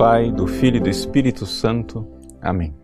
Pai, 0.00 0.32
do 0.32 0.46
Filho 0.46 0.78
e 0.78 0.80
do 0.80 0.88
Espírito 0.88 1.44
Santo. 1.44 2.10
Amém. 2.40 2.74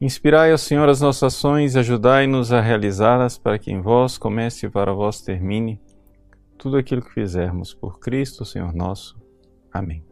Inspirai, 0.00 0.52
ó 0.52 0.56
Senhor, 0.56 0.88
as 0.88 1.00
nossas 1.00 1.32
ações 1.32 1.76
e 1.76 1.78
ajudai-nos 1.78 2.52
a 2.52 2.60
realizá-las 2.60 3.38
para 3.38 3.56
que 3.56 3.70
em 3.70 3.80
vós 3.80 4.18
comece 4.18 4.66
e 4.66 4.68
para 4.68 4.92
vós 4.92 5.20
termine 5.20 5.80
tudo 6.58 6.76
aquilo 6.76 7.02
que 7.02 7.14
fizermos 7.14 7.72
por 7.72 8.00
Cristo, 8.00 8.44
Senhor 8.44 8.74
nosso. 8.74 9.16
Amém. 9.72 10.04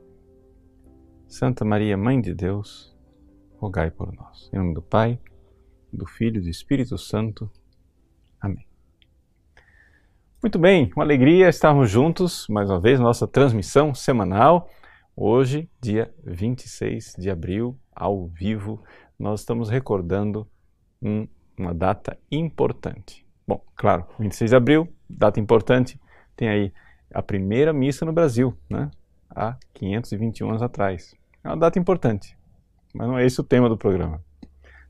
Santa 1.26 1.64
Maria, 1.64 1.96
Mãe 1.96 2.20
de 2.20 2.32
Deus, 2.32 2.96
rogai 3.58 3.90
por 3.90 4.12
nós. 4.12 4.48
Em 4.52 4.58
nome 4.58 4.74
do 4.74 4.82
Pai, 4.82 5.18
do 5.92 6.06
Filho 6.06 6.38
e 6.38 6.44
do 6.44 6.48
Espírito 6.48 6.96
Santo. 6.96 7.50
Amém. 8.40 8.64
Muito 10.40 10.56
bem, 10.56 10.92
uma 10.94 11.04
alegria 11.04 11.48
estarmos 11.48 11.90
juntos 11.90 12.46
mais 12.48 12.70
uma 12.70 12.78
vez, 12.78 13.00
nossa 13.00 13.26
transmissão 13.26 13.92
semanal. 13.92 14.70
Hoje, 15.16 15.70
dia 15.80 16.12
26 16.24 17.14
de 17.16 17.30
abril, 17.30 17.78
ao 17.94 18.26
vivo, 18.26 18.82
nós 19.16 19.40
estamos 19.40 19.68
recordando 19.68 20.44
um, 21.00 21.28
uma 21.56 21.72
data 21.72 22.18
importante. 22.32 23.24
Bom, 23.46 23.64
claro, 23.76 24.04
26 24.18 24.50
de 24.50 24.56
abril, 24.56 24.92
data 25.08 25.38
importante, 25.38 26.00
tem 26.34 26.48
aí 26.48 26.72
a 27.12 27.22
primeira 27.22 27.72
missa 27.72 28.04
no 28.04 28.12
Brasil, 28.12 28.58
né? 28.68 28.90
há 29.30 29.56
521 29.74 30.48
anos 30.48 30.62
atrás. 30.62 31.14
É 31.44 31.48
uma 31.48 31.56
data 31.56 31.78
importante, 31.78 32.36
mas 32.92 33.06
não 33.06 33.16
é 33.16 33.24
esse 33.24 33.40
o 33.40 33.44
tema 33.44 33.68
do 33.68 33.78
programa. 33.78 34.20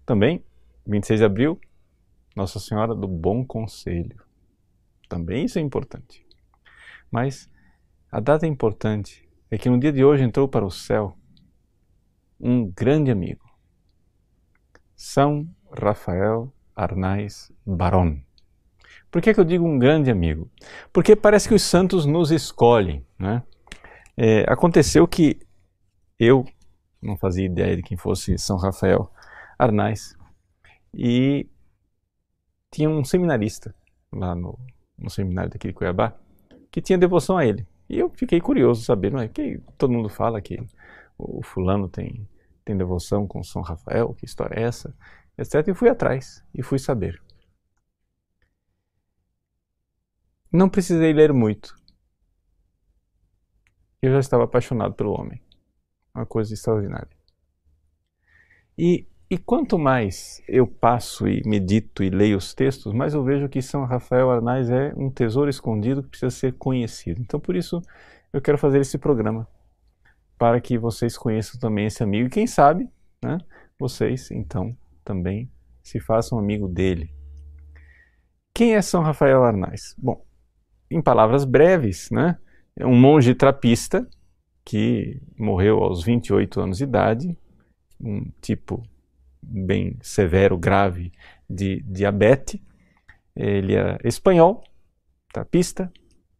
Também, 0.06 0.42
26 0.86 1.20
de 1.20 1.26
abril, 1.26 1.60
Nossa 2.34 2.58
Senhora 2.58 2.94
do 2.94 3.06
Bom 3.06 3.44
Conselho. 3.44 4.24
Também 5.06 5.44
isso 5.44 5.58
é 5.58 5.62
importante. 5.62 6.26
Mas 7.10 7.46
a 8.10 8.20
data 8.20 8.46
importante 8.46 9.23
é 9.54 9.58
que 9.58 9.70
no 9.70 9.78
dia 9.78 9.92
de 9.92 10.04
hoje 10.04 10.24
entrou 10.24 10.48
para 10.48 10.64
o 10.64 10.70
céu 10.70 11.16
um 12.40 12.66
grande 12.70 13.10
amigo, 13.10 13.44
São 14.96 15.48
Rafael 15.70 16.52
Arnaiz 16.74 17.52
Baron. 17.64 18.20
Por 19.10 19.22
que, 19.22 19.30
é 19.30 19.34
que 19.34 19.38
eu 19.38 19.44
digo 19.44 19.64
um 19.64 19.78
grande 19.78 20.10
amigo? 20.10 20.50
Porque 20.92 21.14
parece 21.14 21.48
que 21.48 21.54
os 21.54 21.62
santos 21.62 22.04
nos 22.04 22.32
escolhem. 22.32 23.06
Né? 23.16 23.44
É, 24.16 24.44
aconteceu 24.48 25.06
que 25.06 25.38
eu 26.18 26.44
não 27.00 27.16
fazia 27.16 27.46
ideia 27.46 27.76
de 27.76 27.82
quem 27.82 27.96
fosse 27.96 28.36
São 28.36 28.56
Rafael 28.56 29.08
Arnaiz 29.56 30.16
e 30.92 31.48
tinha 32.72 32.90
um 32.90 33.04
seminarista 33.04 33.72
lá 34.12 34.34
no, 34.34 34.58
no 34.98 35.08
seminário 35.08 35.50
daqui 35.50 35.68
de 35.68 35.74
Cuiabá, 35.74 36.12
que 36.72 36.82
tinha 36.82 36.98
devoção 36.98 37.38
a 37.38 37.46
ele. 37.46 37.64
E 37.88 37.98
eu 37.98 38.10
fiquei 38.10 38.40
curioso 38.40 38.82
saber, 38.82 39.12
não 39.12 39.20
é? 39.20 39.28
Que 39.28 39.60
todo 39.76 39.92
mundo 39.92 40.08
fala 40.08 40.40
que 40.40 40.58
o 41.18 41.42
fulano 41.42 41.88
tem, 41.88 42.28
tem 42.64 42.76
devoção 42.76 43.26
com 43.26 43.42
São 43.42 43.62
Rafael, 43.62 44.14
que 44.14 44.24
história 44.24 44.58
é 44.58 44.62
essa, 44.62 44.94
etc. 45.36 45.68
E 45.68 45.74
fui 45.74 45.88
atrás 45.88 46.44
e 46.54 46.62
fui 46.62 46.78
saber. 46.78 47.22
Não 50.50 50.68
precisei 50.68 51.12
ler 51.12 51.32
muito. 51.32 51.76
Eu 54.00 54.12
já 54.12 54.20
estava 54.20 54.44
apaixonado 54.44 54.94
pelo 54.94 55.12
homem. 55.12 55.42
Uma 56.14 56.24
coisa 56.24 56.54
extraordinária. 56.54 57.10
E 58.78 59.06
e 59.30 59.38
quanto 59.38 59.78
mais 59.78 60.42
eu 60.46 60.66
passo 60.66 61.26
e 61.26 61.42
medito 61.46 62.04
e 62.04 62.10
leio 62.10 62.36
os 62.36 62.52
textos, 62.52 62.92
mais 62.92 63.14
eu 63.14 63.24
vejo 63.24 63.48
que 63.48 63.62
São 63.62 63.84
Rafael 63.84 64.30
Arnaiz 64.30 64.68
é 64.68 64.92
um 64.96 65.10
tesouro 65.10 65.48
escondido 65.48 66.02
que 66.02 66.10
precisa 66.10 66.30
ser 66.30 66.52
conhecido. 66.52 67.20
Então, 67.20 67.40
por 67.40 67.56
isso, 67.56 67.80
eu 68.32 68.40
quero 68.40 68.58
fazer 68.58 68.80
esse 68.80 68.98
programa, 68.98 69.48
para 70.38 70.60
que 70.60 70.76
vocês 70.76 71.16
conheçam 71.16 71.58
também 71.58 71.86
esse 71.86 72.02
amigo. 72.02 72.26
E 72.26 72.30
quem 72.30 72.46
sabe, 72.46 72.90
né, 73.22 73.38
vocês, 73.78 74.30
então, 74.30 74.76
também 75.02 75.50
se 75.82 75.98
façam 76.00 76.38
amigo 76.38 76.68
dele. 76.68 77.10
Quem 78.54 78.74
é 78.74 78.82
São 78.82 79.02
Rafael 79.02 79.42
Arnaiz? 79.42 79.94
Bom, 79.98 80.24
em 80.90 81.00
palavras 81.00 81.44
breves, 81.44 82.10
né, 82.10 82.38
é 82.76 82.86
um 82.86 82.94
monge 82.94 83.34
trapista 83.34 84.06
que 84.64 85.20
morreu 85.38 85.82
aos 85.82 86.04
28 86.04 86.60
anos 86.60 86.78
de 86.78 86.84
idade, 86.84 87.38
um 88.00 88.30
tipo 88.40 88.82
bem 89.48 89.98
severo, 90.02 90.58
grave 90.58 91.12
de 91.48 91.82
diabetes. 91.82 92.60
Ele 93.36 93.74
é 93.74 93.98
espanhol, 94.04 94.62
tapista, 95.32 95.92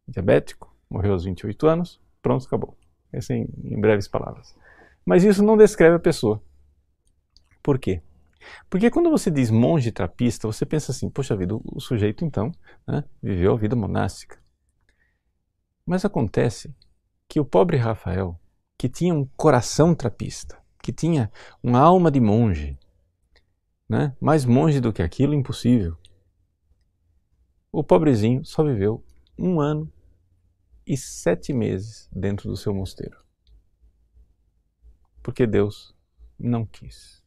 diabético, 0.06 0.75
morreu 0.88 1.12
aos 1.12 1.25
28 1.25 1.66
anos, 1.66 2.00
pronto, 2.22 2.47
acabou. 2.47 2.76
Esse 3.12 3.32
é 3.32 3.37
em, 3.37 3.48
em 3.64 3.81
breves 3.81 4.09
palavras. 4.09 4.54
Mas 5.04 5.25
isso 5.25 5.43
não 5.43 5.56
descreve 5.56 5.97
a 5.97 6.00
pessoa. 6.00 6.43
Por 7.62 7.78
quê? 7.78 8.03
Porque 8.69 8.91
quando 8.91 9.10
você 9.10 9.31
diz 9.31 9.50
monge 9.50 9.91
trapista, 9.91 10.47
você 10.47 10.66
pensa 10.66 10.93
assim, 10.93 11.09
poxa 11.09 11.37
vida, 11.37 11.54
o 11.54 11.81
sujeito 11.81 12.25
então 12.25 12.53
né, 12.87 13.04
viveu 13.22 13.53
a 13.53 13.56
vida 13.56 13.75
monástica. 13.75 14.38
Mas 15.87 16.04
acontece 16.04 16.75
que 17.28 17.41
o 17.41 17.44
pobre 17.44 17.76
Rafael, 17.76 18.38
que 18.78 18.88
tinha 18.88 19.14
um 19.14 19.26
coração 19.37 19.94
trapista, 19.94 20.59
que 20.82 20.93
tinha 20.93 21.31
uma 21.62 21.81
alma 21.81 22.10
de 22.10 22.20
monge, 22.20 22.78
né? 23.89 24.17
mais 24.21 24.45
monge 24.45 24.81
do 24.81 24.93
que 24.93 25.03
aquilo, 25.03 25.34
impossível. 25.34 25.97
O 27.71 27.83
pobrezinho 27.83 28.45
só 28.45 28.62
viveu 28.62 29.05
um 29.39 29.61
ano 29.61 29.93
e 30.87 30.97
sete 30.97 31.53
meses 31.53 32.09
dentro 32.12 32.49
do 32.49 32.56
seu 32.56 32.73
mosteiro. 32.75 33.17
Porque 35.23 35.47
Deus 35.47 35.94
não 36.39 36.65
quis. 36.65 37.23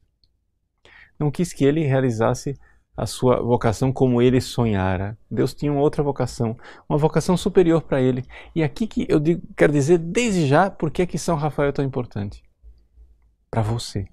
Não 1.19 1.31
quis 1.31 1.51
que 1.51 1.66
ele 1.66 1.84
realizasse 1.84 2.57
a 2.96 3.06
sua 3.06 3.41
vocação 3.41 3.91
como 3.91 4.22
ele 4.22 4.40
sonhara. 4.40 5.17
Deus 5.29 5.53
tinha 5.53 5.72
uma 5.72 5.81
outra 5.81 6.01
vocação, 6.01 6.57
uma 6.88 6.97
vocação 6.97 7.35
superior 7.35 7.81
para 7.81 8.01
ele. 8.01 8.25
E 8.56 8.63
aqui 8.63 8.88
que 8.88 9.06
eu 9.09 9.19
digo, 9.19 9.41
quero 9.56 9.73
dizer 9.73 9.97
desde 9.97 10.47
já 10.47 10.69
por 10.69 10.91
que 10.91 11.17
São 11.17 11.35
Rafael 11.35 11.69
é 11.69 11.72
tão 11.72 11.85
importante. 11.85 12.44
Para 13.50 13.62
você. 13.62 14.07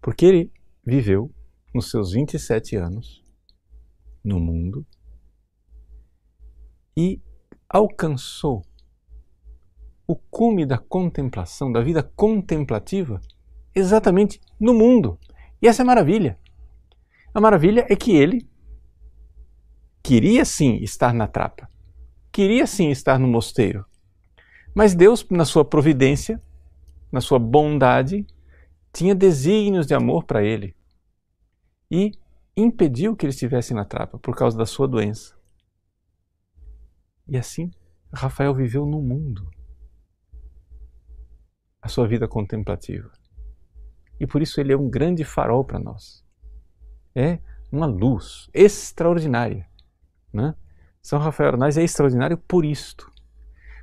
Porque 0.00 0.24
ele 0.24 0.52
viveu 0.86 1.34
nos 1.74 1.90
seus 1.90 2.12
27 2.12 2.76
anos 2.76 3.24
no 4.24 4.38
mundo 4.38 4.86
e 6.96 7.20
alcançou 7.68 8.62
o 10.06 10.14
cume 10.14 10.64
da 10.64 10.78
contemplação, 10.78 11.72
da 11.72 11.82
vida 11.82 12.04
contemplativa, 12.04 13.20
exatamente 13.74 14.40
no 14.60 14.72
mundo. 14.72 15.18
E 15.60 15.66
essa 15.66 15.82
é 15.82 15.84
a 15.84 15.86
maravilha. 15.86 16.38
A 17.34 17.40
maravilha 17.40 17.84
é 17.90 17.96
que 17.96 18.14
ele 18.14 18.48
queria 20.04 20.44
sim 20.44 20.76
estar 20.76 21.12
na 21.12 21.26
trapa, 21.26 21.68
queria 22.30 22.64
sim 22.64 22.90
estar 22.90 23.18
no 23.18 23.26
mosteiro, 23.26 23.84
mas 24.72 24.94
Deus, 24.94 25.26
na 25.28 25.44
sua 25.44 25.64
providência, 25.64 26.40
na 27.10 27.20
sua 27.20 27.40
bondade, 27.40 28.24
tinha 28.92 29.16
desígnios 29.16 29.86
de 29.86 29.94
amor 29.94 30.24
para 30.24 30.44
ele 30.44 30.75
e 31.90 32.12
impediu 32.56 33.14
que 33.14 33.26
ele 33.26 33.32
estivesse 33.32 33.74
na 33.74 33.84
trapa 33.84 34.18
por 34.18 34.34
causa 34.34 34.56
da 34.56 34.66
sua 34.66 34.88
doença. 34.88 35.36
E 37.28 37.36
assim, 37.36 37.70
Rafael 38.12 38.54
viveu 38.54 38.86
no 38.86 39.02
mundo 39.02 39.50
a 41.82 41.88
sua 41.88 42.06
vida 42.06 42.26
contemplativa. 42.26 43.10
E 44.18 44.26
por 44.26 44.40
isso 44.42 44.60
ele 44.60 44.72
é 44.72 44.76
um 44.76 44.88
grande 44.88 45.24
farol 45.24 45.64
para 45.64 45.78
nós. 45.78 46.24
É 47.14 47.38
uma 47.70 47.86
luz 47.86 48.48
extraordinária. 48.52 49.68
Né? 50.32 50.54
São 51.02 51.18
Rafael 51.18 51.50
Arnaz 51.50 51.76
é 51.76 51.82
extraordinário 51.82 52.38
por 52.38 52.64
isto. 52.64 53.10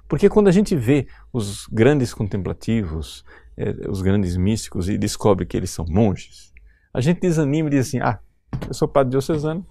Porque 0.08 0.30
quando 0.30 0.48
a 0.48 0.52
gente 0.52 0.76
vê 0.76 1.08
os 1.32 1.66
grandes 1.68 2.14
contemplativos, 2.14 3.24
é, 3.58 3.90
os 3.90 4.02
grandes 4.02 4.36
místicos 4.36 4.90
e 4.90 4.98
descobre 4.98 5.46
que 5.46 5.56
eles 5.56 5.70
são 5.70 5.86
monges, 5.88 6.53
a 6.94 7.02
gente 7.02 7.20
desanima 7.20 7.68
e 7.68 7.72
diz 7.72 7.88
assim: 7.88 8.00
ah, 8.00 8.22
eu 8.68 8.74
sou 8.74 8.88
padre 8.88 9.12
diocesano, 9.12 9.68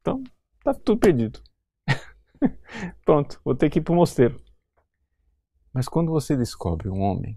então 0.00 0.22
tá 0.62 0.74
tudo 0.74 0.98
perdido. 0.98 1.42
Pronto, 3.04 3.40
vou 3.42 3.54
ter 3.54 3.70
que 3.70 3.78
ir 3.78 3.82
para 3.82 3.92
o 3.92 3.96
mosteiro. 3.96 4.36
Mas 5.72 5.88
quando 5.88 6.12
você 6.12 6.36
descobre 6.36 6.88
um 6.88 7.00
homem 7.00 7.36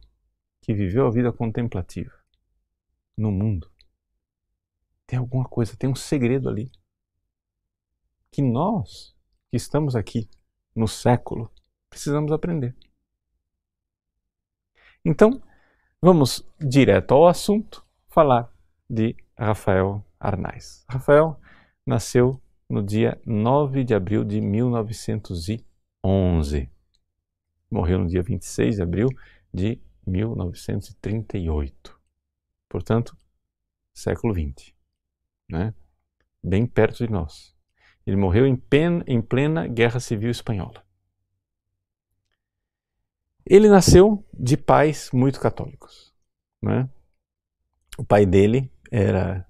que 0.61 0.73
viveu 0.73 1.07
a 1.07 1.11
vida 1.11 1.31
contemplativa 1.31 2.11
no 3.17 3.31
mundo, 3.31 3.71
tem 5.07 5.17
alguma 5.17 5.45
coisa, 5.45 5.75
tem 5.77 5.89
um 5.89 5.95
segredo 5.95 6.49
ali. 6.49 6.71
Que 8.31 8.41
nós, 8.41 9.15
que 9.49 9.57
estamos 9.57 9.95
aqui 9.95 10.29
no 10.75 10.87
século, 10.87 11.51
precisamos 11.89 12.31
aprender. 12.31 12.75
Então, 15.03 15.41
vamos 16.01 16.47
direto 16.59 17.13
ao 17.13 17.27
assunto, 17.27 17.85
falar 18.07 18.51
de 18.91 19.15
Rafael 19.37 20.03
Arnaiz. 20.19 20.83
Rafael 20.89 21.39
nasceu 21.85 22.41
no 22.69 22.83
dia 22.83 23.17
9 23.25 23.85
de 23.85 23.93
abril 23.93 24.25
de 24.25 24.41
1911. 24.41 26.69
morreu 27.71 27.99
no 27.99 28.07
dia 28.07 28.21
26 28.21 28.75
de 28.75 28.81
abril 28.81 29.07
de 29.53 29.81
1938. 30.05 31.97
Portanto, 32.67 33.15
século 33.93 34.33
XX, 34.33 34.73
né? 35.49 35.73
bem 36.43 36.65
perto 36.65 37.05
de 37.05 37.11
nós. 37.11 37.55
Ele 38.05 38.17
morreu 38.17 38.45
em, 38.45 38.57
pen, 38.57 39.01
em 39.07 39.21
plena 39.21 39.67
Guerra 39.67 40.01
Civil 40.01 40.31
Espanhola. 40.31 40.83
Ele 43.45 43.69
nasceu 43.69 44.27
de 44.33 44.57
pais 44.57 45.09
muito 45.11 45.39
católicos. 45.39 46.13
Né? 46.61 46.89
O 47.97 48.03
pai 48.03 48.25
dele 48.25 48.69
era 48.91 49.47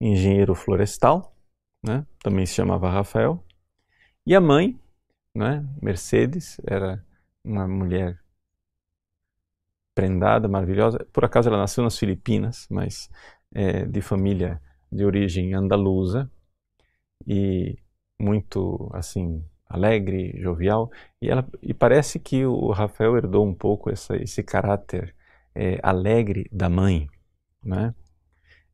engenheiro 0.00 0.54
florestal, 0.54 1.34
né? 1.82 2.06
também 2.22 2.46
se 2.46 2.54
chamava 2.54 2.88
Rafael, 2.88 3.44
e 4.24 4.34
a 4.34 4.40
mãe, 4.40 4.78
né? 5.34 5.64
Mercedes, 5.80 6.60
era 6.66 7.04
uma 7.44 7.68
mulher 7.68 8.18
prendada, 9.94 10.48
maravilhosa. 10.48 11.06
Por 11.12 11.24
acaso 11.24 11.48
ela 11.48 11.58
nasceu 11.58 11.84
nas 11.84 11.98
Filipinas, 11.98 12.66
mas 12.70 13.08
é, 13.54 13.84
de 13.84 14.00
família 14.00 14.60
de 14.90 15.04
origem 15.04 15.54
andaluza 15.54 16.30
e 17.26 17.78
muito 18.18 18.90
assim 18.92 19.44
alegre, 19.68 20.38
jovial. 20.40 20.90
E, 21.20 21.30
ela, 21.30 21.46
e 21.62 21.72
parece 21.74 22.18
que 22.18 22.44
o 22.44 22.70
Rafael 22.70 23.16
herdou 23.16 23.46
um 23.46 23.54
pouco 23.54 23.90
essa, 23.90 24.16
esse 24.16 24.42
caráter 24.42 25.14
é, 25.54 25.78
alegre 25.82 26.48
da 26.52 26.68
mãe, 26.68 27.08
né? 27.62 27.94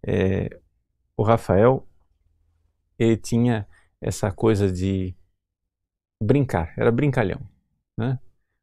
É, 0.06 0.60
o 1.16 1.22
Rafael 1.22 1.87
ele 2.99 3.16
tinha 3.16 3.66
essa 4.00 4.31
coisa 4.31 4.70
de 4.70 5.14
brincar, 6.22 6.72
era 6.76 6.90
brincalhão, 6.90 7.40
né? 7.96 8.19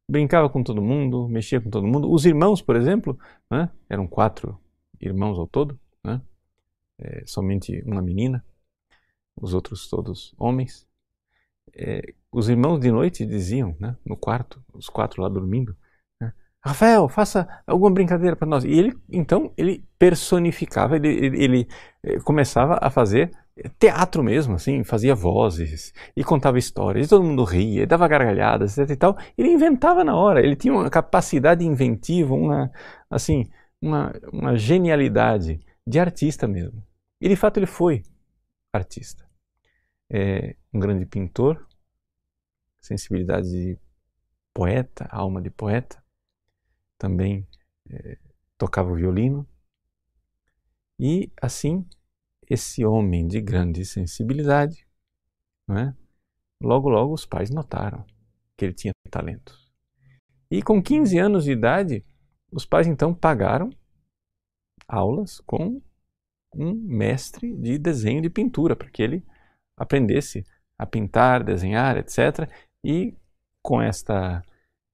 Brincava 0.08 0.48
com 0.50 0.62
todo 0.62 0.82
mundo, 0.82 1.28
mexia 1.28 1.60
com 1.60 1.70
todo 1.70 1.86
mundo. 1.86 2.10
Os 2.10 2.26
irmãos, 2.26 2.60
por 2.60 2.74
exemplo, 2.74 3.18
né? 3.48 3.70
eram 3.88 4.08
quatro 4.08 4.58
irmãos 5.00 5.38
ao 5.38 5.46
todo, 5.46 5.78
né? 6.02 6.20
É, 6.98 7.24
somente 7.26 7.80
uma 7.86 8.02
menina, 8.02 8.44
os 9.36 9.54
outros 9.54 9.88
todos 9.88 10.34
homens. 10.36 10.86
É, 11.72 12.12
os 12.32 12.48
irmãos 12.48 12.80
de 12.80 12.90
noite 12.90 13.24
diziam, 13.24 13.76
né? 13.78 13.96
no 14.04 14.16
quarto, 14.16 14.62
os 14.72 14.88
quatro 14.88 15.22
lá 15.22 15.28
dormindo? 15.28 15.76
Rafael, 16.62 17.08
faça 17.08 17.48
alguma 17.66 17.90
brincadeira 17.90 18.36
para 18.36 18.46
nós. 18.46 18.64
E 18.64 18.70
ele, 18.70 18.94
então, 19.10 19.52
ele 19.56 19.84
personificava, 19.98 20.96
ele, 20.96 21.08
ele, 21.08 21.44
ele 21.44 21.68
eh, 22.02 22.18
começava 22.20 22.78
a 22.82 22.90
fazer 22.90 23.30
teatro 23.78 24.22
mesmo, 24.22 24.54
assim, 24.54 24.84
fazia 24.84 25.14
vozes 25.14 25.92
e 26.16 26.24
contava 26.24 26.58
histórias, 26.58 27.06
e 27.06 27.08
todo 27.08 27.24
mundo 27.24 27.44
ria, 27.44 27.86
dava 27.86 28.08
gargalhadas, 28.08 28.78
etc 28.78 28.90
e 28.90 28.96
tal. 28.96 29.18
Ele 29.36 29.50
inventava 29.50 30.04
na 30.04 30.14
hora, 30.16 30.40
ele 30.40 30.56
tinha 30.56 30.72
uma 30.72 30.88
capacidade 30.90 31.64
inventiva, 31.64 32.34
uma, 32.34 32.70
assim, 33.10 33.50
uma, 33.80 34.12
uma 34.32 34.56
genialidade 34.56 35.60
de 35.86 35.98
artista 35.98 36.46
mesmo. 36.46 36.82
E 37.20 37.28
de 37.28 37.36
fato 37.36 37.58
ele 37.58 37.66
foi 37.66 38.02
artista. 38.72 39.28
É 40.10 40.56
um 40.72 40.80
grande 40.80 41.06
pintor, 41.06 41.66
sensibilidade 42.80 43.48
de 43.50 43.78
poeta, 44.54 45.06
alma 45.10 45.40
de 45.40 45.50
poeta, 45.50 45.99
também 47.00 47.48
é, 47.90 48.18
tocava 48.58 48.92
o 48.92 48.94
violino. 48.94 49.48
E 51.00 51.32
assim 51.40 51.88
esse 52.48 52.84
homem 52.84 53.26
de 53.26 53.40
grande 53.40 53.84
sensibilidade, 53.84 54.86
é? 55.70 55.94
logo 56.62 56.88
logo 56.88 57.14
os 57.14 57.24
pais 57.24 57.48
notaram 57.48 58.04
que 58.56 58.64
ele 58.64 58.74
tinha 58.74 58.92
talentos. 59.08 59.72
E 60.50 60.60
com 60.62 60.82
15 60.82 61.16
anos 61.16 61.44
de 61.44 61.52
idade, 61.52 62.04
os 62.52 62.66
pais 62.66 62.86
então 62.86 63.14
pagaram 63.14 63.70
aulas 64.86 65.40
com 65.40 65.80
um 66.54 66.74
mestre 66.74 67.56
de 67.56 67.78
desenho 67.78 68.20
de 68.20 68.28
pintura, 68.28 68.74
para 68.74 68.90
que 68.90 69.00
ele 69.00 69.24
aprendesse 69.76 70.44
a 70.76 70.84
pintar, 70.84 71.44
desenhar, 71.44 71.96
etc. 71.96 72.50
E 72.84 73.16
com 73.62 73.80
esta 73.80 74.42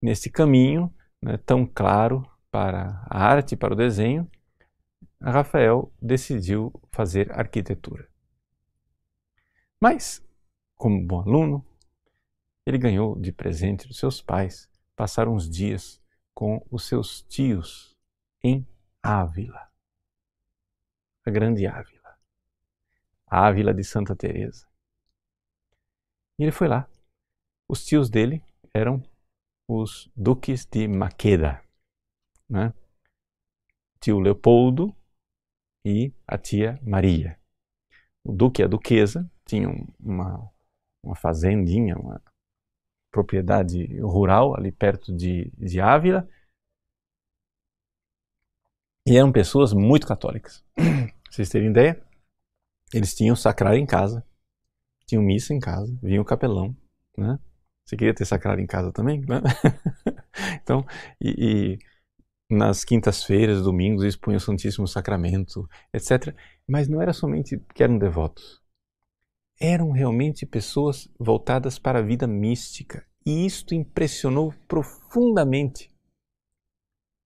nesse 0.02 0.30
caminho 0.30 0.94
né, 1.26 1.36
tão 1.38 1.66
claro 1.66 2.24
para 2.52 3.04
a 3.10 3.18
arte, 3.18 3.56
para 3.56 3.74
o 3.74 3.76
desenho, 3.76 4.30
Rafael 5.20 5.92
decidiu 6.00 6.72
fazer 6.92 7.32
arquitetura. 7.32 8.08
Mas, 9.80 10.24
como 10.76 11.04
bom 11.04 11.20
aluno, 11.20 11.66
ele 12.64 12.78
ganhou 12.78 13.18
de 13.18 13.32
presente 13.32 13.88
dos 13.88 13.98
seus 13.98 14.22
pais 14.22 14.70
passar 14.94 15.26
uns 15.26 15.50
dias 15.50 16.00
com 16.32 16.64
os 16.70 16.86
seus 16.86 17.22
tios 17.22 17.96
em 18.42 18.66
Ávila, 19.02 19.68
a 21.24 21.30
grande 21.30 21.66
Ávila, 21.66 22.16
a 23.26 23.46
Ávila 23.46 23.74
de 23.74 23.82
Santa 23.82 24.14
Teresa. 24.14 24.66
E 26.38 26.44
ele 26.44 26.52
foi 26.52 26.68
lá. 26.68 26.88
Os 27.68 27.84
tios 27.84 28.08
dele 28.08 28.42
eram 28.72 29.02
os 29.68 30.10
duques 30.16 30.64
de 30.64 30.86
Maqueda, 30.86 31.62
né? 32.48 32.72
Tio 34.00 34.18
Leopoldo 34.20 34.94
e 35.84 36.12
a 36.26 36.38
tia 36.38 36.78
Maria. 36.82 37.38
O 38.24 38.32
duque 38.32 38.62
e 38.62 38.64
a 38.64 38.68
duquesa 38.68 39.30
tinham 39.44 39.86
uma, 39.98 40.50
uma 41.02 41.16
fazendinha, 41.16 41.96
uma 41.96 42.22
propriedade 43.10 43.98
rural 44.00 44.56
ali 44.56 44.70
perto 44.70 45.14
de, 45.14 45.50
de 45.56 45.80
Ávila. 45.80 46.28
E 49.06 49.16
eram 49.16 49.32
pessoas 49.32 49.72
muito 49.72 50.06
católicas. 50.06 50.64
Vocês 51.30 51.48
terem 51.48 51.70
ideia, 51.70 52.04
eles 52.92 53.14
tinham 53.14 53.36
sacrário 53.36 53.78
em 53.78 53.86
casa, 53.86 54.26
tinham 55.06 55.22
missa 55.22 55.54
em 55.54 55.60
casa, 55.60 55.96
vinha 56.02 56.20
o 56.20 56.24
capelão, 56.24 56.76
né? 57.16 57.38
Você 57.86 57.96
queria 57.96 58.14
ter 58.14 58.24
sacrário 58.24 58.62
em 58.62 58.66
casa 58.66 58.92
também, 58.92 59.20
né? 59.20 59.40
então, 60.60 60.84
e, 61.20 61.78
e 61.78 61.78
nas 62.50 62.84
quintas-feiras, 62.84 63.62
domingos, 63.62 64.04
expunham 64.04 64.38
o 64.38 64.40
Santíssimo 64.40 64.88
Sacramento, 64.88 65.68
etc. 65.94 66.34
Mas 66.68 66.88
não 66.88 67.00
era 67.00 67.12
somente 67.12 67.58
que 67.74 67.82
eram 67.82 67.96
devotos. 67.96 68.60
Eram 69.60 69.92
realmente 69.92 70.44
pessoas 70.44 71.08
voltadas 71.18 71.78
para 71.78 72.00
a 72.00 72.02
vida 72.02 72.26
mística. 72.26 73.06
E 73.24 73.46
isto 73.46 73.74
impressionou 73.74 74.52
profundamente 74.68 75.92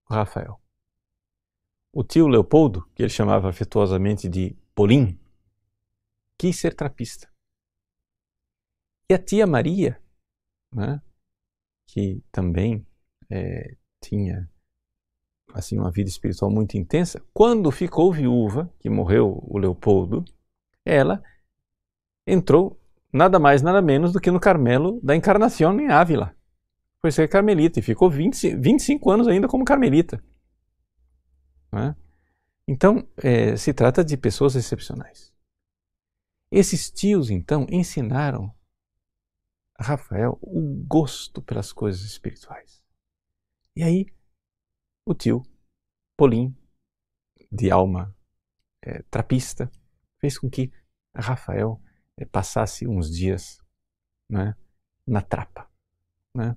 o 0.08 0.14
Rafael. 0.14 0.60
O 1.92 2.04
tio 2.04 2.28
Leopoldo, 2.28 2.86
que 2.94 3.02
ele 3.02 3.10
chamava 3.10 3.48
afetuosamente 3.48 4.28
de 4.28 4.56
Polim, 4.74 5.18
quis 6.38 6.56
ser 6.56 6.74
trapista. 6.74 7.28
E 9.08 9.14
a 9.14 9.18
tia 9.18 9.46
Maria, 9.46 10.00
né, 10.72 11.00
que 11.86 12.22
também 12.30 12.86
é, 13.30 13.76
tinha 14.02 14.48
assim 15.52 15.78
uma 15.78 15.90
vida 15.90 16.08
espiritual 16.08 16.50
muito 16.50 16.76
intensa, 16.76 17.22
quando 17.32 17.70
ficou 17.70 18.12
viúva, 18.12 18.72
que 18.78 18.88
morreu 18.88 19.42
o 19.42 19.58
Leopoldo, 19.58 20.24
ela 20.84 21.22
entrou 22.26 22.80
nada 23.12 23.38
mais, 23.38 23.62
nada 23.62 23.82
menos 23.82 24.12
do 24.12 24.20
que 24.20 24.30
no 24.30 24.40
Carmelo 24.40 25.00
da 25.02 25.16
Encarnação 25.16 25.78
em 25.80 25.88
Ávila. 25.88 26.34
Foi 27.00 27.10
ser 27.10 27.28
carmelita 27.28 27.78
e 27.78 27.82
ficou 27.82 28.10
20, 28.10 28.56
25 28.56 29.10
anos 29.10 29.26
ainda 29.26 29.48
como 29.48 29.64
carmelita. 29.64 30.22
É? 31.72 31.94
Então, 32.68 33.08
é, 33.16 33.56
se 33.56 33.72
trata 33.72 34.04
de 34.04 34.16
pessoas 34.16 34.54
excepcionais. 34.54 35.32
Esses 36.52 36.90
tios, 36.90 37.30
então, 37.30 37.66
ensinaram 37.70 38.52
Rafael 39.80 40.38
o 40.42 40.60
gosto 40.86 41.40
pelas 41.40 41.72
coisas 41.72 42.02
espirituais. 42.02 42.82
E 43.74 43.82
aí, 43.82 44.06
o 45.06 45.14
tio 45.14 45.42
Polim, 46.16 46.54
de 47.50 47.70
alma 47.70 48.14
é, 48.82 49.02
trapista, 49.04 49.70
fez 50.18 50.38
com 50.38 50.50
que 50.50 50.70
Rafael 51.14 51.80
é, 52.16 52.26
passasse 52.26 52.86
uns 52.86 53.10
dias 53.10 53.58
né, 54.28 54.54
na 55.06 55.22
trapa. 55.22 55.68
Né? 56.34 56.56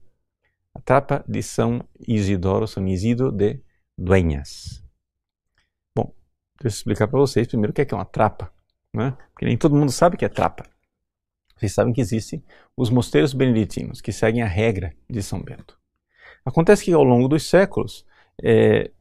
A 0.74 0.82
trapa 0.82 1.24
de 1.26 1.42
São 1.42 1.88
Isidoro, 2.06 2.68
São 2.68 2.86
Isidro 2.86 3.32
de 3.32 3.64
Dueñas. 3.98 4.84
Bom, 5.96 6.14
deixa 6.62 6.76
eu 6.76 6.80
explicar 6.80 7.08
para 7.08 7.20
vocês 7.20 7.48
primeiro 7.48 7.72
o 7.72 7.74
que 7.74 7.82
é, 7.82 7.86
que 7.86 7.94
é 7.94 7.98
uma 7.98 8.06
trapa, 8.06 8.54
né? 8.94 9.12
porque 9.32 9.46
nem 9.46 9.58
todo 9.58 9.76
mundo 9.76 9.92
sabe 9.94 10.16
o 10.16 10.20
que 10.20 10.26
é 10.26 10.30
trapa. 10.30 10.73
Vocês 11.64 11.76
sabem 11.76 11.94
que 11.94 12.02
existem 12.02 12.44
os 12.76 12.90
mosteiros 12.90 13.34
beneditinos, 13.34 14.02
que 14.02 14.12
seguem 14.12 14.42
a 14.42 14.48
regra 14.48 14.94
de 15.10 15.24
São 15.24 15.42
Bento. 15.42 15.80
Acontece 16.44 16.84
que 16.84 16.92
ao 16.92 17.06
longo 17.06 17.30
dos 17.30 17.50
séculos, 17.50 18.06
é, 18.44 18.92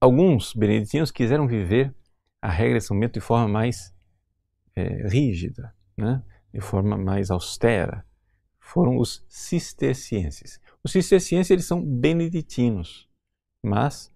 alguns 0.00 0.54
beneditinos 0.54 1.10
quiseram 1.10 1.48
viver 1.48 1.92
a 2.40 2.48
regra 2.48 2.78
de 2.78 2.84
São 2.84 2.96
Bento 2.96 3.14
de 3.14 3.20
forma 3.20 3.48
mais 3.48 3.92
é, 4.76 5.08
rígida, 5.08 5.74
né? 5.96 6.22
de 6.54 6.60
forma 6.60 6.96
mais 6.96 7.32
austera, 7.32 8.06
foram 8.60 8.96
os 8.96 9.26
cistercienses. 9.28 10.60
Os 10.84 10.92
cistercienses 10.92 11.50
eles 11.50 11.64
são 11.64 11.84
beneditinos, 11.84 13.08
mas 13.60 14.14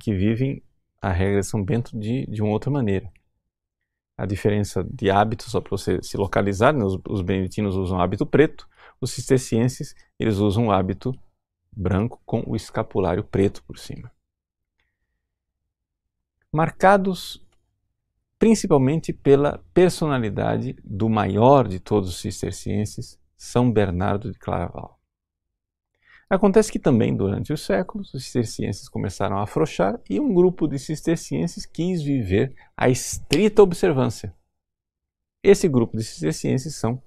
que 0.00 0.14
vivem 0.14 0.62
a 0.98 1.12
regra 1.12 1.40
de 1.40 1.46
São 1.46 1.62
Bento 1.62 1.94
de, 1.98 2.24
de 2.24 2.40
uma 2.40 2.52
outra 2.52 2.70
maneira. 2.70 3.12
A 4.18 4.26
diferença 4.26 4.84
de 4.84 5.10
hábitos, 5.10 5.52
só 5.52 5.60
para 5.60 5.70
você 5.70 6.02
se 6.02 6.16
localizar, 6.16 6.74
né? 6.74 6.84
os, 6.84 6.98
os 7.08 7.22
beneditinos 7.22 7.76
usam 7.76 8.00
hábito 8.00 8.26
preto, 8.26 8.68
os 9.00 9.12
cistercienses 9.12 9.94
eles 10.18 10.38
usam 10.38 10.66
o 10.66 10.72
hábito 10.72 11.14
branco 11.70 12.20
com 12.26 12.42
o 12.44 12.56
escapulário 12.56 13.22
preto 13.22 13.62
por 13.62 13.78
cima. 13.78 14.10
Marcados 16.52 17.46
principalmente 18.38 19.12
pela 19.12 19.58
personalidade 19.74 20.76
do 20.84 21.08
maior 21.08 21.66
de 21.66 21.80
todos 21.80 22.08
os 22.08 22.20
cistercienses, 22.20 23.18
São 23.36 23.70
Bernardo 23.70 24.30
de 24.30 24.38
Claraval. 24.38 24.97
Acontece 26.30 26.70
que 26.70 26.78
também 26.78 27.16
durante 27.16 27.52
os 27.52 27.64
séculos 27.64 28.12
os 28.12 28.22
cistercienses 28.24 28.88
começaram 28.88 29.38
a 29.38 29.44
afrouxar 29.44 29.98
e 30.10 30.20
um 30.20 30.34
grupo 30.34 30.68
de 30.68 30.78
cistercienses 30.78 31.64
quis 31.64 32.02
viver 32.02 32.54
a 32.76 32.90
estrita 32.90 33.62
observância. 33.62 34.34
Esse 35.42 35.66
grupo 35.68 35.96
de 35.96 36.04
cistercienses 36.04 36.74
são 36.76 37.02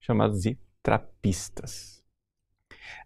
chamados 0.00 0.42
de 0.42 0.58
trapistas. 0.82 2.04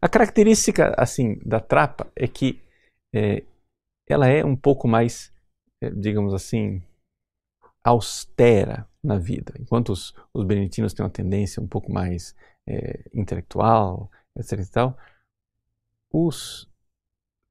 A 0.00 0.08
característica 0.08 0.94
assim 0.98 1.38
da 1.44 1.60
trapa 1.60 2.10
é 2.16 2.26
que 2.26 2.60
é, 3.14 3.44
ela 4.08 4.26
é 4.26 4.44
um 4.44 4.56
pouco 4.56 4.88
mais, 4.88 5.32
é, 5.80 5.90
digamos 5.90 6.34
assim, 6.34 6.82
austera 7.84 8.88
na 9.02 9.16
vida. 9.16 9.54
Enquanto 9.60 9.90
os, 9.90 10.12
os 10.34 10.44
beneditinos 10.44 10.92
têm 10.92 11.04
uma 11.04 11.10
tendência 11.10 11.62
um 11.62 11.68
pouco 11.68 11.92
mais 11.92 12.34
é, 12.68 13.04
intelectual, 13.14 14.10
etc. 14.36 14.58
E 14.58 14.70
tal, 14.70 14.98
os 16.12 16.68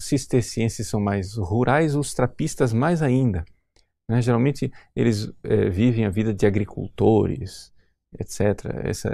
cistercienses 0.01 0.87
são 0.87 0.99
mais 0.99 1.35
rurais, 1.35 1.95
os 1.95 2.13
trapistas 2.13 2.73
mais 2.73 3.01
ainda. 3.01 3.45
Né? 4.09 4.21
Geralmente 4.21 4.71
eles 4.95 5.31
é, 5.43 5.69
vivem 5.69 6.05
a 6.05 6.09
vida 6.09 6.33
de 6.33 6.45
agricultores, 6.45 7.73
etc. 8.19 8.65
Essa 8.83 9.09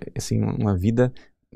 é 0.00 0.12
assim, 0.16 0.40
uma 0.40 0.76
vida 0.76 1.12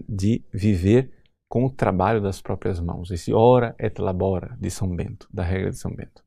de 0.09 0.45
viver 0.53 1.13
com 1.49 1.65
o 1.65 1.71
trabalho 1.71 2.23
das 2.23 2.41
próprias 2.41 2.81
mãos. 2.81 3.11
Esse 3.11 3.33
ora 3.33 3.75
et 3.79 4.01
labora 4.01 4.57
de 4.61 4.71
São 4.71 4.89
Bento, 4.95 5.29
da 5.33 5.43
regra 5.43 5.71
de 5.71 5.79
São 5.79 5.95
Bento. 5.95 6.25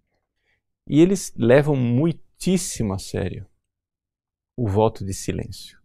E 0.87 1.01
eles 1.01 1.33
levam 1.37 1.75
muitíssimo 1.75 2.93
a 2.93 2.99
sério 2.99 3.47
o 4.57 4.67
voto 4.67 5.03
de 5.05 5.13
silêncio. 5.13 5.82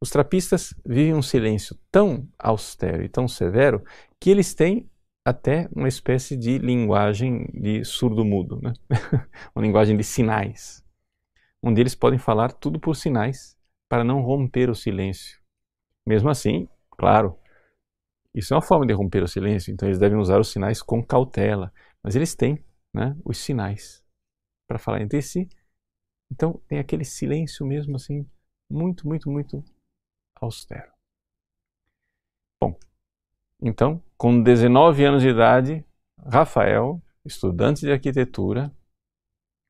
Os 0.00 0.10
trapistas 0.10 0.74
vivem 0.84 1.14
um 1.14 1.22
silêncio 1.22 1.76
tão 1.90 2.28
austero 2.38 3.02
e 3.02 3.08
tão 3.08 3.26
severo 3.26 3.82
que 4.20 4.30
eles 4.30 4.54
têm 4.54 4.90
até 5.24 5.68
uma 5.74 5.88
espécie 5.88 6.36
de 6.36 6.58
linguagem 6.58 7.46
de 7.52 7.84
surdo-mudo, 7.84 8.60
né? 8.62 8.72
uma 9.54 9.64
linguagem 9.64 9.96
de 9.96 10.04
sinais, 10.04 10.84
onde 11.62 11.80
eles 11.80 11.94
podem 11.94 12.18
falar 12.18 12.52
tudo 12.52 12.78
por 12.78 12.94
sinais 12.94 13.56
para 13.88 14.04
não 14.04 14.20
romper 14.20 14.68
o 14.70 14.74
silêncio. 14.74 15.40
Mesmo 16.06 16.28
assim, 16.28 16.68
claro, 16.90 17.36
isso 18.34 18.52
é 18.52 18.56
uma 18.56 18.62
forma 18.62 18.86
de 18.86 18.92
romper 18.92 19.22
o 19.22 19.28
silêncio, 19.28 19.72
então 19.72 19.88
eles 19.88 19.98
devem 19.98 20.18
usar 20.18 20.38
os 20.38 20.52
sinais 20.52 20.82
com 20.82 21.02
cautela, 21.02 21.72
mas 22.02 22.14
eles 22.14 22.34
têm 22.34 22.62
né, 22.94 23.16
os 23.24 23.38
sinais 23.38 24.04
para 24.68 24.78
falar 24.78 25.00
entre 25.00 25.22
si. 25.22 25.48
Então 26.30 26.60
tem 26.68 26.78
aquele 26.78 27.04
silêncio 27.04 27.64
mesmo 27.66 27.96
assim, 27.96 28.28
muito, 28.70 29.08
muito, 29.08 29.30
muito 29.30 29.64
austero. 30.40 30.92
Bom, 32.60 32.78
então, 33.60 34.02
com 34.16 34.42
19 34.42 35.04
anos 35.04 35.22
de 35.22 35.28
idade, 35.28 35.84
Rafael, 36.18 37.02
estudante 37.24 37.80
de 37.80 37.92
arquitetura, 37.92 38.74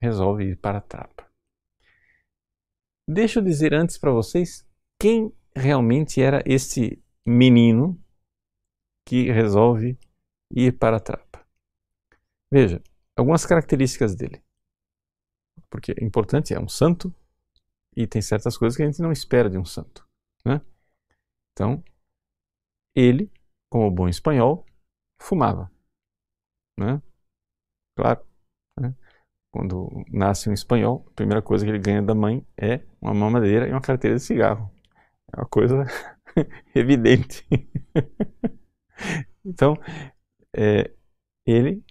resolve 0.01 0.45
ir 0.45 0.57
para 0.57 0.79
a 0.79 0.81
Trapa. 0.81 1.27
Deixa 3.09 3.39
eu 3.39 3.45
dizer 3.45 3.73
antes 3.73 3.99
para 3.99 4.11
vocês 4.11 4.67
quem 4.99 5.33
realmente 5.55 6.21
era 6.21 6.43
esse 6.45 7.03
menino 7.25 8.01
que 9.07 9.31
resolve 9.31 9.99
ir 10.51 10.79
para 10.79 10.97
a 10.97 11.01
Trapa. 11.01 11.47
Veja, 12.51 12.83
algumas 13.17 13.45
características 13.45 14.15
dele. 14.15 14.43
Porque 15.71 15.93
é 15.93 16.05
importante, 16.05 16.55
é 16.55 16.61
um 16.61 16.69
santo 16.69 17.15
e 17.97 18.07
tem 18.07 18.21
certas 18.21 18.57
coisas 18.57 18.77
que 18.77 18.83
a 18.83 18.87
gente 18.87 19.01
não 19.01 19.11
espera 19.11 19.49
de 19.49 19.59
um 19.59 19.65
santo. 19.65 20.06
Né? 20.47 20.61
Então, 21.53 21.83
ele, 22.95 23.33
como 23.69 23.91
bom 23.91 24.09
espanhol, 24.09 24.65
fumava. 25.21 25.71
Né? 26.79 27.03
Claro. 27.97 28.25
Né? 28.79 28.95
Quando 29.53 29.89
nasce 30.09 30.49
um 30.49 30.53
espanhol, 30.53 31.05
a 31.09 31.15
primeira 31.15 31.43
coisa 31.43 31.65
que 31.65 31.71
ele 31.71 31.81
ganha 31.81 32.01
da 32.01 32.15
mãe 32.15 32.47
é 32.57 32.87
uma 33.01 33.13
mamadeira 33.13 33.67
e 33.67 33.73
uma 33.73 33.81
carteira 33.81 34.17
de 34.17 34.23
cigarro. 34.23 34.71
É 35.35 35.41
uma 35.41 35.49
coisa 35.49 35.85
evidente. 36.77 37.45
então, 39.45 39.75
é, 40.55 40.95
ele 41.45 41.85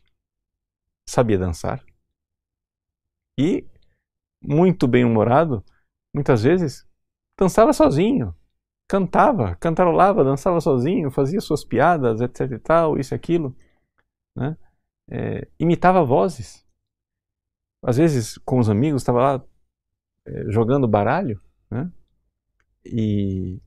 sabia 1.09 1.37
dançar 1.37 1.83
e, 3.37 3.67
muito 4.41 4.87
bem-humorado, 4.87 5.63
muitas 6.13 6.43
vezes 6.43 6.87
dançava 7.37 7.73
sozinho 7.73 8.33
cantava, 8.87 9.55
cantarolava, 9.55 10.23
dançava 10.23 10.61
sozinho, 10.61 11.11
fazia 11.11 11.41
suas 11.41 11.63
piadas, 11.63 12.21
etc 12.21 12.51
e 12.51 12.59
tal, 12.59 12.97
isso 12.97 13.13
e 13.13 13.15
aquilo, 13.15 13.55
né? 14.35 14.57
É, 15.09 15.47
imitava 15.59 16.03
vozes. 16.03 16.65
Às 17.83 17.97
vezes, 17.97 18.37
com 18.39 18.59
os 18.59 18.69
amigos, 18.69 19.01
estava 19.01 19.19
lá 19.19 19.45
é, 20.25 20.51
jogando 20.51 20.87
baralho, 20.87 21.39
né? 21.69 21.91
E 22.85 23.59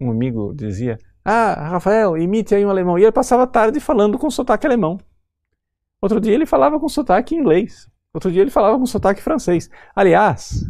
um 0.00 0.10
amigo 0.10 0.52
dizia, 0.54 0.98
ah, 1.24 1.68
Rafael, 1.70 2.16
imite 2.16 2.54
aí 2.54 2.64
um 2.64 2.70
alemão. 2.70 2.98
E 2.98 3.02
ele 3.02 3.12
passava 3.12 3.44
a 3.44 3.46
tarde 3.46 3.80
falando 3.80 4.18
com 4.18 4.30
sotaque 4.30 4.66
alemão. 4.66 4.98
Outro 6.00 6.20
dia 6.20 6.34
ele 6.34 6.46
falava 6.46 6.78
com 6.78 6.88
sotaque 6.88 7.34
inglês. 7.34 7.88
Outro 8.12 8.30
dia 8.30 8.42
ele 8.42 8.50
falava 8.50 8.78
com 8.78 8.86
sotaque 8.86 9.22
francês. 9.22 9.70
Aliás, 9.94 10.64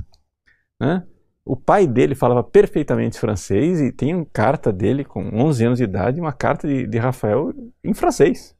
né? 0.80 1.06
O 1.44 1.56
pai 1.56 1.86
dele 1.86 2.14
falava 2.14 2.42
perfeitamente 2.42 3.18
francês 3.18 3.80
e 3.80 3.92
tem 3.92 4.14
uma 4.14 4.24
carta 4.24 4.72
dele 4.72 5.04
com 5.04 5.22
11 5.28 5.64
anos 5.66 5.78
de 5.78 5.84
idade, 5.84 6.20
uma 6.20 6.32
carta 6.32 6.66
de, 6.66 6.86
de 6.86 6.98
Rafael 6.98 7.52
em 7.82 7.92
francês. 7.92 8.56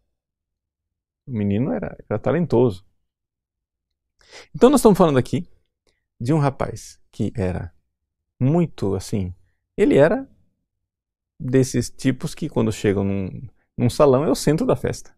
O 1.26 1.32
menino 1.32 1.72
era, 1.72 1.96
era 2.08 2.18
talentoso. 2.18 2.84
Então 4.54 4.68
nós 4.68 4.80
estamos 4.80 4.98
falando 4.98 5.18
aqui 5.18 5.48
de 6.20 6.34
um 6.34 6.38
rapaz 6.38 7.00
que 7.10 7.32
era 7.34 7.72
muito 8.38 8.94
assim. 8.94 9.34
Ele 9.76 9.96
era 9.96 10.28
desses 11.40 11.88
tipos 11.88 12.34
que 12.34 12.50
quando 12.50 12.70
chegam 12.70 13.02
num, 13.02 13.48
num 13.76 13.88
salão 13.88 14.24
é 14.24 14.30
o 14.30 14.34
centro 14.34 14.66
da 14.66 14.76
festa. 14.76 15.16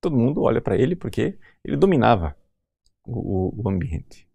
Todo 0.00 0.16
mundo 0.16 0.42
olha 0.42 0.60
para 0.60 0.76
ele 0.76 0.94
porque 0.94 1.36
ele 1.64 1.76
dominava 1.76 2.36
o, 3.04 3.52
o 3.60 3.68
ambiente. 3.68 4.28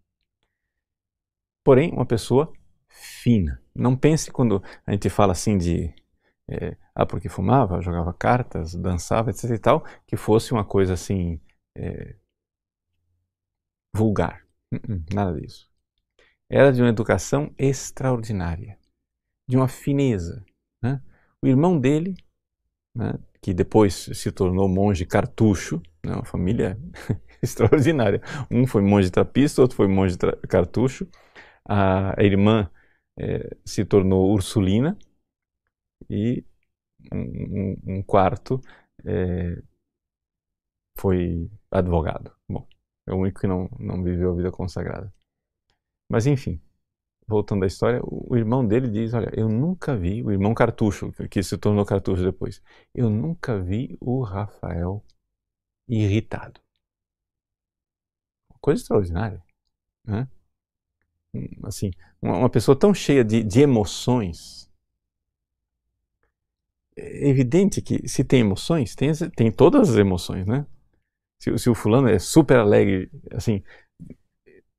Porém, 1.64 1.90
uma 1.92 2.04
pessoa 2.04 2.52
fina. 2.94 3.60
Não 3.74 3.96
pense 3.96 4.30
quando 4.30 4.62
a 4.86 4.92
gente 4.92 5.10
fala 5.10 5.32
assim 5.32 5.58
de 5.58 5.92
é, 6.48 6.76
ah, 6.94 7.06
porque 7.06 7.28
fumava, 7.28 7.80
jogava 7.80 8.12
cartas, 8.12 8.74
dançava, 8.74 9.30
etc 9.30 9.50
e 9.50 9.58
tal, 9.58 9.84
que 10.06 10.16
fosse 10.16 10.52
uma 10.52 10.64
coisa 10.64 10.94
assim 10.94 11.40
é, 11.76 12.16
vulgar. 13.94 14.44
Uh 14.72 14.76
-uh, 14.76 15.14
nada 15.14 15.40
disso. 15.40 15.68
Era 16.48 16.72
de 16.72 16.82
uma 16.82 16.90
educação 16.90 17.52
extraordinária, 17.58 18.78
de 19.48 19.56
uma 19.56 19.68
fineza. 19.68 20.44
Né? 20.82 21.02
O 21.42 21.46
irmão 21.46 21.78
dele, 21.80 22.14
né, 22.94 23.14
que 23.40 23.54
depois 23.54 24.10
se 24.12 24.30
tornou 24.30 24.68
monge 24.68 25.06
cartucho, 25.06 25.82
né, 26.04 26.14
uma 26.14 26.24
família 26.24 26.78
extraordinária. 27.42 28.20
Um 28.50 28.66
foi 28.66 28.82
monge 28.82 29.10
trapista, 29.10 29.62
outro 29.62 29.76
foi 29.76 29.88
monge 29.88 30.16
cartucho. 30.48 31.08
A 31.66 32.14
irmã 32.22 32.70
é, 33.18 33.56
se 33.64 33.84
tornou 33.84 34.32
Ursulina 34.32 34.98
e 36.08 36.44
um, 37.12 37.76
um 37.86 38.02
quarto 38.02 38.60
é, 39.04 39.62
foi 40.96 41.50
advogado. 41.70 42.34
Bom, 42.48 42.66
é 43.06 43.12
o 43.12 43.18
único 43.18 43.40
que 43.40 43.46
não, 43.46 43.68
não 43.78 44.02
viveu 44.02 44.32
a 44.32 44.36
vida 44.36 44.50
consagrada. 44.50 45.12
Mas 46.08 46.26
enfim, 46.26 46.60
voltando 47.26 47.64
à 47.64 47.66
história, 47.66 48.00
o, 48.04 48.36
irmão 48.36 48.66
dele 48.66 48.88
diz: 48.88 49.14
Olha, 49.14 49.30
eu 49.34 49.48
nunca 49.48 49.96
vi, 49.96 50.22
o 50.22 50.30
irmão 50.30 50.54
Cartucho, 50.54 51.12
que 51.30 51.42
se 51.42 51.58
tornou 51.58 51.84
Cartucho 51.84 52.22
depois, 52.22 52.62
eu 52.94 53.10
nunca 53.10 53.60
vi 53.60 53.96
o 54.00 54.22
Rafael 54.22 55.04
irritado. 55.88 56.60
Coisa 58.60 58.82
extraordinária. 58.82 59.42
Né? 60.06 60.28
Assim, 61.64 61.90
uma, 62.20 62.48
pessoa 62.48 62.78
tão 62.78 62.94
cheia 62.94 63.24
de, 63.24 63.42
de 63.42 63.60
emoções 63.60 64.64
é 66.96 67.28
evidente 67.28 67.82
que 67.82 68.08
se 68.08 68.22
tem 68.22 68.40
emoções, 68.40 68.94
tem, 68.94 69.12
tem 69.36 69.50
todas 69.50 69.90
as 69.90 69.96
emoções, 69.96 70.46
né? 70.46 70.66
Se, 71.40 71.56
se 71.58 71.68
o 71.68 71.74
fulano 71.74 72.08
é 72.08 72.18
super 72.18 72.58
alegre, 72.58 73.10
assim, 73.32 73.62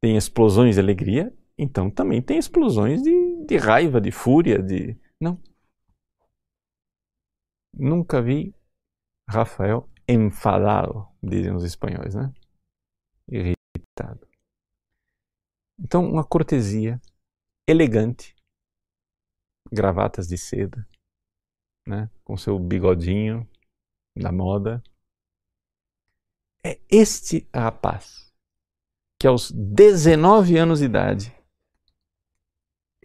tem 0.01 0.15
explosões 0.15 0.75
de 0.75 0.81
alegria, 0.81 1.33
então 1.57 1.89
também 1.89 2.21
tem 2.21 2.37
explosões 2.37 3.01
de, 3.01 3.45
de 3.45 3.57
raiva, 3.57 3.99
de 3.99 4.11
fúria, 4.11 4.61
de. 4.61 4.97
Não. 5.19 5.39
Nunca 7.73 8.21
vi 8.21 8.53
Rafael 9.29 9.89
enfadado, 10.07 11.07
dizem 11.21 11.53
os 11.53 11.63
espanhóis, 11.63 12.15
né? 12.15 12.31
Irritado. 13.29 14.25
Então, 15.79 16.05
uma 16.05 16.23
cortesia 16.23 17.01
elegante, 17.67 18.35
gravatas 19.71 20.27
de 20.27 20.37
seda, 20.37 20.87
né? 21.87 22.09
com 22.23 22.37
seu 22.37 22.57
bigodinho 22.57 23.47
da 24.15 24.31
moda. 24.31 24.81
É 26.63 26.79
este 26.89 27.47
rapaz 27.53 28.33
que 29.19 29.27
aos 29.27 29.51
19 29.51 30.57
anos 30.57 30.79
de 30.79 30.85
idade, 30.85 31.35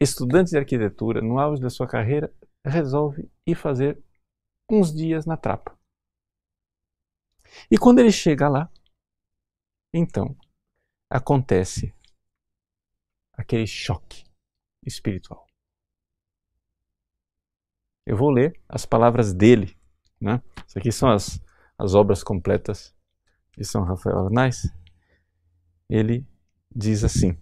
estudante 0.00 0.50
de 0.50 0.59
arquitetura, 0.59 1.21
no 1.21 1.39
auge 1.39 1.61
da 1.61 1.71
sua 1.71 1.87
carreira, 1.87 2.33
resolve 2.65 3.31
ir 3.47 3.55
fazer 3.55 4.03
uns 4.71 4.95
dias 4.95 5.27
na 5.27 5.37
trapa. 5.37 5.79
E 7.71 7.77
quando 7.77 7.99
ele 7.99 8.12
chega 8.12 8.49
lá, 8.49 8.71
então 9.93 10.37
acontece 11.11 11.93
aquele 13.41 13.67
choque 13.67 14.25
espiritual. 14.87 15.47
Eu 18.07 18.17
vou 18.17 18.31
ler 18.31 18.61
as 18.69 18.85
palavras 18.85 19.33
dele. 19.33 19.77
Né? 20.21 20.43
Isso 20.67 20.79
aqui 20.79 20.93
são 20.93 21.11
as, 21.11 21.41
as 21.79 21.95
obras 21.95 22.23
completas 22.23 22.95
de 23.57 23.65
São 23.65 23.83
Rafael 23.83 24.19
Arnais. 24.19 24.71
Ele 25.89 26.27
diz 26.75 27.03
assim: 27.03 27.37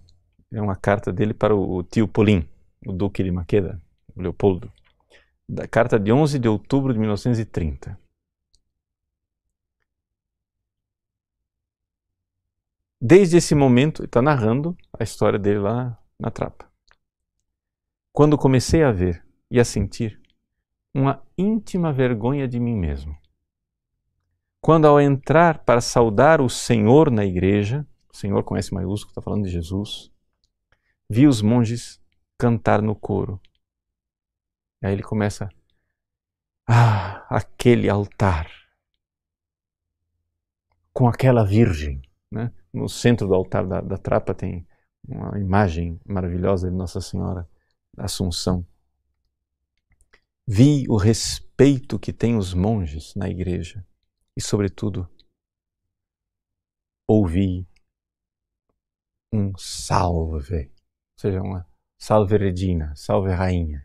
é 0.53 0.61
uma 0.61 0.77
carta 0.77 1.13
dele 1.13 1.35
para 1.35 1.55
o 1.55 1.83
tio 1.83 2.07
Polim, 2.07 2.49
o 2.87 2.93
Duque 2.93 3.23
de 3.23 3.31
Maqueda, 3.31 3.81
o 4.15 4.23
Leopoldo. 4.23 4.73
Da 5.49 5.67
carta 5.67 5.99
de 5.99 6.13
11 6.13 6.39
de 6.39 6.49
outubro 6.49 6.93
de 6.93 6.99
1930. 6.99 7.99
Desde 13.01 13.37
esse 13.37 13.55
momento, 13.55 14.05
está 14.05 14.21
narrando 14.21 14.77
a 14.99 15.05
história 15.05 15.39
dele 15.39 15.61
lá 15.61 15.97
na 16.19 16.31
trapa. 16.31 16.69
Quando 18.13 18.37
comecei 18.37 18.83
a 18.83 18.91
ver 18.91 19.25
e 19.49 19.61
a 19.61 19.65
sentir 19.65 20.21
uma 20.93 21.23
íntima 21.37 21.93
vergonha 21.93 22.49
de 22.49 22.59
mim 22.59 22.77
mesmo. 22.77 23.17
Quando 24.61 24.87
ao 24.87 25.01
entrar 25.01 25.65
para 25.65 25.81
saudar 25.81 26.41
o 26.41 26.49
Senhor 26.49 27.11
na 27.11 27.25
igreja, 27.25 27.87
o 28.13 28.17
Senhor 28.17 28.43
com 28.43 28.57
S 28.57 28.75
maiúsculo, 28.75 29.13
está 29.13 29.23
falando 29.23 29.45
de 29.45 29.51
Jesus, 29.51 30.11
vi 31.09 31.29
os 31.29 31.41
monges 31.41 32.01
cantar 32.37 32.83
no 32.83 32.97
coro. 32.97 33.41
E 34.83 34.87
aí 34.87 34.93
ele 34.93 35.03
começa, 35.03 35.49
ah, 36.67 37.25
aquele 37.31 37.89
altar, 37.89 38.51
com 40.93 41.09
aquela 41.09 41.45
virgem, 41.45 42.03
né? 42.31 42.53
No 42.79 42.89
centro 42.89 43.27
do 43.27 43.35
altar 43.35 43.67
da, 43.67 43.81
da 43.81 43.99
trapa 43.99 44.33
tem 44.33 44.65
uma 45.05 45.37
imagem 45.37 46.01
maravilhosa 46.07 46.71
de 46.71 46.77
Nossa 46.77 47.01
Senhora 47.01 47.51
Assunção. 47.97 48.65
Vi 50.47 50.87
o 50.89 50.97
respeito 50.97 51.99
que 51.99 52.13
têm 52.13 52.37
os 52.37 52.55
monges 52.55 53.17
na 53.17 53.29
igreja 53.29 53.85
e, 54.37 54.41
sobretudo, 54.41 55.11
ouvi 57.05 57.67
um 59.35 59.53
salve, 59.59 60.69
ou 60.69 61.19
seja, 61.19 61.43
uma 61.43 61.69
salve 61.99 62.37
Regina, 62.37 62.95
salve 62.95 63.33
Rainha. 63.33 63.85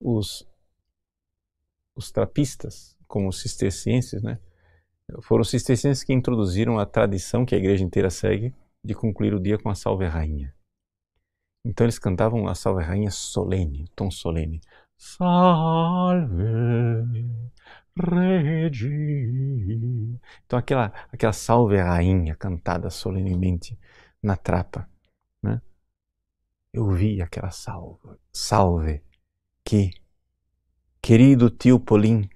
Os, 0.00 0.48
os 1.94 2.10
trapistas, 2.10 2.96
como 3.06 3.28
os 3.28 3.38
cistercienses, 3.38 4.22
né, 4.22 4.40
foram 5.20 5.42
os 5.42 5.50
cistercienses 5.50 6.04
que 6.04 6.12
introduziram 6.12 6.78
a 6.78 6.86
tradição 6.86 7.44
que 7.44 7.54
a 7.54 7.58
igreja 7.58 7.84
inteira 7.84 8.10
segue 8.10 8.54
de 8.84 8.94
concluir 8.94 9.34
o 9.34 9.40
dia 9.40 9.58
com 9.58 9.68
a 9.68 9.74
Salve 9.74 10.06
Rainha. 10.06 10.54
Então 11.64 11.84
eles 11.84 11.98
cantavam 11.98 12.48
a 12.48 12.54
Salve 12.54 12.82
Rainha 12.82 13.10
solene, 13.10 13.86
tom 13.94 14.10
solene. 14.10 14.60
Salve 14.96 16.30
Regi. 17.96 18.88
Então 20.46 20.58
aquela, 20.58 20.92
aquela 21.12 21.32
Salve 21.32 21.76
Rainha 21.76 22.34
cantada 22.34 22.88
solenemente 22.90 23.78
na 24.22 24.36
trapa. 24.36 24.88
Né? 25.42 25.60
Eu 26.72 26.90
vi 26.90 27.20
aquela 27.20 27.50
salve, 27.50 28.16
salve 28.32 29.02
que, 29.64 29.90
querido 31.02 31.50
tio 31.50 31.80
Polim, 31.80 32.28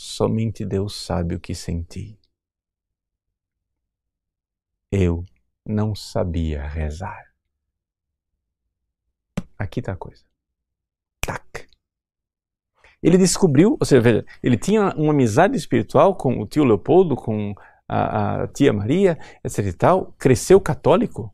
somente 0.00 0.64
Deus 0.64 0.94
sabe 0.94 1.34
o 1.34 1.40
que 1.40 1.54
senti 1.54 2.18
eu 4.90 5.24
não 5.64 5.94
sabia 5.94 6.66
rezar. 6.66 7.26
Aqui 9.58 9.80
está 9.80 9.92
a 9.92 9.96
coisa. 9.96 10.24
Tac. 11.20 11.66
Ele 13.02 13.18
descobriu, 13.18 13.76
ou 13.78 13.86
seja, 13.86 14.24
ele 14.42 14.56
tinha 14.56 14.94
uma 14.96 15.12
amizade 15.12 15.56
espiritual 15.56 16.16
com 16.16 16.40
o 16.40 16.46
tio 16.46 16.64
Leopoldo, 16.64 17.14
com 17.16 17.54
a, 17.88 18.42
a 18.42 18.48
tia 18.48 18.72
Maria, 18.72 19.18
etc 19.44 19.66
e 19.66 19.72
tal, 19.72 20.12
cresceu 20.18 20.60
católico. 20.60 21.32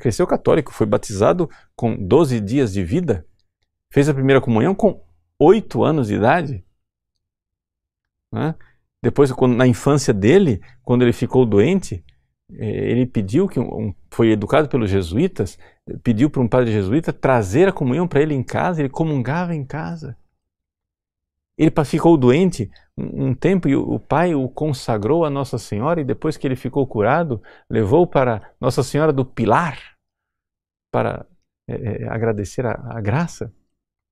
Cresceu 0.00 0.26
católico, 0.26 0.72
foi 0.72 0.86
batizado 0.86 1.48
com 1.74 1.96
12 1.96 2.40
dias 2.40 2.72
de 2.72 2.84
vida, 2.84 3.26
fez 3.90 4.08
a 4.08 4.14
primeira 4.14 4.40
comunhão 4.40 4.74
com 4.74 5.02
8 5.38 5.82
anos 5.82 6.08
de 6.08 6.14
idade. 6.14 6.64
Né? 8.32 8.54
Depois, 9.02 9.30
quando, 9.32 9.56
na 9.56 9.66
infância 9.66 10.12
dele, 10.12 10.60
quando 10.82 11.02
ele 11.02 11.12
ficou 11.12 11.46
doente, 11.46 12.04
é, 12.52 12.90
ele 12.90 13.06
pediu 13.06 13.46
que 13.48 13.60
um, 13.60 13.94
foi 14.10 14.30
educado 14.30 14.68
pelos 14.68 14.90
jesuítas, 14.90 15.58
pediu 16.02 16.30
para 16.30 16.42
um 16.42 16.48
padre 16.48 16.72
jesuíta 16.72 17.12
trazer 17.12 17.68
a 17.68 17.72
comunhão 17.72 18.08
para 18.08 18.22
ele 18.22 18.34
em 18.34 18.42
casa, 18.42 18.80
ele 18.80 18.88
comungava 18.88 19.54
em 19.54 19.64
casa. 19.64 20.16
Ele 21.56 21.72
ficou 21.84 22.16
doente 22.16 22.70
um, 22.96 23.28
um 23.28 23.34
tempo 23.34 23.68
e 23.68 23.74
o, 23.74 23.94
o 23.94 23.98
pai 24.00 24.34
o 24.34 24.48
consagrou 24.48 25.24
a 25.24 25.30
Nossa 25.30 25.58
Senhora 25.58 26.00
e 26.00 26.04
depois 26.04 26.36
que 26.36 26.46
ele 26.46 26.56
ficou 26.56 26.86
curado, 26.86 27.42
levou 27.68 28.06
para 28.06 28.52
Nossa 28.60 28.82
Senhora 28.82 29.12
do 29.12 29.24
Pilar 29.24 29.78
para 30.90 31.26
é, 31.68 32.04
é, 32.04 32.08
agradecer 32.08 32.64
a, 32.64 32.72
a, 32.96 33.00
graça. 33.00 33.52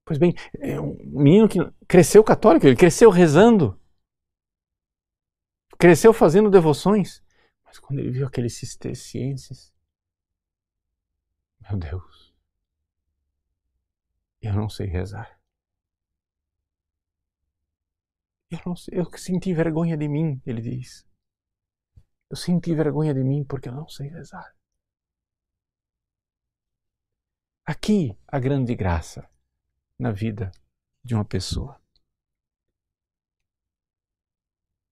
Pois 0.04 0.18
bem, 0.18 0.34
é 0.58 0.80
um 0.80 0.96
menino 1.04 1.48
que 1.48 1.58
cresceu 1.88 2.22
católico, 2.22 2.66
ele 2.66 2.76
cresceu 2.76 3.10
rezando, 3.10 3.78
cresceu 5.78 6.12
fazendo 6.12 6.50
devoções. 6.50 7.22
Mas 7.64 7.78
quando 7.78 7.98
ele 7.98 8.10
viu 8.10 8.26
aqueles 8.26 8.56
cistercienses, 8.56 9.72
meu 11.60 11.78
Deus, 11.78 12.34
eu 14.40 14.52
não 14.52 14.68
sei 14.68 14.86
rezar. 14.86 15.38
Eu, 18.50 18.60
não 18.64 18.76
sei, 18.76 18.98
eu 18.98 19.04
senti 19.18 19.52
vergonha 19.52 19.96
de 19.96 20.06
mim, 20.08 20.40
ele 20.46 20.60
diz. 20.60 21.06
Eu 22.30 22.36
senti 22.36 22.74
vergonha 22.74 23.12
de 23.12 23.24
mim 23.24 23.44
porque 23.44 23.68
eu 23.68 23.72
não 23.72 23.88
sei 23.88 24.08
rezar. 24.08 24.54
Aqui 27.64 28.16
a 28.28 28.38
grande 28.38 28.76
graça 28.76 29.28
na 29.98 30.12
vida 30.12 30.52
de 31.02 31.14
uma 31.14 31.24
pessoa. 31.24 31.80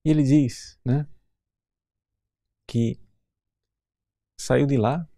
E 0.04 0.10
ele 0.10 0.22
diz, 0.22 0.78
né? 0.84 1.08
que 2.66 2.98
saiu 4.38 4.66
de 4.66 4.76
lá. 4.76 5.08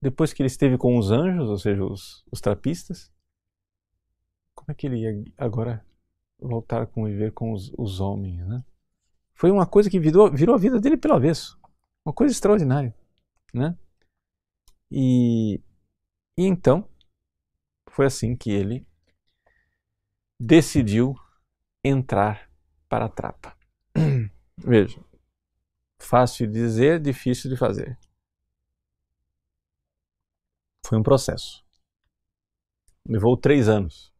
Depois 0.00 0.32
que 0.32 0.42
ele 0.42 0.48
esteve 0.48 0.76
com 0.76 0.98
os 0.98 1.10
anjos, 1.10 1.48
ou 1.48 1.58
seja, 1.58 1.82
os, 1.82 2.24
os 2.30 2.40
trapistas, 2.40 3.12
como 4.54 4.70
é 4.70 4.74
que 4.74 4.86
ele 4.86 4.98
ia 4.98 5.24
agora 5.36 5.84
voltar 6.38 6.82
a 6.82 6.86
conviver 6.86 7.32
com 7.32 7.52
os, 7.52 7.72
os 7.76 8.00
homens, 8.00 8.46
né? 8.46 8.62
Foi 9.34 9.50
uma 9.50 9.66
coisa 9.66 9.90
que 9.90 9.98
virou, 9.98 10.30
virou 10.30 10.54
a 10.54 10.58
vida 10.58 10.78
dele 10.80 10.96
pelo 10.96 11.14
avesso. 11.14 11.58
Uma 12.04 12.12
coisa 12.12 12.32
extraordinária, 12.32 12.94
né? 13.52 13.76
E, 14.90 15.60
e 16.36 16.44
então, 16.44 16.88
foi 17.90 18.06
assim 18.06 18.36
que 18.36 18.50
ele 18.50 18.86
decidiu 20.38 21.16
entrar 21.86 22.50
para 22.88 23.06
a 23.06 23.08
trapa. 23.08 23.56
Veja, 24.58 25.00
fácil 25.98 26.46
de 26.46 26.54
dizer, 26.54 27.00
difícil 27.00 27.50
de 27.50 27.56
fazer. 27.56 27.98
Foi 30.86 30.98
um 30.98 31.02
processo. 31.02 31.64
Levou 33.08 33.36
três 33.36 33.68
anos. 33.68 34.12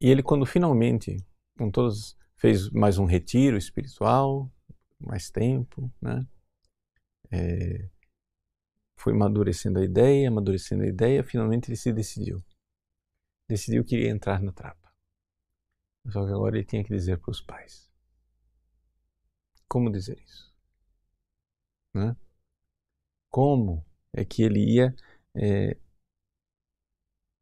E 0.00 0.10
ele, 0.10 0.22
quando 0.22 0.44
finalmente, 0.44 1.16
com 1.56 1.70
todos, 1.70 2.16
fez 2.36 2.68
mais 2.70 2.98
um 2.98 3.06
retiro 3.06 3.56
espiritual, 3.56 4.50
mais 4.98 5.30
tempo, 5.30 5.90
né? 6.00 6.26
É, 7.30 7.88
foi 8.96 9.12
amadurecendo 9.12 9.78
a 9.78 9.84
ideia, 9.84 10.28
amadurecendo 10.28 10.82
a 10.82 10.86
ideia, 10.86 11.24
finalmente 11.24 11.68
ele 11.68 11.76
se 11.76 11.92
decidiu. 11.92 12.42
Decidiu 13.48 13.84
que 13.84 13.96
iria 13.96 14.10
entrar 14.10 14.40
na 14.42 14.52
trapa. 14.52 14.92
Só 16.10 16.24
que 16.24 16.32
agora 16.32 16.56
ele 16.56 16.66
tinha 16.66 16.84
que 16.84 16.94
dizer 16.94 17.18
para 17.18 17.30
os 17.30 17.40
pais. 17.40 17.90
Como 19.68 19.90
dizer 19.90 20.18
isso? 20.20 20.54
Né? 21.94 22.16
Como 23.30 23.84
é 24.12 24.24
que 24.24 24.42
ele 24.42 24.60
ia 24.60 24.94
é, 25.34 25.76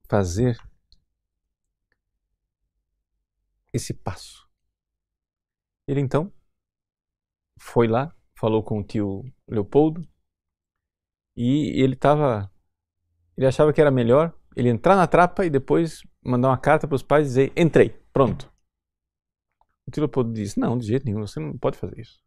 fazer 0.09 0.57
esse 3.73 3.93
passo? 3.93 4.49
Ele 5.87 6.01
então 6.01 6.33
foi 7.59 7.87
lá, 7.87 8.15
falou 8.35 8.63
com 8.63 8.81
o 8.81 8.85
tio 8.85 9.25
Leopoldo 9.49 10.09
e 11.37 11.83
ele 11.83 11.95
estava. 11.95 12.51
Ele 13.37 13.47
achava 13.47 13.73
que 13.73 13.81
era 13.81 13.91
melhor 13.91 14.39
ele 14.57 14.69
entrar 14.69 14.97
na 14.97 15.07
trapa 15.07 15.45
e 15.45 15.51
depois 15.51 16.03
mandar 16.25 16.49
uma 16.49 16.59
carta 16.59 16.87
para 16.87 16.97
os 16.97 17.03
pais 17.03 17.27
e 17.27 17.29
dizer: 17.29 17.53
entrei, 17.57 17.91
pronto. 18.13 18.53
O 19.87 19.91
tio 19.91 20.09
disse: 20.33 20.59
não, 20.59 20.79
de 20.79 20.87
jeito 20.87 21.05
nenhum, 21.05 21.27
você 21.27 21.41
não 21.41 21.57
pode 21.57 21.77
fazer 21.77 21.99
isso. 21.99 22.21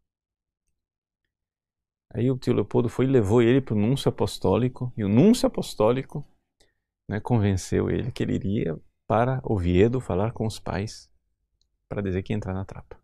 Aí 2.14 2.32
o 2.32 2.38
tio 2.38 2.54
Leopoldo 2.54 2.88
foi 2.88 3.06
e 3.06 3.10
levou 3.10 3.42
ele 3.42 3.60
para 3.60 3.76
o 3.76 3.80
núncio 3.80 4.10
apostólico, 4.10 4.94
e 4.96 5.04
o 5.04 5.10
núncio 5.10 5.48
apostólico 5.48 6.26
né, 7.10 7.20
convenceu 7.20 7.90
ele 7.90 8.12
que 8.12 8.24
ele 8.24 8.36
iria 8.36 8.80
para 9.08 9.42
Oviedo 9.44 10.00
falar 10.00 10.32
com 10.32 10.46
os 10.46 10.60
pais 10.60 11.12
para 11.90 12.02
dizer 12.02 12.24
que 12.24 12.34
ia 12.34 12.38
entrar 12.38 12.54
na 12.54 12.66
trapa. 12.66 12.98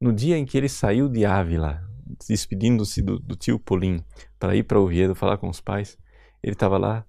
No 0.00 0.12
dia 0.12 0.36
em 0.36 0.44
que 0.44 0.56
ele 0.56 0.68
saiu 0.68 1.08
de 1.08 1.24
Ávila, 1.24 1.82
despedindo-se 2.28 3.02
do, 3.02 3.18
do, 3.18 3.34
tio 3.34 3.58
Polim 3.58 4.04
para 4.38 4.54
ir 4.54 4.62
para 4.62 4.78
Oviedo 4.78 5.14
falar 5.14 5.38
com 5.38 5.48
os 5.48 5.60
pais, 5.60 5.98
ele 6.42 6.52
estava 6.52 6.78
lá 6.78 7.04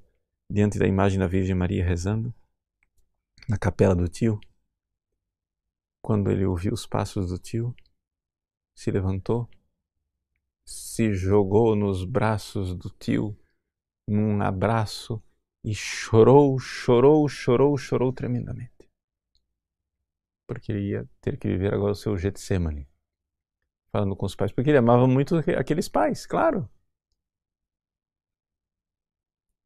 diante 0.49 0.79
da 0.79 0.87
imagem 0.87 1.19
da 1.19 1.27
Virgem 1.27 1.55
Maria 1.55 1.85
rezando 1.85 2.33
na 3.47 3.57
capela 3.57 3.95
do 3.95 4.07
tio. 4.07 4.39
Quando 6.01 6.31
ele 6.31 6.45
ouviu 6.45 6.73
os 6.73 6.87
passos 6.87 7.29
do 7.29 7.37
tio, 7.37 7.75
se 8.75 8.89
levantou 8.89 9.49
se 10.69 11.13
jogou 11.13 11.75
nos 11.75 12.05
braços 12.05 12.75
do 12.75 12.89
tio, 12.91 13.35
num 14.07 14.39
abraço, 14.41 15.21
e 15.63 15.73
chorou, 15.73 16.59
chorou, 16.59 17.27
chorou, 17.27 17.75
chorou 17.75 18.13
tremendamente. 18.13 18.87
Porque 20.47 20.71
ele 20.71 20.89
ia 20.91 21.09
ter 21.21 21.37
que 21.37 21.47
viver 21.47 21.73
agora 21.73 21.93
o 21.93 21.95
seu 21.95 22.15
Getsemane, 22.15 22.87
falando 23.91 24.15
com 24.15 24.27
os 24.27 24.35
pais, 24.35 24.51
porque 24.51 24.69
ele 24.69 24.77
amava 24.77 25.07
muito 25.07 25.35
aqueles 25.37 25.89
pais, 25.89 26.27
claro. 26.27 26.69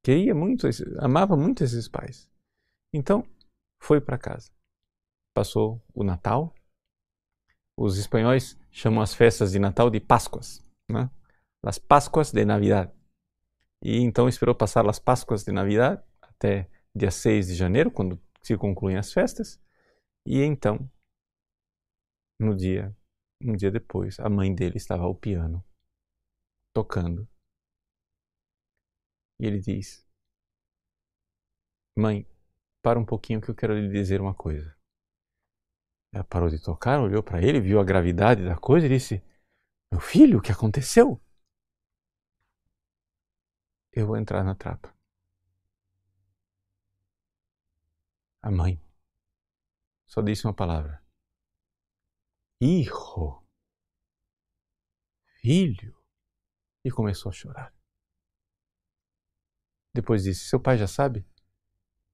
Queria 0.04 0.36
muito, 0.36 0.68
amava 1.00 1.36
muito 1.38 1.64
esses 1.64 1.88
pais. 1.88 2.30
Então, 2.94 3.26
foi 3.82 4.02
para 4.02 4.18
casa. 4.18 4.52
Passou 5.34 5.82
o 5.94 6.04
Natal. 6.04 6.54
Os 7.78 7.98
espanhóis 7.98 8.60
chamam 8.72 9.02
as 9.02 9.14
festas 9.14 9.52
de 9.52 9.60
Natal 9.60 9.90
de 9.90 10.00
Páscoas 10.00 10.64
né? 10.90 11.10
Las 11.62 11.80
Páscoas 11.80 12.32
de 12.32 12.46
Navidad. 12.46 12.92
E 13.82 13.98
então 13.98 14.28
esperou 14.28 14.56
passar 14.56 14.88
as 14.88 15.00
Páscoas 15.00 15.44
de 15.44 15.52
Navidad 15.52 16.02
até 16.22 16.70
dia 16.96 17.12
6 17.12 17.48
de 17.48 17.56
janeiro, 17.56 17.92
quando 17.92 18.22
se 18.42 18.58
concluem 18.58 18.98
as 18.98 19.12
festas. 19.12 19.60
E 20.26 20.42
então, 20.42 20.90
no 22.40 22.56
dia, 22.56 22.96
um 23.42 23.56
dia 23.56 23.72
depois, 23.72 24.20
a 24.20 24.30
mãe 24.30 24.54
dele 24.54 24.78
estava 24.78 25.04
ao 25.04 25.16
piano, 25.16 25.64
tocando. 26.74 27.28
E 29.44 29.46
ele 29.46 29.60
diz: 29.60 30.08
Mãe, 31.98 32.26
para 32.82 32.98
um 32.98 33.06
pouquinho 33.06 33.42
que 33.42 33.50
eu 33.50 33.56
quero 33.56 33.78
lhe 33.78 33.90
dizer 33.90 34.22
uma 34.22 34.34
coisa. 34.34 34.74
Ela 36.14 36.24
parou 36.24 36.50
de 36.50 36.64
tocar, 36.64 37.02
olhou 37.02 37.22
para 37.22 37.42
ele, 37.42 37.60
viu 37.60 37.78
a 37.78 37.84
gravidade 37.84 38.46
da 38.46 38.56
coisa 38.56 38.86
e 38.86 38.90
disse: 38.90 39.22
meu 39.92 40.00
filho, 40.00 40.40
o 40.40 40.42
que 40.42 40.52
aconteceu? 40.52 41.22
Eu 43.92 44.08
vou 44.08 44.16
entrar 44.16 44.46
na 44.46 44.56
trapa. 44.56 44.96
A 48.42 48.50
mãe 48.50 48.82
só 50.08 50.22
disse 50.22 50.48
uma 50.48 50.54
palavra: 50.54 51.06
Hijo, 52.62 53.46
filho, 55.42 56.02
e 56.86 56.90
começou 56.90 57.30
a 57.30 57.34
chorar. 57.34 57.83
Depois 59.94 60.24
disse: 60.24 60.46
Seu 60.46 60.60
pai 60.60 60.78
já 60.78 60.88
sabe? 60.88 61.26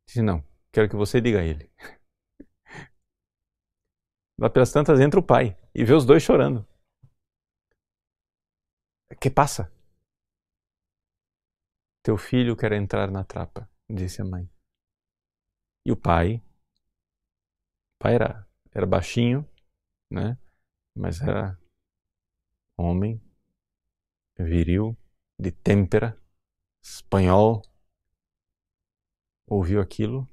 Disse: 0.07 0.21
Não, 0.21 0.43
quero 0.71 0.89
que 0.89 0.95
você 0.95 1.21
diga 1.21 1.39
a 1.39 1.43
ele. 1.43 1.71
Lá 4.37 4.49
pelas 4.49 4.71
tantas 4.71 4.99
entra 4.99 5.19
o 5.19 5.25
pai 5.25 5.57
e 5.73 5.83
vê 5.83 5.93
os 5.93 6.05
dois 6.05 6.23
chorando. 6.23 6.67
Que 9.19 9.29
passa? 9.29 9.71
Teu 12.03 12.17
filho 12.17 12.55
quer 12.55 12.71
entrar 12.71 13.11
na 13.11 13.23
trapa, 13.23 13.69
disse 13.89 14.21
a 14.21 14.25
mãe. 14.25 14.49
E 15.85 15.91
o 15.91 15.97
pai, 15.97 16.35
o 17.95 18.03
pai 18.03 18.15
era, 18.15 18.47
era 18.71 18.85
baixinho, 18.85 19.47
né? 20.11 20.37
Mas 20.95 21.21
era 21.21 21.59
homem, 22.77 23.21
viril, 24.37 24.97
de 25.37 25.51
têmpera, 25.51 26.17
espanhol. 26.81 27.61
Ouviu 29.51 29.81
aquilo, 29.81 30.27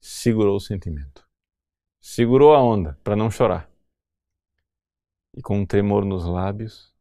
segurou 0.00 0.56
o 0.56 0.60
sentimento. 0.60 1.28
Segurou 2.00 2.54
a 2.54 2.62
onda 2.62 2.94
para 3.04 3.14
não 3.14 3.30
chorar. 3.30 3.70
E 5.36 5.42
com 5.42 5.58
um 5.58 5.66
tremor 5.66 6.06
nos 6.06 6.24
lábios, 6.24 6.96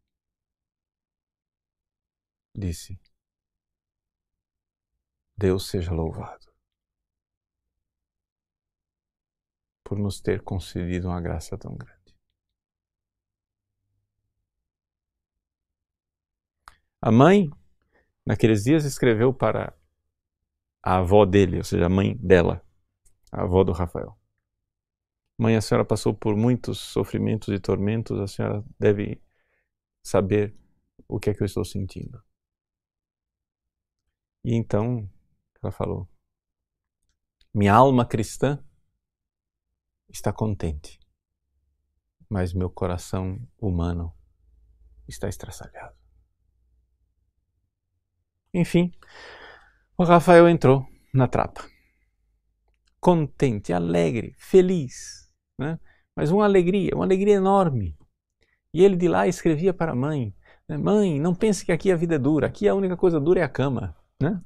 disse: 2.53 2.99
Deus 5.37 5.69
seja 5.69 5.93
louvado 5.93 6.45
por 9.81 9.97
nos 9.97 10.19
ter 10.19 10.43
concedido 10.43 11.07
uma 11.07 11.21
graça 11.21 11.57
tão 11.57 11.73
grande. 11.73 12.13
A 17.01 17.09
mãe, 17.09 17.49
naqueles 18.25 18.65
dias, 18.65 18.83
escreveu 18.83 19.33
para 19.33 19.73
a 20.87 20.99
avó 20.99 21.25
dele, 21.25 21.57
ou 21.57 21.65
seja, 21.65 21.85
a 21.85 21.89
mãe 21.89 22.15
dela, 22.15 22.65
a 23.29 23.41
avó 23.41 23.61
do 23.61 23.73
Rafael. 23.73 24.17
Mãe, 25.37 25.57
a 25.57 25.61
senhora 25.61 25.83
passou 25.83 26.13
por 26.13 26.33
muitos 26.33 26.79
sofrimentos 26.79 27.49
e 27.49 27.59
tormentos, 27.59 28.17
a 28.17 28.25
senhora 28.25 28.63
deve 28.79 29.21
saber 30.01 30.55
o 31.05 31.19
que 31.19 31.29
é 31.29 31.33
que 31.33 31.43
eu 31.43 31.45
estou 31.45 31.65
sentindo. 31.65 32.23
E 34.45 34.55
então 34.55 35.09
ela 35.61 35.73
falou: 35.73 36.07
Minha 37.53 37.73
alma 37.73 38.05
cristã 38.05 38.63
está 40.07 40.31
contente, 40.31 41.01
mas 42.29 42.53
meu 42.53 42.69
coração 42.69 43.45
humano 43.59 44.15
está 45.05 45.27
estraçalhado. 45.27 45.97
Enfim, 48.53 48.89
o 49.97 50.03
Rafael 50.03 50.47
entrou 50.47 50.85
na 51.13 51.27
trapa. 51.27 51.65
Contente, 52.99 53.73
alegre, 53.73 54.35
feliz, 54.37 55.29
né? 55.59 55.79
mas 56.15 56.31
uma 56.31 56.45
alegria, 56.45 56.91
uma 56.93 57.05
alegria 57.05 57.35
enorme. 57.35 57.97
E 58.73 58.83
ele 58.83 58.95
de 58.95 59.07
lá 59.07 59.27
escrevia 59.27 59.73
para 59.73 59.93
a 59.93 59.95
mãe: 59.95 60.33
né? 60.67 60.77
Mãe, 60.77 61.19
não 61.19 61.33
pense 61.33 61.65
que 61.65 61.71
aqui 61.71 61.91
a 61.91 61.95
vida 61.95 62.15
é 62.15 62.19
dura, 62.19 62.47
aqui 62.47 62.67
a 62.67 62.75
única 62.75 62.97
coisa 62.97 63.19
dura 63.19 63.39
é 63.39 63.43
a 63.43 63.49
cama. 63.49 63.95
Né? 64.21 64.39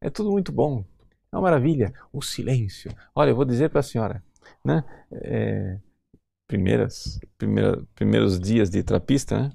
É 0.00 0.10
tudo 0.10 0.30
muito 0.30 0.50
bom. 0.52 0.84
É 1.30 1.36
uma 1.36 1.42
maravilha. 1.42 1.92
O 2.12 2.22
silêncio. 2.22 2.90
Olha, 3.14 3.30
eu 3.30 3.36
vou 3.36 3.44
dizer 3.44 3.68
para 3.70 3.80
a 3.80 3.82
senhora, 3.82 4.24
né? 4.64 4.82
É, 5.12 5.78
primeiras, 6.46 7.20
primeira, 7.36 7.82
primeiros 7.94 8.40
dias 8.40 8.70
de 8.70 8.82
trapista, 8.82 9.38
né? 9.38 9.52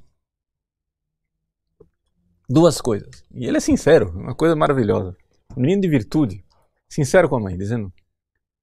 Duas 2.48 2.80
coisas. 2.80 3.26
E 3.34 3.46
ele 3.46 3.58
é 3.58 3.60
sincero, 3.60 4.12
uma 4.12 4.36
coisa 4.36 4.56
maravilhosa. 4.56 5.18
Um 5.56 5.62
menino 5.62 5.82
de 5.82 5.88
virtude. 5.88 6.46
Sincero 6.88 7.30
com 7.30 7.36
a 7.38 7.40
mãe, 7.40 7.58
dizendo: 7.58 7.92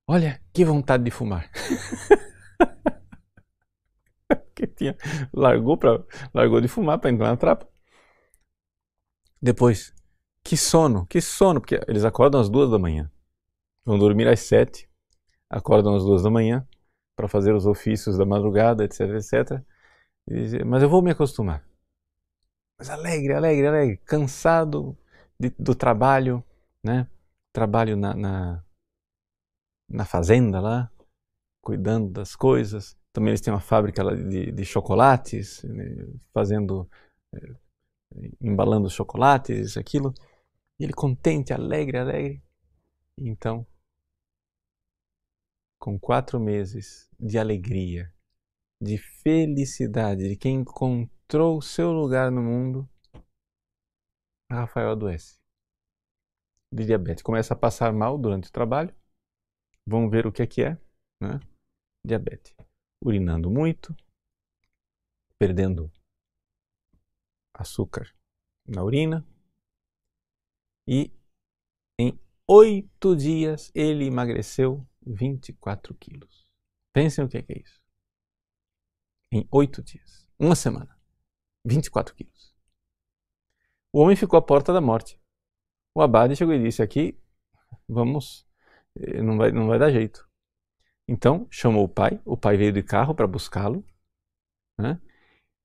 Olha, 0.07 0.40
que 0.53 0.64
vontade 0.64 1.05
de 1.05 1.11
fumar. 1.11 1.50
que 4.55 4.66
tinha, 4.66 4.96
largou, 5.33 5.76
pra, 5.76 6.03
largou 6.35 6.61
de 6.61 6.68
fumar 6.68 6.98
para 6.98 7.11
entrar 7.11 7.29
na 7.29 7.37
trapa. 7.37 7.68
Depois, 9.40 9.94
que 10.44 10.57
sono, 10.57 11.07
que 11.07 11.20
sono, 11.20 11.61
porque 11.61 11.81
eles 11.88 12.05
acordam 12.05 12.40
às 12.40 12.48
duas 12.48 12.70
da 12.70 12.79
manhã. 12.79 13.11
Vão 13.85 13.98
dormir 13.98 14.29
às 14.29 14.40
sete, 14.40 14.88
acordam 15.48 15.94
às 15.94 16.05
duas 16.05 16.22
da 16.22 16.31
manhã 16.31 16.66
para 17.16 17.29
fazer 17.29 17.55
os 17.55 17.66
ofícios 17.66 18.16
da 18.16 18.26
madrugada, 18.26 18.85
etc, 18.85 19.00
etc. 19.11 19.62
Mas 20.66 20.83
eu 20.83 20.88
vou 20.88 21.03
me 21.03 21.11
acostumar. 21.11 21.64
Mas 22.79 22.88
alegre, 22.88 23.35
alegre, 23.35 23.66
alegre, 23.66 23.96
cansado 23.98 24.96
de, 25.38 25.50
do 25.59 25.74
trabalho, 25.74 26.42
né? 26.84 27.08
Trabalho 27.52 27.96
na, 27.96 28.14
na, 28.14 28.64
na, 29.88 30.04
fazenda 30.04 30.60
lá, 30.60 30.90
cuidando 31.62 32.10
das 32.10 32.34
coisas. 32.36 32.96
Também 33.12 33.30
eles 33.30 33.40
têm 33.40 33.52
uma 33.52 33.60
fábrica 33.60 34.04
de, 34.16 34.52
de 34.52 34.64
chocolates, 34.64 35.62
né? 35.64 35.84
fazendo, 36.32 36.88
eh, 37.34 37.54
embalando 38.40 38.88
chocolates, 38.88 39.76
aquilo. 39.76 40.14
E 40.78 40.84
ele 40.84 40.92
contente, 40.92 41.52
alegre, 41.52 41.98
alegre. 41.98 42.42
Então, 43.18 43.66
com 45.78 45.98
quatro 45.98 46.38
meses 46.38 47.10
de 47.18 47.38
alegria, 47.38 48.12
de 48.80 48.96
felicidade, 48.96 50.28
de 50.28 50.36
quem 50.36 50.60
encontrou 50.60 51.58
o 51.58 51.62
seu 51.62 51.92
lugar 51.92 52.30
no 52.30 52.42
mundo, 52.42 52.88
Rafael 54.50 54.90
adoece 54.90 55.39
de 56.72 56.85
diabetes. 56.85 57.22
Começa 57.22 57.54
a 57.54 57.56
passar 57.56 57.92
mal 57.92 58.16
durante 58.18 58.48
o 58.48 58.52
trabalho. 58.52 58.94
Vamos 59.87 60.11
ver 60.11 60.26
o 60.26 60.33
que 60.33 60.42
é 60.42 60.46
que 60.46 60.62
é, 60.62 60.78
né? 61.20 61.40
Diabetes. 62.04 62.54
Urinando 63.02 63.50
muito, 63.50 63.94
perdendo 65.38 65.90
açúcar 67.54 68.14
na 68.66 68.83
urina, 68.85 69.26
e 70.87 71.12
em 71.98 72.18
oito 72.48 73.14
dias 73.14 73.70
ele 73.74 74.06
emagreceu 74.06 74.87
24 75.06 75.94
quilos. 75.94 76.48
Pensem 76.92 77.24
o 77.24 77.28
que 77.28 77.38
é, 77.38 77.42
que 77.42 77.52
é 77.52 77.59
isso. 77.61 77.80
Em 79.33 79.46
oito 79.52 79.83
dias, 79.83 80.28
uma 80.38 80.56
semana, 80.56 80.98
24 81.64 82.14
quilos. 82.14 82.54
O 83.92 84.00
homem 84.00 84.16
ficou 84.16 84.38
à 84.38 84.42
porta 84.42 84.72
da 84.72 84.80
morte. 84.80 85.19
O 85.94 86.03
abade 86.03 86.37
chegou 86.37 86.55
e 86.55 86.62
disse: 86.62 86.83
Aqui, 86.83 87.18
vamos, 87.88 88.46
eh, 88.96 89.22
não 89.22 89.37
vai, 89.37 89.53
não 89.53 89.66
vai 89.66 89.79
dar 89.79 89.90
jeito. 89.90 90.29
Então 91.09 91.46
chamou 91.50 91.85
o 91.85 91.88
pai, 91.88 92.20
o 92.24 92.37
pai 92.37 92.57
veio 92.57 92.72
de 92.72 92.83
carro 92.83 93.14
para 93.14 93.26
buscá-lo. 93.26 93.85
Né? 94.79 95.00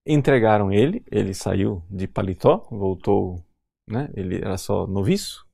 Entregaram 0.05 0.71
ele, 0.71 1.03
ele 1.11 1.33
saiu 1.33 1.83
de 1.89 2.07
paletó, 2.07 2.67
voltou 2.71 3.45
né? 3.87 4.09
Ele 4.15 4.37
era 4.37 4.57
só 4.57 4.87
noviço. 4.87 5.45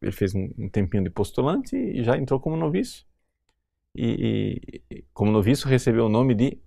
Ele 0.00 0.12
fez 0.12 0.34
um, 0.34 0.68
tempinho 0.68 1.04
de 1.04 1.10
postulante 1.10 1.76
e 1.76 2.02
já 2.02 2.16
entrou 2.16 2.40
como 2.40 2.56
noviço. 2.56 3.06
E, 3.94 4.82
e 4.90 5.02
como 5.12 5.30
noviço 5.30 5.68
recebeu 5.68 6.06
o 6.06 6.08
nome 6.08 6.34
de 6.34 6.62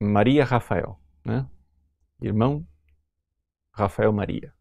Maria 0.00 0.44
Rafael, 0.44 1.00
né? 1.24 1.48
Irmão 2.20 2.66
Rafael 3.72 4.12
Maria, 4.12 4.54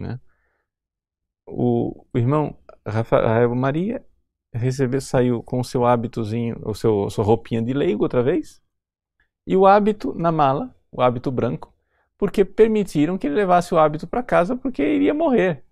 né? 0.00 0.20
O, 1.46 2.06
o 2.12 2.18
irmão 2.18 2.58
Rafael 2.86 3.54
Maria 3.54 4.04
recebeu, 4.52 5.00
saiu 5.00 5.42
com 5.42 5.60
o 5.60 5.64
seu 5.64 5.84
hábitozinho, 5.84 6.60
o 6.64 6.74
seu 6.74 7.08
sua 7.10 7.24
roupinha 7.24 7.62
de 7.62 7.72
leigo 7.72 8.02
outra 8.02 8.22
vez, 8.22 8.62
e 9.46 9.56
o 9.56 9.66
hábito 9.66 10.14
na 10.14 10.32
mala, 10.32 10.74
o 10.90 11.00
hábito 11.00 11.30
branco, 11.30 11.72
porque 12.18 12.44
permitiram 12.44 13.18
que 13.18 13.26
ele 13.26 13.36
levasse 13.36 13.74
o 13.74 13.78
hábito 13.78 14.06
para 14.06 14.22
casa 14.22 14.56
porque 14.56 14.82
iria 14.82 15.14
morrer. 15.14 15.64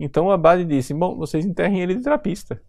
Então 0.00 0.26
o 0.26 0.30
abade 0.30 0.64
disse: 0.64 0.94
Bom, 0.94 1.16
vocês 1.16 1.44
enterrem 1.44 1.80
ele 1.82 1.94
de 1.96 2.02
trapista. 2.02 2.62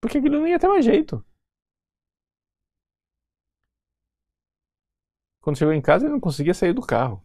Porque 0.00 0.18
aquilo 0.18 0.38
não 0.40 0.48
ia 0.48 0.58
ter 0.58 0.68
mais 0.68 0.84
jeito. 0.84 1.24
Quando 5.42 5.58
chegou 5.58 5.74
em 5.74 5.82
casa, 5.82 6.04
ele 6.04 6.12
não 6.12 6.20
conseguia 6.20 6.54
sair 6.54 6.72
do 6.72 6.80
carro. 6.80 7.22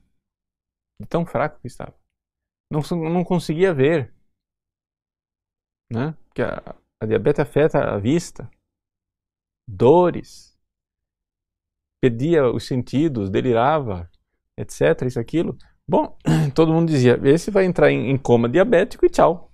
De 1.00 1.08
tão 1.08 1.26
fraco 1.26 1.60
que 1.62 1.68
estava. 1.68 2.05
Não, 2.70 2.82
não 3.10 3.24
conseguia 3.24 3.74
ver. 3.74 4.14
Né? 5.92 6.16
Porque 6.28 6.42
a, 6.42 6.76
a 7.00 7.06
diabetes 7.06 7.40
afeta 7.40 7.80
a 7.80 7.98
vista, 7.98 8.50
dores, 9.68 10.58
perdia 12.02 12.48
os 12.48 12.66
sentidos, 12.66 13.30
delirava, 13.30 14.10
etc, 14.58 15.04
isso, 15.06 15.20
aquilo. 15.20 15.58
Bom, 15.88 16.18
todo 16.56 16.74
mundo 16.74 16.90
dizia, 16.90 17.20
esse 17.24 17.52
vai 17.52 17.66
entrar 17.66 17.92
em, 17.92 18.10
em 18.10 18.18
coma 18.18 18.50
diabético 18.50 19.06
e 19.06 19.10
tchau. 19.10 19.52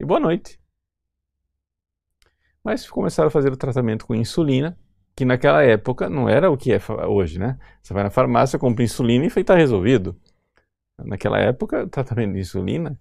E 0.00 0.04
boa 0.04 0.20
noite. 0.20 0.58
Mas 2.62 2.88
começaram 2.88 3.28
a 3.28 3.30
fazer 3.30 3.52
o 3.52 3.56
tratamento 3.56 4.06
com 4.06 4.14
insulina, 4.14 4.78
que 5.14 5.24
naquela 5.24 5.62
época 5.62 6.08
não 6.08 6.28
era 6.28 6.50
o 6.50 6.56
que 6.56 6.72
é 6.72 6.80
hoje, 7.06 7.38
né? 7.38 7.58
Você 7.82 7.92
vai 7.92 8.02
na 8.02 8.10
farmácia, 8.10 8.58
compra 8.58 8.82
insulina 8.82 9.24
e 9.24 9.28
está 9.28 9.54
resolvido. 9.54 10.18
Naquela 10.98 11.38
época, 11.38 11.86
tratamento 11.88 12.34
de 12.34 12.40
insulina, 12.40 12.98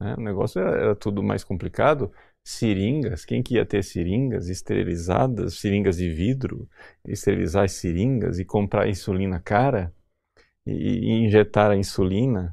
né, 0.00 0.14
o 0.16 0.20
negócio 0.20 0.60
era, 0.60 0.70
era 0.76 0.96
tudo 0.96 1.22
mais 1.22 1.44
complicado 1.44 2.12
seringas, 2.44 3.24
quem 3.24 3.42
que 3.42 3.54
ia 3.54 3.64
ter 3.64 3.82
seringas 3.82 4.48
esterilizadas, 4.48 5.54
seringas 5.60 5.96
de 5.96 6.10
vidro, 6.10 6.68
esterilizar 7.06 7.64
as 7.64 7.72
seringas 7.72 8.38
e 8.38 8.44
comprar 8.44 8.88
insulina 8.88 9.40
cara 9.40 9.94
e, 10.66 10.72
e 10.72 11.10
injetar 11.24 11.70
a 11.70 11.76
insulina, 11.76 12.50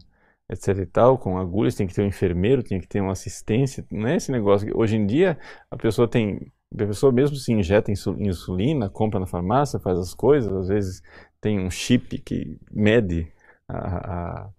etc 0.50 0.78
e 0.80 0.86
tal, 0.86 1.18
com 1.18 1.38
agulhas, 1.38 1.76
tem 1.76 1.88
que 1.88 1.94
ter 1.94 2.04
um 2.04 2.08
enfermeiro, 2.08 2.64
tem 2.64 2.80
que 2.80 2.88
ter 2.88 3.02
uma 3.02 3.14
assistência, 3.14 3.86
não 3.92 4.08
é 4.08 4.16
esse 4.18 4.32
negócio. 4.32 4.70
Hoje 4.78 4.96
em 4.98 5.06
dia 5.06 5.38
a 5.70 5.78
pessoa 5.78 6.08
tem, 6.08 6.52
a 6.74 6.78
pessoa 6.86 7.12
mesmo 7.12 7.36
se 7.36 7.52
injeta 7.54 7.92
insulina, 7.92 8.90
compra 8.90 9.20
na 9.20 9.26
farmácia, 9.28 9.80
faz 9.80 10.00
as 10.00 10.14
coisas, 10.14 10.52
às 10.54 10.68
vezes 10.70 11.04
tem 11.42 11.60
um 11.60 11.70
chip 11.70 12.18
que 12.20 12.58
mede 12.72 13.32
a, 13.68 14.46
a... 14.46 14.50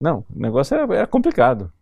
não, 0.00 0.26
o 0.30 0.38
negócio 0.38 0.76
é, 0.76 1.02
é 1.02 1.06
complicado. 1.06 1.72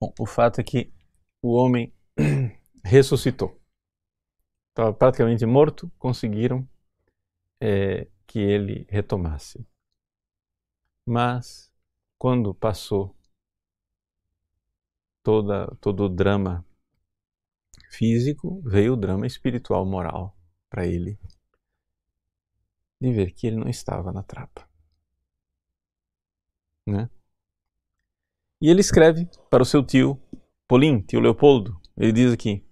Bom, 0.00 0.12
o 0.18 0.26
fato 0.26 0.60
é 0.60 0.64
que 0.64 0.92
o 1.40 1.52
homem 1.52 1.92
ressuscitou. 2.84 3.60
Estava 4.70 4.92
praticamente 4.92 5.46
morto, 5.46 5.90
conseguiram 5.98 6.68
é, 7.60 8.08
que 8.26 8.40
ele 8.40 8.86
retomasse. 8.88 9.64
Mas, 11.06 11.72
quando 12.18 12.54
passou 12.54 13.14
toda, 15.22 15.66
todo 15.80 16.04
o 16.04 16.08
drama 16.08 16.64
físico, 17.90 18.60
veio 18.62 18.94
o 18.94 18.96
drama 18.96 19.26
espiritual 19.26 19.84
moral 19.86 20.36
para 20.68 20.86
ele 20.86 21.18
de 23.00 23.12
ver 23.12 23.32
que 23.32 23.46
ele 23.46 23.56
não 23.56 23.68
estava 23.68 24.12
na 24.12 24.22
trapa. 24.22 24.71
Né? 26.86 27.08
E 28.60 28.68
ele 28.68 28.80
escreve 28.80 29.28
para 29.50 29.62
o 29.62 29.66
seu 29.66 29.84
tio 29.84 30.20
Polim, 30.68 31.00
tio 31.02 31.20
Leopoldo. 31.20 31.80
Ele 31.96 32.12
diz 32.12 32.32
aqui: 32.32 32.64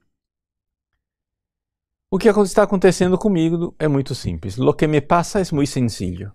O 2.10 2.18
que 2.18 2.28
está 2.28 2.62
acontecendo 2.62 3.18
comigo 3.18 3.74
é 3.78 3.86
muito 3.86 4.14
simples. 4.14 4.56
Lo 4.56 4.74
que 4.74 4.86
me 4.86 5.00
passa 5.00 5.40
é 5.40 5.42
muito 5.52 5.70
sencillo. 5.70 6.32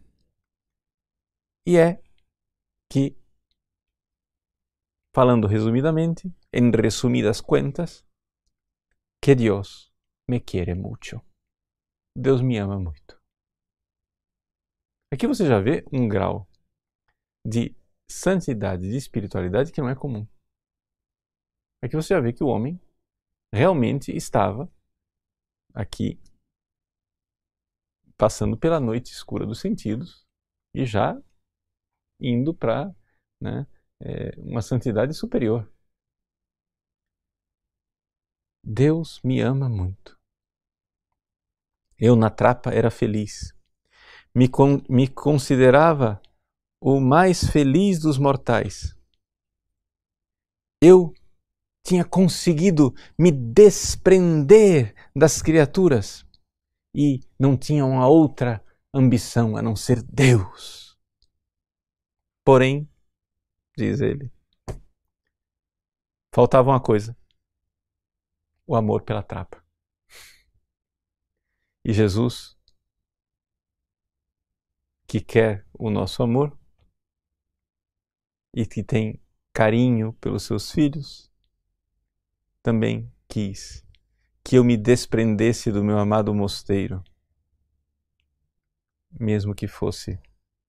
E 1.67 1.77
é 1.77 2.01
que, 2.91 3.17
falando 5.15 5.47
resumidamente, 5.47 6.31
em 6.53 6.69
resumidas 6.69 7.41
contas, 7.41 8.05
que 9.23 9.33
Deus 9.33 9.91
me 10.29 10.39
quer 10.39 10.75
muito. 10.75 11.19
Deus 12.15 12.41
me 12.41 12.57
ama 12.57 12.79
muito. 12.79 13.19
Aqui 15.11 15.25
você 15.27 15.47
já 15.47 15.59
vê 15.59 15.83
um 15.91 16.07
grau 16.07 16.47
de 17.45 17.75
santidade, 18.09 18.89
de 18.89 18.97
espiritualidade 18.97 19.71
que 19.71 19.79
não 19.79 19.89
é 19.89 19.95
comum. 19.95 20.27
É 21.81 21.87
que 21.87 21.95
você 21.95 22.15
já 22.15 22.19
vê 22.19 22.33
que 22.33 22.43
o 22.43 22.47
homem 22.47 22.81
realmente 23.53 24.11
estava 24.11 24.71
aqui 25.73 26.19
passando 28.17 28.57
pela 28.57 28.79
noite 28.79 29.11
escura 29.11 29.45
dos 29.45 29.59
sentidos 29.59 30.25
e 30.73 30.85
já 30.85 31.21
indo 32.19 32.53
para 32.53 32.93
né, 33.39 33.67
é, 33.99 34.31
uma 34.39 34.61
santidade 34.61 35.13
superior. 35.13 35.71
Deus 38.63 39.21
me 39.23 39.41
ama 39.41 39.69
muito. 39.69 40.19
Eu 41.99 42.15
na 42.15 42.29
trapa 42.29 42.73
era 42.73 42.89
feliz. 42.89 43.53
Me, 44.33 44.49
con 44.49 44.83
me 44.89 45.07
considerava 45.07 46.21
o 46.87 46.99
mais 46.99 47.43
feliz 47.43 47.97
dos 47.97 48.19
mortais. 48.19 48.95
Eu 50.79 51.11
tinha 51.83 52.05
conseguido 52.05 52.93
me 53.17 53.31
desprender 53.31 54.93
das 55.15 55.41
criaturas 55.41 56.23
e 56.93 57.21
não 57.39 57.57
tinha 57.57 57.83
uma 57.83 58.07
outra 58.07 58.63
ambição 58.93 59.57
a 59.57 59.63
não 59.63 59.75
ser 59.75 60.03
Deus. 60.03 60.95
Porém, 62.43 62.87
diz 63.75 63.99
ele, 63.99 64.31
faltava 66.31 66.69
uma 66.69 66.79
coisa: 66.79 67.17
o 68.67 68.75
amor 68.75 69.01
pela 69.01 69.23
trapa. 69.23 69.65
E 71.83 71.91
Jesus, 71.91 72.55
que 75.07 75.19
quer 75.19 75.65
o 75.73 75.89
nosso 75.89 76.21
amor 76.21 76.55
e 78.55 78.65
que 78.65 78.81
tem 78.81 79.21
carinho 79.51 80.13
pelos 80.13 80.43
seus 80.43 80.71
filhos, 80.71 81.29
também 82.63 83.11
quis 83.27 83.85
que 84.41 84.55
eu 84.55 84.63
me 84.63 84.77
desprendesse 84.77 85.71
do 85.71 85.83
meu 85.83 85.99
amado 85.99 86.33
mosteiro, 86.33 87.03
mesmo 89.11 89.53
que 89.53 89.67
fosse 89.67 90.17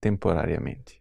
temporariamente. 0.00 1.00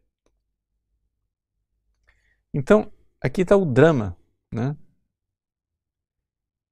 Então, 2.54 2.92
aqui 3.20 3.42
está 3.42 3.56
o 3.56 3.66
drama, 3.66 4.16
né? 4.54 4.78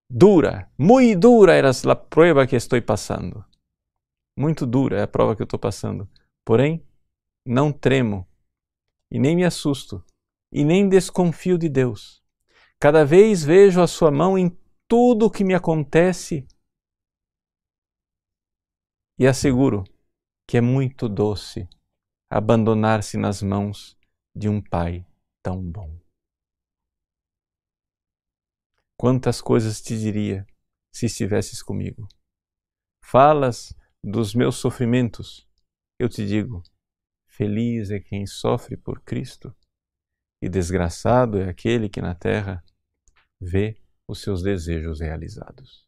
Dura, 0.10 0.72
muito 0.78 1.20
dura 1.20 1.54
era 1.54 1.72
a 1.72 1.96
prova 1.96 2.46
que 2.46 2.56
estou 2.56 2.80
passando. 2.82 3.44
Muito 4.38 4.66
dura 4.66 5.00
é 5.00 5.04
a 5.04 5.08
prova 5.08 5.36
que 5.36 5.42
eu 5.42 5.46
estou 5.46 5.60
passando. 5.60 6.08
Porém, 6.46 6.86
não 7.46 7.72
tremo 7.72 8.28
e 9.14 9.20
nem 9.20 9.36
me 9.36 9.46
assusto 9.46 10.04
e 10.52 10.66
nem 10.66 10.90
desconfio 10.90 11.56
de 11.56 11.70
Deus. 11.70 12.24
Cada 12.80 13.06
vez 13.06 13.44
vejo 13.44 13.80
a 13.80 13.86
sua 13.86 14.10
mão 14.10 14.36
em 14.36 14.50
tudo 14.88 15.28
o 15.28 15.32
que 15.32 15.44
me 15.44 15.54
acontece 15.54 16.48
e 19.20 19.28
asseguro 19.28 19.84
que 20.48 20.58
é 20.58 20.62
muito 20.62 21.08
doce 21.08 21.70
abandonar-se 22.28 23.16
nas 23.16 23.44
mãos 23.44 23.96
de 24.36 24.50
um 24.50 24.60
Pai 24.60 25.06
tão 25.44 25.62
bom. 25.62 25.96
Quantas 28.98 29.40
coisas 29.40 29.80
te 29.80 29.98
diria 30.00 30.46
se 30.92 31.06
estivesses 31.06 31.62
comigo. 31.62 32.08
Falas 33.04 33.76
dos 34.04 34.34
meus 34.34 34.56
sofrimentos, 34.56 35.48
eu 36.00 36.10
te 36.10 36.26
digo: 36.26 36.64
feliz 37.36 37.90
é 37.90 38.00
quem 38.00 38.26
sofre 38.26 38.78
por 38.78 39.02
Cristo, 39.02 39.56
e 40.42 40.50
desgraçado 40.50 41.40
é 41.40 41.50
aquele 41.50 41.90
que 41.90 42.02
na 42.02 42.14
terra 42.14 42.64
vê 43.40 43.82
os 44.08 44.22
seus 44.22 44.44
desejos 44.44 45.00
realizados. 45.00 45.88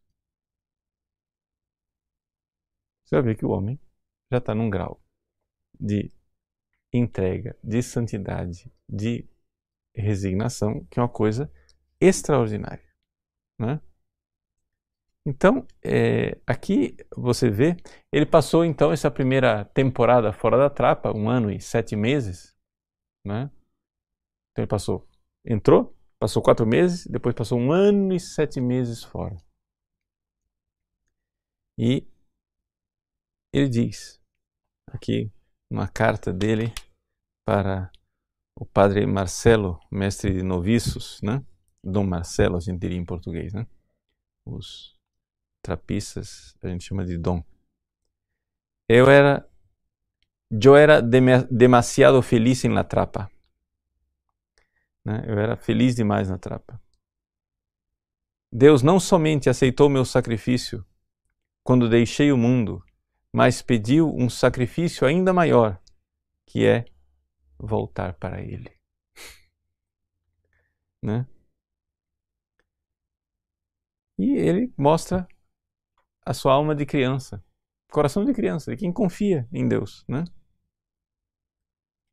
Você 3.04 3.16
vai 3.16 3.24
ver 3.24 3.38
que 3.38 3.46
o 3.46 3.50
homem 3.50 3.80
já 4.32 4.40
está 4.40 4.56
num 4.56 4.70
grau 4.70 5.02
de 5.80 6.12
entrega, 6.92 7.58
de 7.64 7.84
santidade, 7.84 8.72
de 8.90 9.30
resignação, 9.94 10.86
que 10.86 11.00
é 11.00 11.04
uma 11.04 11.10
coisa 11.10 11.52
extraordinária. 12.00 12.90
Né? 13.60 13.80
Então, 15.28 15.66
é, 15.84 16.40
aqui 16.46 16.96
você 17.16 17.50
vê, 17.50 17.76
ele 18.12 18.28
passou 18.28 18.64
então 18.64 18.92
essa 18.92 19.10
primeira 19.10 19.66
temporada 19.66 20.32
fora 20.32 20.56
da 20.56 20.70
trapa, 20.70 21.12
um 21.12 21.28
ano 21.28 21.52
e 21.52 21.60
sete 21.60 21.96
meses. 21.96 22.56
Né? 23.26 23.50
Então 24.52 24.64
ele 24.64 24.68
passou, 24.68 25.08
entrou, 25.44 25.98
passou 26.20 26.44
quatro 26.44 26.68
meses, 26.68 27.08
depois 27.08 27.34
passou 27.34 27.60
um 27.60 27.72
ano 27.72 28.14
e 28.14 28.20
sete 28.20 28.62
meses 28.62 29.04
fora. 29.04 29.36
E 31.78 32.08
ele 33.52 33.68
diz, 33.68 34.22
aqui, 34.88 35.32
uma 35.72 35.88
carta 35.88 36.32
dele 36.32 36.72
para 37.44 37.92
o 38.56 38.66
padre 38.66 39.06
Marcelo, 39.08 39.80
mestre 39.92 40.32
de 40.34 40.44
noviços, 40.44 41.20
né? 41.22 41.44
Dom 41.84 42.06
Marcelo, 42.06 42.58
a 42.58 42.60
gente 42.60 42.80
diria 42.80 42.98
em 42.98 43.06
português, 43.06 43.54
né? 43.54 43.68
Os 44.46 44.95
trapistas 45.66 46.56
a 46.62 46.68
gente 46.68 46.84
chama 46.84 47.04
de 47.04 47.18
Dom. 47.18 47.44
Eu 48.88 49.10
era, 49.10 49.50
eu 50.52 50.76
era 50.76 51.02
demasiado 51.02 52.22
feliz 52.22 52.64
la 52.66 52.84
trapa. 52.84 53.32
Né? 55.04 55.26
Eu 55.28 55.40
era 55.40 55.58
feliz 55.58 55.96
demais 55.96 56.30
na 56.30 56.38
trapa. 56.38 56.80
Deus 58.52 58.84
não 58.84 59.00
somente 59.00 59.50
aceitou 59.50 59.90
meu 59.90 60.06
sacrifício 60.06 60.86
quando 61.64 61.90
deixei 61.90 62.32
o 62.32 62.38
mundo, 62.38 62.84
mas 63.34 63.64
pediu 63.64 64.14
um 64.16 64.30
sacrifício 64.30 65.06
ainda 65.08 65.34
maior, 65.34 65.82
que 66.46 66.64
é 66.64 66.86
voltar 67.58 68.14
para 68.14 68.40
Ele. 68.40 68.72
né? 71.02 71.26
E 74.18 74.32
ele 74.38 74.74
mostra 74.78 75.28
a 76.26 76.34
sua 76.34 76.54
alma 76.54 76.76
de 76.76 76.86
criança, 76.86 77.44
coração 77.92 78.26
de 78.26 78.34
criança, 78.34 78.72
de 78.72 78.78
quem 78.78 78.92
confia 78.92 79.48
em 79.54 79.68
Deus, 79.68 80.04
né? 80.08 80.24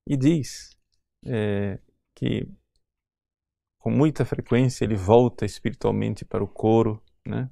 E 0.07 0.17
diz 0.17 0.79
é, 1.25 1.81
que 2.15 2.47
com 3.79 3.91
muita 3.91 4.25
frequência 4.25 4.85
ele 4.85 4.97
volta 4.97 5.45
espiritualmente 5.45 6.25
para 6.25 6.45
o 6.45 6.49
coro, 6.49 7.03
né? 7.27 7.51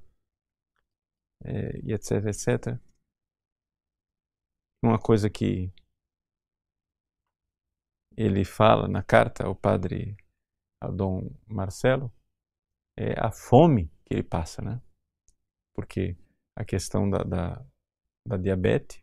É, 1.42 1.78
e 1.82 1.92
etc, 1.92 2.26
etc. 2.26 2.78
Uma 4.82 4.98
coisa 4.98 5.30
que 5.30 5.72
ele 8.16 8.44
fala 8.44 8.86
na 8.86 9.02
carta 9.02 9.46
ao 9.46 9.54
padre 9.54 10.16
ao 10.82 10.94
Dom 10.94 11.30
Marcelo 11.46 12.12
é 12.98 13.18
a 13.18 13.30
fome 13.30 13.88
que 14.04 14.14
ele 14.14 14.22
passa, 14.22 14.60
né? 14.62 14.80
Porque 15.74 16.16
a 16.56 16.64
questão 16.64 17.08
da, 17.08 17.22
da, 17.22 17.66
da 18.26 18.36
diabetes, 18.36 19.02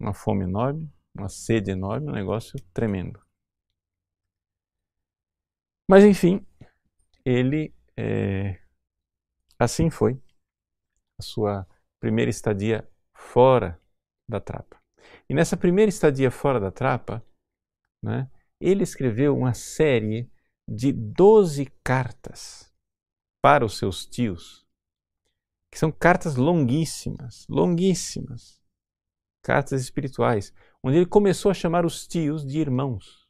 uma 0.00 0.14
fome 0.14 0.44
enorme, 0.44 0.90
uma 1.16 1.28
sede 1.28 1.70
enorme, 1.70 2.08
um 2.08 2.14
negócio 2.14 2.58
tremendo. 2.72 3.20
Mas 5.90 6.04
enfim, 6.04 6.46
ele 7.24 7.74
é, 7.96 8.60
assim 9.58 9.90
foi 9.90 10.20
a 11.18 11.22
sua 11.22 11.66
primeira 11.98 12.30
estadia 12.30 12.88
fora 13.14 13.80
da 14.28 14.40
trapa. 14.40 14.80
E 15.28 15.34
nessa 15.34 15.56
primeira 15.56 15.88
estadia 15.88 16.30
fora 16.30 16.60
da 16.60 16.70
trapa, 16.70 17.24
né, 18.02 18.30
ele 18.60 18.82
escreveu 18.82 19.36
uma 19.36 19.54
série 19.54 20.30
de 20.68 20.92
12 20.92 21.66
cartas 21.82 22.72
para 23.42 23.64
os 23.64 23.78
seus 23.78 24.04
tios, 24.04 24.67
que 25.70 25.78
são 25.78 25.92
cartas 25.92 26.36
longuíssimas, 26.36 27.46
longuíssimas, 27.48 28.60
cartas 29.42 29.80
espirituais, 29.80 30.52
onde 30.82 30.96
ele 30.98 31.06
começou 31.06 31.50
a 31.50 31.54
chamar 31.54 31.84
os 31.84 32.06
tios 32.06 32.44
de 32.46 32.58
irmãos, 32.58 33.26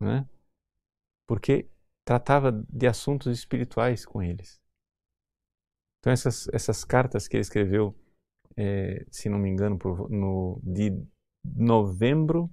né? 0.00 0.28
porque 1.26 1.70
tratava 2.06 2.52
de 2.52 2.86
assuntos 2.86 3.36
espirituais 3.36 4.06
com 4.06 4.22
eles. 4.22 4.60
Então 5.98 6.12
essas, 6.12 6.48
essas 6.48 6.84
cartas 6.84 7.26
que 7.26 7.36
ele 7.36 7.42
escreveu, 7.42 7.98
é, 8.56 9.04
se 9.10 9.28
não 9.28 9.38
me 9.38 9.48
engano, 9.48 9.78
por, 9.78 10.08
no, 10.08 10.60
de 10.62 10.90
novembro 11.44 12.48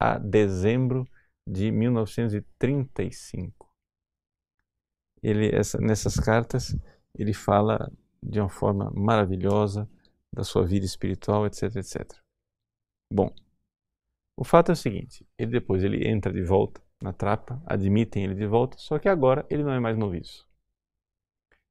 a 0.00 0.18
dezembro 0.18 1.04
de 1.46 1.70
1935 1.70 3.64
ele 5.24 5.48
essa, 5.56 5.78
nessas 5.78 6.16
cartas 6.16 6.76
ele 7.14 7.32
fala 7.32 7.90
de 8.22 8.40
uma 8.40 8.48
forma 8.48 8.90
maravilhosa 8.94 9.88
da 10.32 10.42
sua 10.42 10.66
vida 10.66 10.84
espiritual, 10.84 11.46
etc, 11.46 11.76
etc. 11.76 12.12
Bom, 13.12 13.32
o 14.36 14.44
fato 14.44 14.70
é 14.70 14.72
o 14.72 14.76
seguinte: 14.76 15.26
ele 15.38 15.52
depois 15.52 15.84
ele 15.84 16.08
entra 16.08 16.32
de 16.32 16.42
volta 16.42 16.82
na 17.00 17.12
trapa, 17.12 17.62
admitem 17.66 18.24
ele 18.24 18.34
de 18.34 18.46
volta, 18.46 18.78
só 18.78 18.98
que 18.98 19.08
agora 19.08 19.46
ele 19.50 19.62
não 19.62 19.72
é 19.72 19.80
mais 19.80 19.96
noviço. 19.96 20.48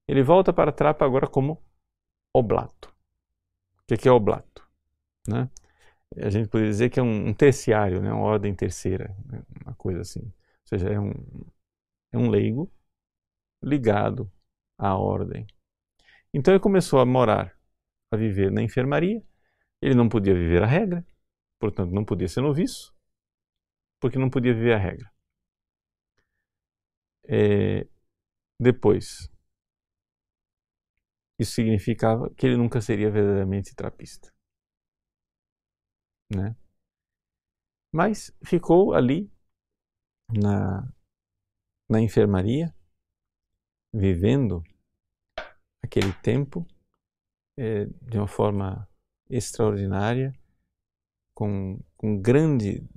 Ele 0.07 0.21
volta 0.21 0.53
para 0.53 0.69
a 0.69 0.73
trapa 0.73 1.05
agora 1.05 1.27
como 1.27 1.61
oblato. 2.33 2.93
O 3.83 3.97
que 3.97 4.07
é 4.07 4.11
oblato? 4.11 4.67
Né? 5.27 5.49
A 6.17 6.29
gente 6.29 6.49
poderia 6.49 6.71
dizer 6.71 6.89
que 6.89 6.99
é 6.99 7.03
um, 7.03 7.33
terciário, 7.33 8.01
né? 8.01 8.11
uma 8.11 8.23
ordem 8.23 8.53
terceira, 8.53 9.15
né? 9.25 9.43
uma 9.63 9.73
coisa 9.75 10.01
assim. 10.01 10.21
Ou 10.21 10.67
seja, 10.67 10.89
é 10.89 10.99
um, 10.99 11.13
é 12.11 12.17
um 12.17 12.29
leigo 12.29 12.71
ligado 13.61 14.31
à 14.83 14.95
ordem. 14.97 15.45
Então 16.33 16.53
ele 16.53 16.61
começou 16.61 16.99
a 16.99 17.05
morar, 17.05 17.57
a 18.11 18.17
viver 18.17 18.51
na 18.51 18.61
enfermaria. 18.63 19.23
Ele 19.81 19.95
não 19.95 20.09
podia 20.09 20.33
viver 20.33 20.63
a 20.63 20.67
regra, 20.67 21.05
portanto 21.59 21.91
não 21.91 22.05
podia 22.05 22.27
ser 22.29 22.41
noviço, 22.41 22.93
porque 23.99 24.19
não 24.19 24.29
podia 24.29 24.53
viver 24.53 24.73
a 24.73 24.77
regra. 24.77 25.11
É, 27.27 27.87
depois, 28.59 29.29
isso 31.39 31.53
significava 31.53 32.29
que 32.35 32.45
ele 32.47 32.57
nunca 32.57 32.81
seria 32.81 33.11
verdadeiramente 33.11 33.75
trapista. 33.75 34.31
né? 36.35 36.55
Mas 37.91 38.31
ficou 38.45 38.93
ali 38.93 39.31
na, 40.29 40.91
na 41.89 42.01
enfermaria, 42.01 42.73
vivendo 43.93 44.63
aquele 45.83 46.13
tempo 46.13 46.65
é, 47.57 47.85
de 47.85 48.17
uma 48.17 48.27
forma 48.27 48.87
extraordinária, 49.29 50.33
com, 51.35 51.79
com 51.97 52.19
grande 52.19 52.87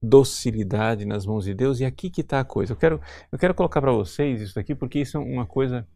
docilidade 0.00 1.04
nas 1.04 1.26
mãos 1.26 1.44
de 1.44 1.54
Deus. 1.54 1.80
E 1.80 1.84
aqui 1.84 2.10
que 2.10 2.20
está 2.20 2.40
a 2.40 2.44
coisa. 2.44 2.72
Eu 2.72 2.76
quero, 2.76 3.00
eu 3.30 3.38
quero 3.38 3.54
colocar 3.54 3.80
para 3.80 3.92
vocês 3.92 4.40
isso 4.40 4.58
aqui 4.58 4.74
porque 4.74 5.00
isso 5.00 5.16
é 5.16 5.20
uma 5.20 5.46
coisa 5.46 5.88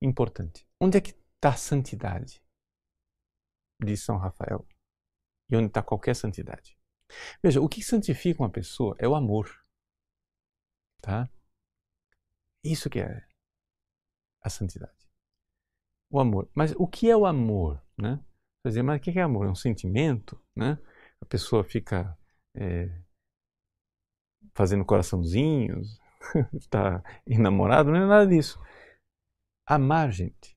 importante. 0.00 0.66
Onde 0.80 0.98
é 0.98 1.00
que 1.00 1.10
está 1.10 1.50
a 1.50 1.56
santidade 1.56 2.42
de 3.82 3.96
São 3.96 4.16
Rafael? 4.16 4.66
E 5.50 5.56
onde 5.56 5.66
está 5.66 5.82
qualquer 5.82 6.14
santidade? 6.16 6.78
Veja, 7.42 7.60
o 7.60 7.68
que 7.68 7.82
santifica 7.82 8.42
uma 8.42 8.50
pessoa 8.50 8.96
é 8.98 9.06
o 9.06 9.14
amor. 9.14 9.50
Tá? 11.00 11.28
Isso 12.64 12.88
que 12.88 13.00
é 13.00 13.26
a 14.40 14.48
santidade. 14.48 15.01
O 16.12 16.20
amor. 16.20 16.48
Mas 16.54 16.74
o 16.76 16.86
que 16.86 17.10
é 17.10 17.16
o 17.16 17.24
amor? 17.24 17.82
Né? 17.96 18.22
Dizer, 18.66 18.82
mas 18.82 19.00
o 19.00 19.02
que 19.02 19.18
é 19.18 19.22
amor? 19.22 19.46
É 19.46 19.50
um 19.50 19.54
sentimento? 19.54 20.38
Né? 20.54 20.78
A 21.22 21.24
pessoa 21.24 21.64
fica 21.64 22.16
é, 22.54 23.02
fazendo 24.54 24.84
coraçãozinhos, 24.84 25.98
está 26.52 27.02
enamorado, 27.26 27.90
não 27.90 28.02
é 28.02 28.06
nada 28.06 28.26
disso. 28.26 28.60
Amar, 29.66 30.10
gente, 30.10 30.54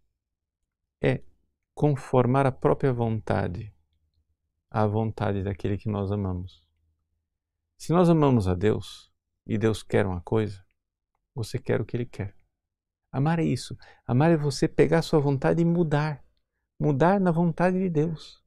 é 1.02 1.24
conformar 1.74 2.46
a 2.46 2.52
própria 2.52 2.92
vontade 2.92 3.74
à 4.70 4.86
vontade 4.86 5.42
daquele 5.42 5.78
que 5.78 5.88
nós 5.88 6.12
amamos. 6.12 6.68
Se 7.78 7.94
nós 7.94 8.10
amamos 8.10 8.46
a 8.48 8.56
Deus 8.56 9.10
e 9.48 9.58
Deus 9.58 9.84
quer 9.84 10.06
uma 10.06 10.20
coisa, 10.20 10.66
você 11.34 11.58
quer 11.58 11.80
o 11.80 11.86
que 11.86 11.96
Ele 11.96 12.06
quer. 12.06 12.36
Amar 13.16 13.40
é 13.40 13.44
isso. 13.44 13.78
Amar 14.06 14.32
é 14.32 14.36
você 14.36 14.68
pegar 14.68 15.00
a 15.00 15.02
sua 15.02 15.22
vontade 15.22 15.62
e 15.62 15.66
mudar. 15.66 16.22
Mudar 16.78 17.18
na 17.18 17.32
vontade 17.32 17.80
de 17.80 17.90
Deus. 17.90 18.44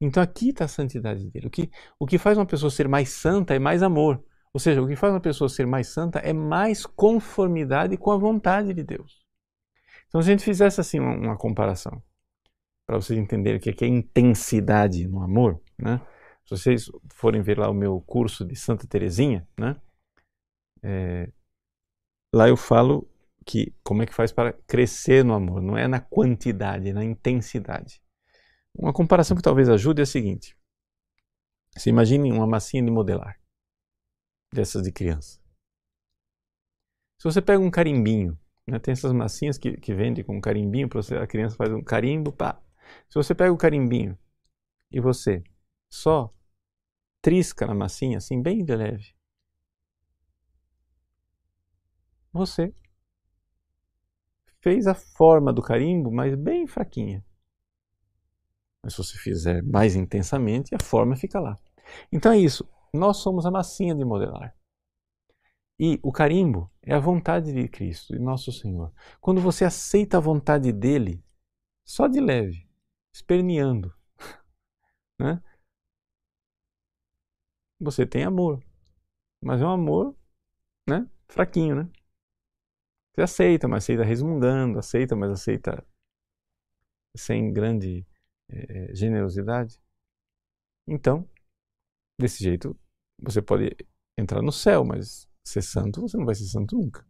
Então 0.00 0.22
aqui 0.22 0.50
está 0.50 0.66
a 0.66 0.68
santidade 0.68 1.28
dele. 1.28 1.48
O 1.48 1.50
que, 1.50 1.68
o 1.98 2.06
que 2.06 2.18
faz 2.18 2.38
uma 2.38 2.46
pessoa 2.46 2.70
ser 2.70 2.86
mais 2.86 3.08
santa 3.08 3.54
é 3.54 3.58
mais 3.58 3.82
amor. 3.82 4.24
Ou 4.52 4.60
seja, 4.60 4.80
o 4.80 4.86
que 4.86 4.94
faz 4.94 5.12
uma 5.12 5.20
pessoa 5.20 5.48
ser 5.48 5.66
mais 5.66 5.88
santa 5.88 6.20
é 6.20 6.32
mais 6.32 6.86
conformidade 6.86 7.96
com 7.96 8.12
a 8.12 8.16
vontade 8.16 8.72
de 8.72 8.84
Deus. 8.84 9.26
Então, 10.06 10.22
se 10.22 10.28
a 10.28 10.32
gente 10.32 10.44
fizesse 10.44 10.80
assim 10.80 11.00
uma, 11.00 11.16
uma 11.16 11.36
comparação, 11.36 12.00
para 12.86 12.96
vocês 12.96 13.18
entenderem 13.18 13.58
o 13.58 13.60
que 13.60 13.84
é, 13.84 13.88
intensidade 13.88 15.06
no 15.08 15.20
amor, 15.20 15.60
né? 15.76 16.00
Se 16.44 16.56
vocês 16.56 16.90
forem 17.12 17.42
ver 17.42 17.58
lá 17.58 17.68
o 17.68 17.74
meu 17.74 18.00
curso 18.02 18.44
de 18.44 18.54
Santa 18.54 18.86
Teresinha, 18.86 19.46
né? 19.58 19.76
É, 20.82 21.28
lá 22.32 22.48
eu 22.48 22.56
falo 22.56 23.06
que 23.48 23.74
como 23.82 24.02
é 24.02 24.06
que 24.06 24.12
faz 24.14 24.30
para 24.30 24.52
crescer 24.66 25.24
no 25.24 25.32
amor, 25.32 25.62
não 25.62 25.74
é 25.74 25.88
na 25.88 25.98
quantidade, 25.98 26.90
é 26.90 26.92
na 26.92 27.02
intensidade. 27.02 28.02
Uma 28.74 28.92
comparação 28.92 29.34
que 29.34 29.42
talvez 29.42 29.70
ajude 29.70 30.02
é 30.02 30.04
a 30.04 30.06
seguinte: 30.06 30.54
se 31.74 31.88
imagine 31.88 32.30
uma 32.30 32.46
massinha 32.46 32.82
de 32.82 32.90
modelar 32.90 33.40
dessas 34.52 34.82
de 34.82 34.92
criança. 34.92 35.40
Se 37.18 37.24
você 37.24 37.40
pega 37.40 37.58
um 37.58 37.70
carimbinho, 37.70 38.38
né, 38.66 38.78
tem 38.78 38.92
essas 38.92 39.12
massinhas 39.12 39.56
que, 39.56 39.78
que 39.78 39.94
vendem 39.94 40.22
com 40.22 40.36
um 40.36 40.40
carimbinho, 40.42 40.86
para 40.86 41.00
a 41.22 41.26
criança 41.26 41.56
faz 41.56 41.72
um 41.72 41.82
carimbo, 41.82 42.30
pá. 42.30 42.62
Se 43.08 43.14
você 43.14 43.34
pega 43.34 43.50
o 43.50 43.56
carimbinho 43.56 44.16
e 44.92 45.00
você 45.00 45.42
só 45.90 46.30
trisca 47.22 47.66
na 47.66 47.74
massinha, 47.74 48.18
assim, 48.18 48.42
bem 48.42 48.62
de 48.62 48.76
leve, 48.76 49.16
você 52.30 52.74
fez 54.68 54.86
a 54.86 54.94
forma 54.94 55.50
do 55.50 55.62
carimbo, 55.62 56.10
mas 56.12 56.34
bem 56.34 56.66
fraquinha. 56.66 57.24
Mas 58.82 58.92
se 58.92 58.98
você 58.98 59.16
fizer 59.16 59.62
mais 59.62 59.96
intensamente, 59.96 60.74
a 60.74 60.84
forma 60.84 61.16
fica 61.16 61.40
lá. 61.40 61.56
Então 62.12 62.32
é 62.32 62.38
isso. 62.38 62.68
Nós 62.92 63.16
somos 63.16 63.46
a 63.46 63.50
massinha 63.50 63.94
de 63.94 64.04
modelar. 64.04 64.54
E 65.80 65.98
o 66.02 66.12
carimbo 66.12 66.70
é 66.82 66.94
a 66.94 66.98
vontade 66.98 67.50
de 67.50 67.66
Cristo, 67.66 68.12
de 68.12 68.18
nosso 68.18 68.52
Senhor. 68.52 68.92
Quando 69.22 69.40
você 69.40 69.64
aceita 69.64 70.18
a 70.18 70.20
vontade 70.20 70.70
dele, 70.70 71.24
só 71.82 72.06
de 72.06 72.20
leve, 72.20 72.68
esperneando, 73.10 73.94
né? 75.18 75.42
você 77.80 78.04
tem 78.04 78.24
amor. 78.24 78.62
Mas 79.42 79.62
é 79.62 79.64
um 79.64 79.70
amor 79.70 80.14
né? 80.86 81.08
fraquinho, 81.26 81.76
né? 81.76 81.90
Você 83.18 83.22
aceita, 83.22 83.66
mas 83.66 83.84
aceita 83.84 84.04
resmungando, 84.04 84.78
aceita, 84.78 85.16
mas 85.16 85.32
aceita 85.32 85.84
sem 87.16 87.52
grande 87.52 88.06
é, 88.48 88.94
generosidade. 88.94 89.80
Então, 90.86 91.28
Desse 92.20 92.42
jeito, 92.42 92.76
você 93.22 93.40
pode 93.40 93.76
entrar 94.18 94.42
no 94.42 94.50
céu, 94.50 94.84
mas 94.84 95.28
ser 95.46 95.62
santo, 95.62 96.00
você 96.00 96.16
não 96.16 96.26
vai 96.26 96.34
ser 96.34 96.46
santo 96.46 96.76
nunca. 96.76 97.06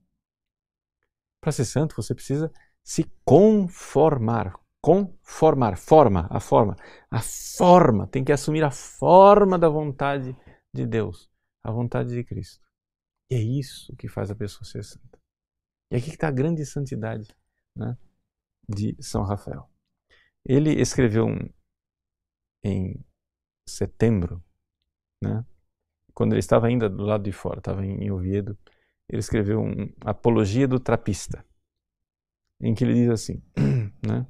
Para 1.41 1.51
ser 1.51 1.65
santo, 1.65 1.97
você 1.97 2.15
precisa 2.15 2.53
se 2.85 3.05
conformar. 3.25 4.53
Conformar, 4.85 5.79
forma, 5.79 6.29
a 6.31 6.39
forma. 6.39 6.77
A 7.11 7.23
forma, 7.23 8.07
tem 8.07 8.23
que 8.23 8.33
assumir 8.33 8.63
a 8.63 8.71
forma 8.71 9.59
da 9.59 9.69
vontade 9.69 10.37
de 10.75 10.87
Deus, 10.87 11.31
a 11.65 11.73
vontade 11.73 12.11
de 12.11 12.23
Cristo. 12.23 12.65
E 13.31 13.35
é 13.35 13.41
isso 13.41 13.97
que 13.97 14.09
faz 14.09 14.31
a 14.31 14.37
pessoa 14.37 14.65
ser 14.65 14.85
santa. 14.85 15.18
E 15.91 15.97
aqui 15.97 16.11
está 16.11 16.29
a 16.29 16.33
grande 16.33 16.65
santidade 16.67 17.35
né, 17.75 17.97
de 18.69 18.97
São 19.01 19.23
Rafael. 19.23 19.71
Ele 20.45 20.81
escreveu 20.81 21.27
um, 21.27 21.39
em 22.65 23.05
setembro 23.67 24.43
né? 25.23 25.45
Quando 26.15 26.33
ele 26.33 26.41
estava 26.41 26.67
ainda 26.67 26.89
do 26.89 27.05
lado 27.05 27.25
de 27.25 27.33
fora, 27.33 27.59
estava 27.59 27.85
em 27.85 28.11
Oviedo, 28.11 28.59
ele 29.09 29.21
escreveu 29.21 29.61
um 29.61 29.93
Apologia 30.05 30.67
do 30.67 30.81
Trapista, 30.81 31.45
em 32.61 32.75
que 32.75 32.85
ele 32.85 32.95
diz 32.95 33.11
assim, 33.11 33.43
né? 34.07 34.27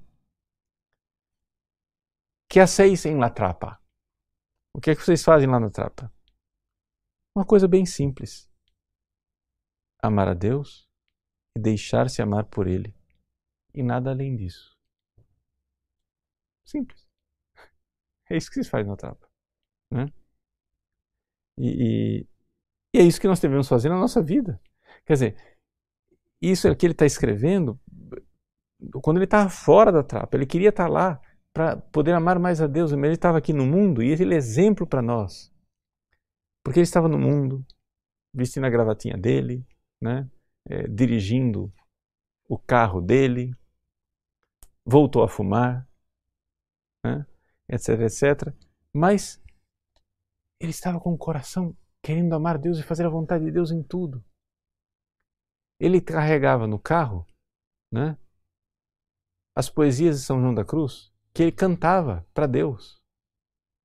Que 2.51 2.61
hacéis 2.61 3.05
em 3.05 3.19
La 3.19 3.31
Trapa? 3.31 3.81
O 4.75 4.81
que 4.81 4.91
é 4.91 4.95
que 4.95 5.03
vocês 5.03 5.23
fazem 5.23 5.49
lá 5.49 5.61
na 5.61 5.71
Trapa? 5.71 6.13
Uma 7.37 7.45
coisa 7.45 7.69
bem 7.69 7.85
simples. 7.85 8.51
Amar 10.03 10.29
a 10.29 10.35
Deus 10.35 10.88
e 11.57 11.61
deixar-se 11.61 12.23
amar 12.23 12.45
por 12.45 12.67
Ele. 12.67 12.95
E 13.75 13.83
nada 13.83 14.11
além 14.11 14.37
disso. 14.37 14.77
Simples. 16.65 17.07
É 18.31 18.37
isso 18.37 18.49
que 18.49 18.55
vocês 18.55 18.69
fazem 18.69 18.89
na 18.89 18.97
Trapa. 18.97 19.29
Né? 19.91 20.07
E, 21.57 22.27
e, 22.95 22.99
é 22.99 23.03
isso 23.03 23.21
que 23.21 23.27
nós 23.27 23.41
devemos 23.41 23.69
fazer 23.69 23.89
na 23.89 23.99
nossa 23.99 24.23
vida. 24.23 24.61
Quer 25.05 25.15
dizer, 25.15 25.59
isso 26.41 26.69
é 26.69 26.75
que 26.75 26.87
ele 26.87 26.93
está 26.93 27.07
escrevendo 27.07 27.81
quando 29.03 29.17
ele 29.17 29.25
estava 29.25 29.49
fora 29.49 29.91
da 29.91 30.03
trapa. 30.03 30.37
Ele 30.37 30.47
queria 30.47 30.69
estar 30.69 30.85
tá 30.85 30.91
lá 30.91 31.21
para 31.53 31.77
poder 31.77 32.13
amar 32.13 32.39
mais 32.39 32.61
a 32.61 32.67
Deus, 32.67 32.93
mas 32.93 33.05
ele 33.05 33.15
estava 33.15 33.39
aqui 33.39 33.53
no 33.53 33.67
mundo 33.67 34.03
e 34.03 34.11
ele 34.11 34.35
é 34.35 34.37
exemplo 34.37 34.87
para 34.87 35.03
nós. 35.03 35.53
Porque 36.63 36.79
ele 36.79 36.85
estava 36.85 37.09
no 37.09 37.19
mundo, 37.19 37.67
vestindo 38.33 38.67
a 38.67 38.71
gravatinha 38.71 39.17
dele, 39.17 39.67
né? 40.01 40.29
É, 40.69 40.87
dirigindo 40.87 41.73
o 42.49 42.59
carro 42.59 43.01
dele, 43.01 43.55
voltou 44.85 45.23
a 45.23 45.29
fumar, 45.29 45.89
né? 47.05 47.27
etc, 47.69 48.01
etc. 48.01 48.55
Mas 48.93 49.43
ele 50.61 50.71
estava 50.71 51.01
com 51.01 51.13
o 51.13 51.19
coração 51.19 51.77
querendo 52.03 52.35
amar 52.35 52.59
Deus 52.59 52.79
e 52.79 52.83
fazer 52.83 53.07
a 53.07 53.11
vontade 53.11 53.45
de 53.45 53.51
Deus 53.51 53.71
em 53.71 53.83
tudo. 53.83 54.25
Ele 55.81 56.01
carregava 56.01 56.67
no 56.67 56.79
carro 56.79 57.27
né, 57.93 58.19
as 59.55 59.69
poesias 59.71 60.19
de 60.19 60.25
São 60.25 60.41
João 60.41 60.55
da 60.55 60.65
Cruz 60.65 61.13
que 61.33 61.43
ele 61.43 61.53
cantava 61.53 62.27
para 62.35 62.47
Deus, 62.47 63.01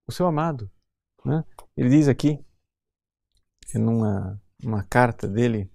o 0.07 0.11
seu 0.11 0.25
amado. 0.25 0.71
Né? 1.23 1.43
Ele 1.77 1.89
diz 1.89 2.07
aqui, 2.07 2.43
numa 3.75 4.41
uma 4.63 4.83
carta 4.83 5.27
dele, 5.27 5.69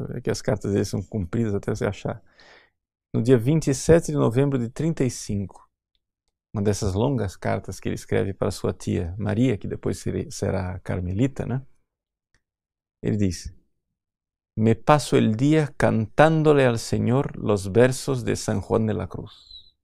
deixa 0.00 0.12
eu 0.12 0.14
ver 0.14 0.22
que 0.22 0.30
as 0.30 0.42
cartas 0.42 0.72
dele 0.72 0.84
são 0.84 1.02
cumpridas 1.02 1.54
até 1.54 1.74
você 1.74 1.86
achar, 1.86 2.22
no 3.14 3.22
dia 3.22 3.38
27 3.38 4.06
de 4.06 4.18
novembro 4.18 4.58
de 4.58 4.68
35 4.68 5.70
uma 6.52 6.62
dessas 6.62 6.94
longas 6.94 7.36
cartas 7.36 7.78
que 7.78 7.88
ele 7.88 7.94
escreve 7.94 8.34
para 8.34 8.50
sua 8.50 8.72
tia 8.72 9.14
Maria, 9.18 9.56
que 9.56 9.68
depois 9.68 10.02
será 10.30 10.78
carmelita, 10.80 11.46
né? 11.46 11.64
Ele 13.02 13.16
diz: 13.16 13.54
Me 14.56 14.74
passo 14.74 15.16
el 15.16 15.36
día 15.36 15.72
cantándole 15.76 16.66
al 16.66 16.78
Señor 16.78 17.36
los 17.36 17.72
versos 17.72 18.24
de 18.24 18.36
San 18.36 18.60
Juan 18.60 18.86
de 18.86 18.94
la 18.94 19.06
Cruz. 19.06 19.74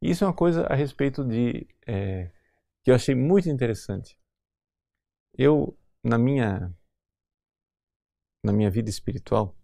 Isso 0.00 0.24
é 0.24 0.26
uma 0.26 0.34
coisa 0.34 0.66
a 0.66 0.74
respeito 0.74 1.24
de 1.24 1.68
é, 1.86 2.32
que 2.82 2.90
eu 2.90 2.94
achei 2.94 3.14
muito 3.14 3.48
interessante. 3.48 4.18
Eu, 5.38 5.78
na 6.04 6.18
minha, 6.18 6.74
na 8.44 8.52
minha 8.52 8.70
vida 8.70 8.90
espiritual, 8.90 9.56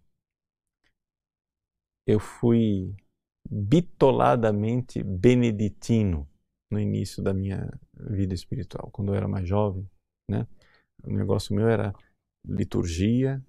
eu 2.06 2.18
fui 2.18 2.96
bitoladamente 3.50 5.02
beneditino 5.02 6.28
no 6.70 6.78
início 6.78 7.22
da 7.22 7.32
minha 7.32 7.68
vida 7.94 8.34
espiritual, 8.34 8.90
quando 8.90 9.12
eu 9.12 9.16
era 9.16 9.28
mais 9.28 9.48
jovem, 9.48 9.88
né? 10.30 10.46
O 11.04 11.10
negócio 11.10 11.54
meu 11.54 11.68
era 11.68 11.94
liturgia, 12.44 13.44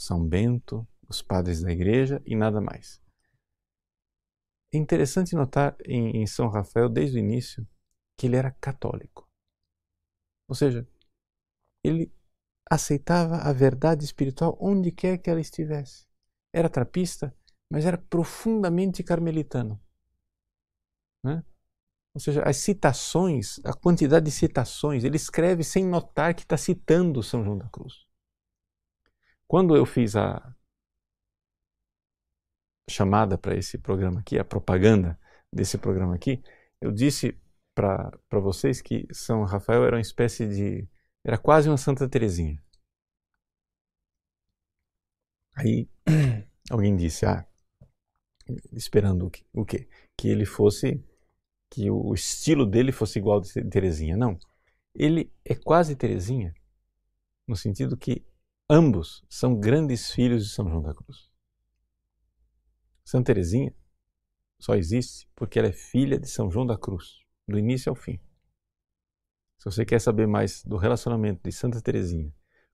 São 0.00 0.26
Bento, 0.26 0.86
os 1.08 1.22
padres 1.22 1.62
da 1.62 1.70
igreja 1.70 2.22
e 2.26 2.34
nada 2.34 2.60
mais. 2.60 3.00
É 4.72 4.78
interessante 4.78 5.34
notar 5.34 5.76
em, 5.84 6.22
em 6.22 6.26
São 6.26 6.48
Rafael, 6.48 6.88
desde 6.88 7.18
o 7.18 7.20
início, 7.20 7.66
que 8.18 8.26
ele 8.26 8.36
era 8.36 8.50
católico. 8.52 9.28
Ou 10.48 10.54
seja, 10.54 10.86
ele 11.84 12.10
aceitava 12.74 13.36
a 13.36 13.52
verdade 13.52 14.04
espiritual 14.04 14.56
onde 14.60 14.90
quer 14.90 15.18
que 15.18 15.28
ela 15.28 15.40
estivesse. 15.40 16.06
Era 16.52 16.68
trapista, 16.68 17.34
mas 17.70 17.84
era 17.84 17.98
profundamente 17.98 19.02
carmelitano. 19.02 19.80
Né? 21.24 21.44
Ou 22.14 22.20
seja, 22.20 22.42
as 22.42 22.58
citações, 22.58 23.58
a 23.64 23.72
quantidade 23.72 24.26
de 24.26 24.30
citações, 24.30 25.04
ele 25.04 25.16
escreve 25.16 25.64
sem 25.64 25.84
notar 25.84 26.34
que 26.34 26.42
está 26.42 26.56
citando 26.56 27.22
São 27.22 27.44
João 27.44 27.58
da 27.58 27.68
Cruz. 27.68 28.06
Quando 29.46 29.76
eu 29.76 29.84
fiz 29.84 30.16
a 30.16 30.54
chamada 32.88 33.38
para 33.38 33.56
esse 33.56 33.78
programa 33.78 34.20
aqui, 34.20 34.38
a 34.38 34.44
propaganda 34.44 35.18
desse 35.52 35.78
programa 35.78 36.14
aqui, 36.14 36.42
eu 36.80 36.90
disse 36.90 37.38
para 37.74 38.12
vocês 38.30 38.80
que 38.80 39.06
São 39.12 39.44
Rafael 39.44 39.84
era 39.84 39.96
uma 39.96 40.02
espécie 40.02 40.46
de. 40.48 40.88
era 41.24 41.38
quase 41.38 41.68
uma 41.68 41.78
Santa 41.78 42.08
Teresinha. 42.08 42.61
Aí 45.54 45.88
alguém 46.70 46.96
disse, 46.96 47.26
ah, 47.26 47.46
esperando 48.72 49.30
o 49.52 49.64
quê? 49.64 49.88
Que 50.16 50.28
ele 50.28 50.44
fosse, 50.44 51.02
que 51.70 51.90
o 51.90 52.14
estilo 52.14 52.66
dele 52.66 52.92
fosse 52.92 53.18
igual 53.18 53.40
de 53.40 53.52
Terezinha. 53.68 54.16
Não. 54.16 54.38
Ele 54.94 55.32
é 55.44 55.54
quase 55.54 55.96
Terezinha, 55.96 56.54
no 57.46 57.56
sentido 57.56 57.96
que 57.96 58.24
ambos 58.68 59.24
são 59.28 59.58
grandes 59.58 60.10
filhos 60.10 60.44
de 60.46 60.52
São 60.52 60.68
João 60.68 60.82
da 60.82 60.94
Cruz. 60.94 61.30
Santa 63.04 63.26
Terezinha 63.26 63.74
só 64.58 64.74
existe 64.74 65.28
porque 65.34 65.58
ela 65.58 65.68
é 65.68 65.72
filha 65.72 66.18
de 66.18 66.28
São 66.28 66.50
João 66.50 66.66
da 66.66 66.78
Cruz, 66.78 67.20
do 67.48 67.58
início 67.58 67.90
ao 67.90 67.96
fim. 67.96 68.20
Se 69.58 69.64
você 69.64 69.84
quer 69.84 70.00
saber 70.00 70.26
mais 70.26 70.62
do 70.64 70.76
relacionamento 70.76 71.42
de 71.42 71.52
Santa 71.52 71.80
Terezinha 71.80 72.32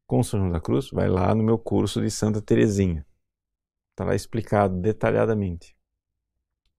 com 0.09 0.23
São 0.23 0.41
João 0.41 0.51
da 0.51 0.61
Cruz, 0.61 0.91
vai 0.91 1.09
lá 1.09 1.35
no 1.35 1.45
meu 1.45 1.59
curso 1.59 2.01
de 2.01 2.11
Santa 2.11 2.41
Terezinha. 2.41 3.07
Está 3.93 4.05
lá 4.05 4.15
explicado 4.15 4.81
detalhadamente. 4.81 5.77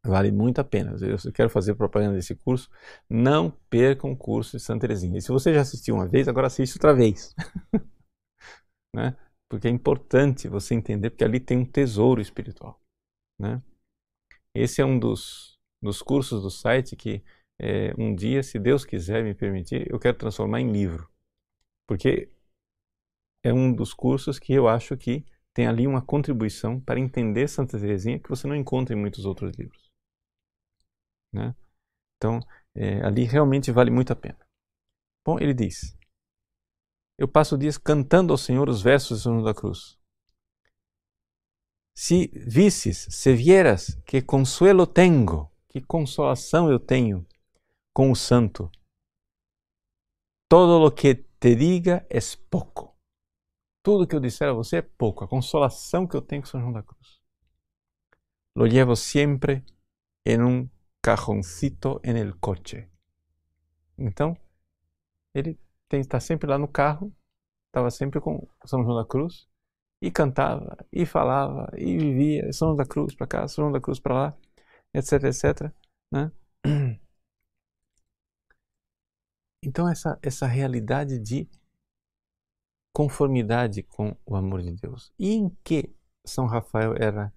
Vale 0.03 0.31
muito 0.31 0.59
a 0.59 0.63
pena. 0.63 0.95
Eu 0.99 1.31
quero 1.31 1.49
fazer 1.49 1.75
propaganda 1.75 2.15
desse 2.15 2.35
curso. 2.35 2.69
Não 3.07 3.51
percam 3.69 4.11
o 4.11 4.17
curso 4.17 4.57
de 4.57 4.63
Santa 4.63 4.81
Teresinha. 4.81 5.19
E 5.19 5.21
se 5.21 5.29
você 5.29 5.53
já 5.53 5.61
assistiu 5.61 5.95
uma 5.95 6.07
vez, 6.07 6.27
agora 6.27 6.47
assiste 6.47 6.75
outra 6.75 6.93
vez. 6.93 7.35
né? 8.95 9.15
Porque 9.47 9.67
é 9.67 9.71
importante 9.71 10.47
você 10.47 10.73
entender, 10.73 11.11
porque 11.11 11.23
ali 11.23 11.39
tem 11.39 11.57
um 11.59 11.65
tesouro 11.65 12.21
espiritual. 12.21 12.81
Né? 13.39 13.61
Esse 14.55 14.81
é 14.81 14.85
um 14.85 14.97
dos, 14.97 15.59
dos 15.81 16.01
cursos 16.01 16.41
do 16.41 16.49
site 16.49 16.95
que 16.95 17.23
é, 17.61 17.93
um 17.97 18.15
dia, 18.15 18.41
se 18.41 18.57
Deus 18.57 18.85
quiser 18.85 19.23
me 19.23 19.35
permitir, 19.35 19.91
eu 19.91 19.99
quero 19.99 20.17
transformar 20.17 20.61
em 20.61 20.71
livro. 20.71 21.09
Porque 21.87 22.31
é 23.43 23.53
um 23.53 23.73
dos 23.73 23.93
cursos 23.93 24.37
que 24.37 24.53
eu 24.53 24.67
acho 24.67 24.97
que 24.97 25.25
tem 25.53 25.67
ali 25.67 25.87
uma 25.87 26.01
contribuição 26.01 26.79
para 26.79 26.99
entender 26.99 27.47
Santa 27.47 27.79
Teresinha 27.79 28.19
que 28.19 28.29
você 28.29 28.47
não 28.47 28.55
encontra 28.55 28.95
em 28.95 28.99
muitos 28.99 29.25
outros 29.25 29.57
livros. 29.57 29.89
Né? 31.33 31.55
Então, 32.17 32.39
é, 32.75 33.01
ali 33.05 33.23
realmente 33.23 33.71
vale 33.71 33.91
muito 33.91 34.11
a 34.13 34.15
pena. 34.15 34.39
Bom, 35.25 35.39
ele 35.39 35.53
diz: 35.53 35.97
Eu 37.17 37.27
passo 37.27 37.57
dias 37.57 37.77
cantando 37.77 38.33
ao 38.33 38.37
Senhor 38.37 38.69
os 38.69 38.81
versos 38.81 39.23
São 39.23 39.33
João 39.33 39.45
da 39.45 39.53
Cruz. 39.53 39.97
Se 41.95 42.27
visses, 42.33 43.07
se 43.09 43.33
vieras, 43.33 43.95
que 44.05 44.21
consuelo 44.21 44.87
tenho, 44.87 45.49
que 45.67 45.81
consolação 45.81 46.71
eu 46.71 46.79
tenho 46.79 47.27
com 47.93 48.11
o 48.11 48.15
santo. 48.15 48.71
Todo 50.47 50.79
lo 50.79 50.91
que 50.91 51.15
te 51.15 51.55
diga 51.55 52.05
é 52.09 52.19
pouco 52.49 52.88
tudo 53.81 54.07
que 54.07 54.15
eu 54.15 54.19
disser 54.19 54.49
a 54.49 54.53
você 54.53 54.77
é 54.77 54.81
pouco. 54.81 55.23
A 55.23 55.27
consolação 55.27 56.07
que 56.07 56.15
eu 56.15 56.21
tenho 56.21 56.41
com 56.41 56.47
São 56.47 56.59
João 56.61 56.73
da 56.73 56.83
Cruz. 56.83 57.19
Lo 58.55 58.65
llevo 58.65 58.95
sempre 58.95 59.63
em 60.25 60.41
um 60.41 60.69
cajoncito 61.01 61.99
en 62.03 62.17
el 62.17 62.37
coche. 62.39 62.89
Então, 63.97 64.37
ele 65.33 65.57
está 65.91 66.19
sempre 66.19 66.49
lá 66.49 66.57
no 66.57 66.67
carro, 66.67 67.13
estava 67.67 67.89
sempre 67.91 68.19
com 68.21 68.47
São 68.65 68.83
João 68.83 68.97
da 68.97 69.05
Cruz 69.05 69.47
e 70.01 70.11
cantava, 70.11 70.77
e 70.91 71.05
falava, 71.05 71.69
e 71.77 71.97
vivia 71.97 72.51
São 72.53 72.69
João 72.69 72.77
da 72.77 72.85
Cruz 72.85 73.15
para 73.15 73.27
cá, 73.27 73.47
São 73.47 73.63
João 73.63 73.71
da 73.73 73.81
Cruz 73.81 73.99
para 73.99 74.13
lá, 74.13 74.37
etc, 74.93 75.23
etc. 75.25 75.73
Né? 76.11 76.31
Então, 79.61 79.89
essa, 79.89 80.17
essa 80.21 80.47
realidade 80.47 81.19
de 81.19 81.45
conformidade 82.93 83.83
com 83.83 84.15
o 84.25 84.35
amor 84.35 84.61
de 84.61 84.71
Deus. 84.73 85.13
E 85.17 85.31
em 85.31 85.49
que 85.63 85.95
São 86.25 86.45
Rafael 86.45 86.95
era 86.95 87.33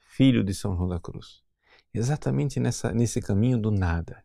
filho 0.00 0.42
de 0.44 0.54
São 0.54 0.76
João 0.76 0.88
da 0.88 1.00
Cruz? 1.00 1.42
Exatamente 1.92 2.58
nessa, 2.58 2.92
nesse 2.92 3.20
caminho 3.20 3.60
do 3.60 3.70
nada. 3.70 4.24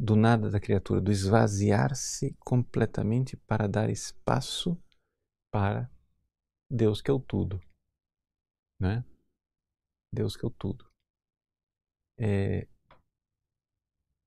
Do 0.00 0.16
nada 0.16 0.50
da 0.50 0.60
criatura, 0.60 1.00
do 1.00 1.10
esvaziar-se 1.10 2.34
completamente 2.40 3.36
para 3.36 3.66
dar 3.66 3.90
espaço 3.90 4.78
para 5.50 5.90
Deus 6.70 7.00
que 7.00 7.10
é 7.10 7.14
o 7.14 7.20
tudo. 7.20 7.60
Né? 8.80 9.04
Deus 10.12 10.36
que 10.36 10.44
é 10.44 10.48
o 10.48 10.50
tudo. 10.50 10.86
É, 12.18 12.66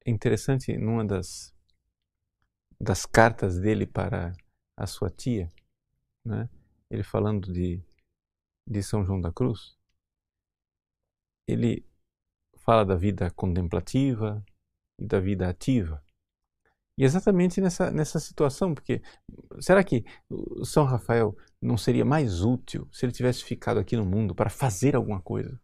interessante, 0.06 0.76
numa 0.78 1.06
das, 1.06 1.54
das 2.80 3.06
cartas 3.06 3.60
dele 3.60 3.86
para 3.86 4.32
a 4.80 4.88
sua 4.88 5.10
tia, 5.10 5.52
né? 6.26 6.50
ele 6.90 7.04
falando 7.04 7.52
de, 7.52 7.84
de 8.66 8.82
São 8.82 9.06
João 9.06 9.20
da 9.20 9.32
Cruz, 9.32 9.78
ele 11.46 11.86
fala 12.60 12.86
da 12.86 12.96
vida 12.96 13.30
contemplativa 13.32 14.44
e 14.98 15.06
da 15.06 15.20
vida 15.20 15.50
ativa. 15.50 16.04
E 16.98 17.04
exatamente 17.04 17.60
nessa, 17.60 17.92
nessa 17.92 18.20
situação, 18.20 18.74
porque 18.74 19.02
será 19.60 19.84
que 19.84 20.04
São 20.64 20.86
Rafael 20.86 21.36
não 21.62 21.78
seria 21.78 22.06
mais 22.06 22.42
útil 22.42 22.90
se 22.92 23.06
ele 23.06 23.14
tivesse 23.14 23.44
ficado 23.44 23.80
aqui 23.80 23.96
no 23.96 24.06
mundo 24.06 24.34
para 24.34 24.50
fazer 24.50 24.96
alguma 24.96 25.22
coisa? 25.22 25.62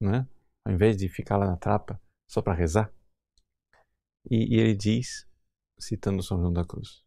Não 0.00 0.14
é? 0.14 0.28
Ao 0.66 0.72
invés 0.72 0.96
de 0.96 1.08
ficar 1.08 1.36
lá 1.36 1.46
na 1.46 1.56
trapa 1.56 2.00
só 2.30 2.40
para 2.40 2.54
rezar? 2.54 2.92
E, 4.30 4.56
e 4.56 4.60
ele 4.60 4.74
diz, 4.74 5.26
citando 5.78 6.22
São 6.22 6.38
João 6.40 6.52
da 6.52 6.64
Cruz, 6.64 7.05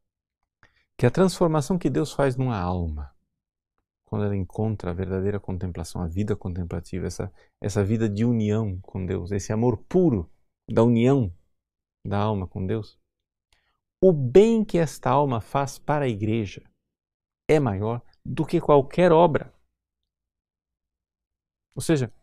que 1.00 1.06
a 1.06 1.12
transformação 1.12 1.80
que 1.80 1.90
Deus 1.90 2.12
faz 2.12 2.36
numa 2.36 2.60
alma, 2.60 3.16
quando 4.04 4.26
ela 4.26 4.36
encontra 4.36 4.92
a 4.92 4.94
verdadeira 4.94 5.40
contemplação, 5.40 6.02
a 6.02 6.08
vida 6.08 6.36
contemplativa, 6.36 7.08
essa, 7.08 7.32
essa 7.62 7.82
vida 7.86 8.10
de 8.10 8.26
união 8.26 8.78
com 8.82 9.06
Deus, 9.06 9.32
esse 9.32 9.54
amor 9.54 9.78
puro 9.86 10.30
da 10.70 10.84
união 10.84 11.34
da 12.06 12.18
alma 12.18 12.46
com 12.46 12.68
Deus, 12.68 13.00
o 14.04 14.12
bem 14.12 14.66
que 14.66 14.78
esta 14.78 15.10
alma 15.10 15.40
faz 15.40 15.80
para 15.80 16.04
a 16.04 16.10
igreja 16.10 16.70
é 17.48 17.62
maior 17.62 18.02
do 18.26 18.46
que 18.46 18.60
qualquer 18.60 19.14
obra. 19.14 19.54
Ou 21.74 21.82
seja, 21.82 22.14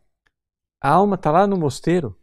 a 0.79 0.91
alma 0.91 1.15
está 1.15 1.31
lá 1.31 1.47
no 1.47 1.57
mosteiro, 1.57 2.15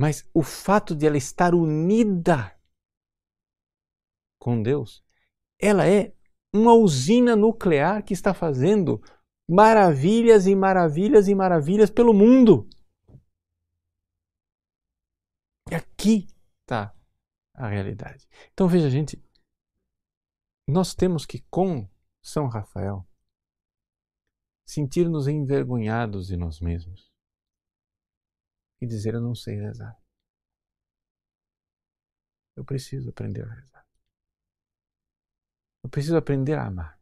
mas 0.00 0.26
o 0.32 0.42
fato 0.42 0.96
de 0.96 1.06
ela 1.06 1.18
estar 1.18 1.54
unida 1.54 2.57
com 4.38 4.62
Deus, 4.62 5.04
ela 5.60 5.86
é 5.86 6.14
uma 6.54 6.74
usina 6.74 7.36
nuclear 7.36 8.04
que 8.04 8.12
está 8.12 8.32
fazendo 8.32 9.00
maravilhas 9.48 10.46
e 10.46 10.54
maravilhas 10.54 11.28
e 11.28 11.34
maravilhas 11.34 11.90
pelo 11.90 12.12
mundo. 12.12 12.68
E 15.70 15.74
aqui 15.74 16.26
está 16.60 16.94
a 17.54 17.68
realidade. 17.68 18.26
Então 18.52 18.68
veja, 18.68 18.88
gente, 18.88 19.22
nós 20.66 20.94
temos 20.94 21.26
que, 21.26 21.40
com 21.50 21.88
São 22.22 22.46
Rafael, 22.46 23.06
sentir-nos 24.66 25.26
envergonhados 25.26 26.26
de 26.26 26.36
nós 26.36 26.60
mesmos 26.60 27.10
e 28.80 28.86
dizer: 28.86 29.14
Eu 29.14 29.20
não 29.20 29.34
sei 29.34 29.56
rezar. 29.56 29.98
eu 32.54 32.64
preciso 32.64 33.10
aprender 33.10 33.44
a 33.44 33.54
rezar. 33.54 33.77
Eu 35.88 35.90
preciso 35.90 36.18
aprender 36.18 36.52
a 36.52 36.66
amar. 36.66 37.00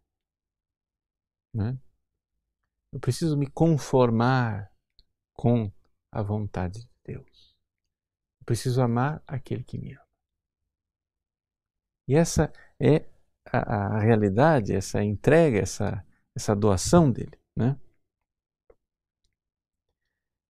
Né? 1.52 1.76
Eu 2.92 3.00
preciso 3.00 3.36
me 3.36 3.50
conformar 3.50 4.72
com 5.34 5.72
a 6.12 6.22
vontade 6.22 6.82
de 6.82 6.90
Deus. 7.04 7.56
Eu 8.38 8.44
preciso 8.46 8.80
amar 8.80 9.20
aquele 9.26 9.64
que 9.64 9.76
me 9.76 9.92
ama. 9.92 10.06
E 12.06 12.14
essa 12.14 12.52
é 12.78 13.10
a, 13.44 13.96
a 13.96 13.98
realidade, 13.98 14.72
essa 14.72 15.02
entrega, 15.02 15.58
essa, 15.58 16.06
essa 16.36 16.54
doação 16.54 17.10
dele. 17.10 17.36
Né? 17.56 17.76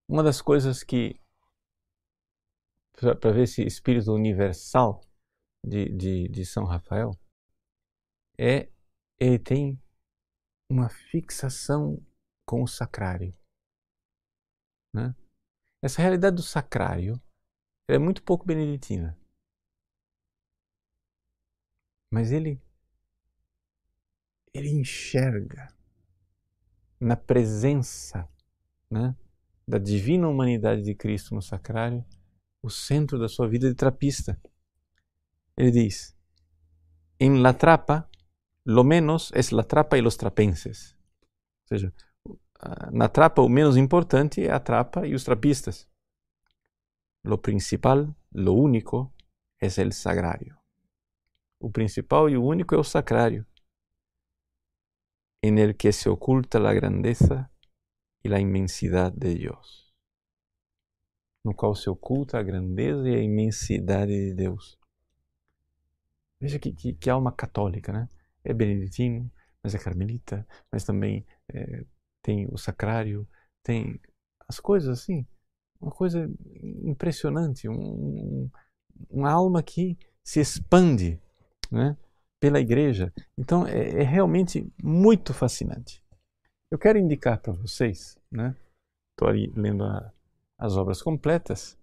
Uma 0.07 0.22
das 0.22 0.43
coisas 0.43 0.84
que, 0.84 1.18
para 2.93 3.32
ver 3.32 3.45
esse 3.45 3.62
espírito 3.62 4.12
universal 4.12 5.01
de, 5.64 5.89
de, 5.89 6.28
de 6.28 6.45
São 6.45 6.66
Rafael, 6.66 7.18
é 8.39 8.68
ele 9.18 9.39
tem 9.39 9.80
uma 10.68 10.89
fixação 10.89 12.05
com 12.45 12.62
o 12.62 12.66
sacrário. 12.66 13.34
Né? 14.93 15.14
Essa 15.82 16.03
realidade 16.03 16.37
do 16.37 16.43
sacrário 16.43 17.20
é 17.89 17.99
muito 17.99 18.22
pouco 18.22 18.47
beneditina. 18.47 19.18
Mas 22.11 22.32
ele 22.32 22.61
ele 24.53 24.70
enxerga 24.70 25.68
na 26.99 27.14
presença 27.14 28.26
né, 28.91 29.14
da 29.68 29.76
divina 29.76 30.26
humanidade 30.28 30.82
de 30.82 30.95
Cristo 30.95 31.34
no 31.34 31.43
sacrário 31.43 32.03
o 32.62 32.70
centro 32.70 33.18
da 33.18 33.28
sua 33.28 33.49
vida 33.49 33.68
de 33.68 33.74
trapista. 33.74 34.41
Ele 35.57 35.70
diz: 35.70 36.16
em 37.20 37.41
la 37.41 37.53
trapa, 37.53 38.09
lo 38.66 38.82
menos 38.82 39.32
es 39.34 39.52
la 39.52 39.62
trapa 39.62 39.96
y 39.96 40.02
los 40.02 40.16
trapenses. 40.16 40.98
Ou 41.62 41.68
seja, 41.68 41.92
na 42.90 43.08
trapa 43.08 43.40
o 43.40 43.48
menos 43.48 43.76
importante 43.76 44.44
é 44.44 44.50
a 44.50 44.58
trapa 44.58 45.06
e 45.06 45.14
os 45.14 45.22
trapistas. 45.22 45.88
Lo 47.22 47.40
principal, 47.40 48.12
lo 48.32 48.54
único, 48.54 49.14
es 49.60 49.78
el 49.78 49.92
sagrario. 49.92 50.58
O 51.60 51.70
principal 51.70 52.28
e 52.28 52.36
o 52.36 52.44
único 52.44 52.74
é 52.74 52.78
o 52.78 52.84
sacrário, 52.84 53.46
en 55.42 55.58
el 55.58 55.76
que 55.76 55.92
se 55.92 56.08
oculta 56.08 56.58
la 56.58 56.74
grandeza 56.74 57.48
e 58.24 58.34
a 58.34 58.40
imensidade 58.40 59.16
de 59.16 59.34
Deus. 59.46 59.94
No 61.44 61.54
qual 61.54 61.76
se 61.76 61.88
oculta 61.88 62.38
a 62.38 62.42
grandeza 62.42 63.08
e 63.08 63.14
a 63.14 63.22
imensidade 63.22 64.12
de 64.12 64.34
Deus. 64.34 64.76
Veja 66.40 66.58
que, 66.58 66.72
que, 66.72 66.94
que 66.94 67.08
alma 67.08 67.30
católica, 67.30 67.92
né? 67.92 68.08
É 68.49 68.55
beneditino, 68.55 69.30
mas 69.62 69.74
é 69.74 69.78
carmelita, 69.78 70.47
mas 70.70 70.84
também 70.84 71.26
é, 71.53 71.84
tem 72.22 72.47
o 72.51 72.57
sacrário, 72.57 73.28
tem 73.62 74.01
as 74.49 74.61
coisas 74.61 74.88
assim. 75.01 75.26
Uma 75.80 75.90
coisa 75.90 76.30
impressionante, 76.84 77.68
um, 77.68 78.51
uma 79.11 79.30
alma 79.30 79.62
que 79.62 79.99
se 80.24 80.40
expande 80.40 81.20
né, 81.70 81.97
pela 82.40 82.61
igreja. 82.61 83.12
Então 83.36 83.66
é, 83.66 84.01
é 84.01 84.03
realmente 84.03 84.72
muito 84.82 85.34
fascinante. 85.34 86.03
Eu 86.70 86.78
quero 86.78 86.99
indicar 86.99 87.40
para 87.40 87.53
vocês, 87.53 88.18
né? 88.30 88.57
Estou 89.12 89.28
ali 89.28 89.53
lendo 89.57 89.84
a, 89.84 90.12
as 90.59 90.76
obras 90.76 91.03
completas 91.03 91.78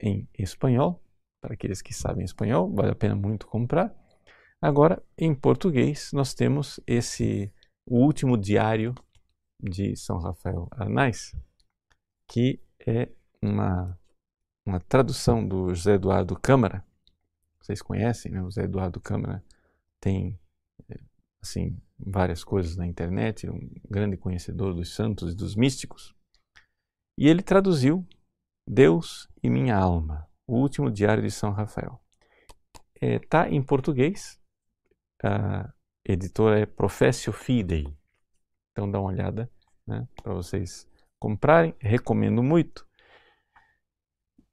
em 0.00 0.28
espanhol, 0.38 1.02
para 1.40 1.54
aqueles 1.54 1.82
que 1.82 1.94
sabem 1.94 2.24
espanhol, 2.24 2.72
vale 2.72 2.92
a 2.92 2.96
pena 2.96 3.14
muito 3.14 3.46
comprar. 3.46 3.94
Agora, 4.60 5.02
em 5.16 5.34
português, 5.34 6.10
nós 6.12 6.34
temos 6.34 6.80
esse 6.86 7.52
o 7.86 8.04
último 8.04 8.36
diário 8.36 8.94
de 9.62 9.96
São 9.96 10.18
Rafael 10.18 10.68
Arnais, 10.72 11.34
que 12.28 12.60
é 12.86 13.08
uma, 13.40 13.98
uma 14.66 14.80
tradução 14.80 15.46
do 15.46 15.74
José 15.74 15.94
Eduardo 15.94 16.38
Câmara. 16.38 16.84
Vocês 17.60 17.80
conhecem, 17.80 18.32
né? 18.32 18.40
O 18.40 18.46
José 18.46 18.64
Eduardo 18.64 19.00
Câmara 19.00 19.42
tem 20.00 20.38
assim 21.40 21.80
várias 21.98 22.44
coisas 22.44 22.76
na 22.76 22.86
internet, 22.86 23.48
um 23.48 23.70
grande 23.88 24.16
conhecedor 24.16 24.74
dos 24.74 24.94
santos 24.94 25.32
e 25.32 25.36
dos 25.36 25.54
místicos. 25.54 26.14
E 27.16 27.26
ele 27.28 27.42
traduziu 27.42 28.06
Deus 28.66 29.28
e 29.42 29.48
Minha 29.48 29.76
Alma, 29.76 30.28
o 30.46 30.56
último 30.56 30.90
diário 30.90 31.22
de 31.22 31.30
São 31.30 31.50
Rafael. 31.52 32.00
Está 32.94 33.06
é, 33.06 33.18
tá 33.18 33.50
em 33.50 33.62
português, 33.62 34.38
a 35.22 35.72
editora 36.04 36.60
é 36.60 36.66
Professio 36.66 37.32
Fidei. 37.32 37.86
Então 38.72 38.90
dá 38.90 39.00
uma 39.00 39.10
olhada 39.10 39.50
né, 39.86 40.06
para 40.22 40.34
vocês 40.34 40.88
comprarem, 41.20 41.74
recomendo 41.80 42.42
muito. 42.42 42.86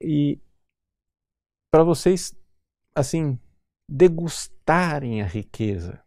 E 0.00 0.40
para 1.70 1.84
vocês, 1.84 2.34
assim, 2.94 3.38
degustarem 3.88 5.22
a 5.22 5.26
riqueza 5.26 6.02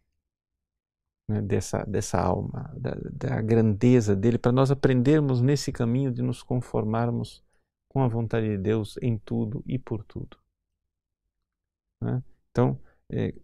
né, 1.28 1.40
dessa, 1.40 1.84
dessa 1.84 2.20
alma, 2.20 2.72
da, 2.76 2.94
da 3.12 3.40
grandeza 3.40 4.14
dele, 4.14 4.38
para 4.38 4.52
nós 4.52 4.70
aprendermos 4.70 5.40
nesse 5.40 5.72
caminho 5.72 6.12
de 6.12 6.22
nos 6.22 6.42
conformarmos 6.42 7.44
com 7.88 8.02
a 8.02 8.08
vontade 8.08 8.48
de 8.48 8.58
Deus 8.58 8.96
em 9.00 9.18
tudo 9.18 9.62
e 9.66 9.78
por 9.78 10.04
tudo. 10.04 10.38
Né? 12.02 12.22
Então, 12.50 12.80
é, 13.10 13.34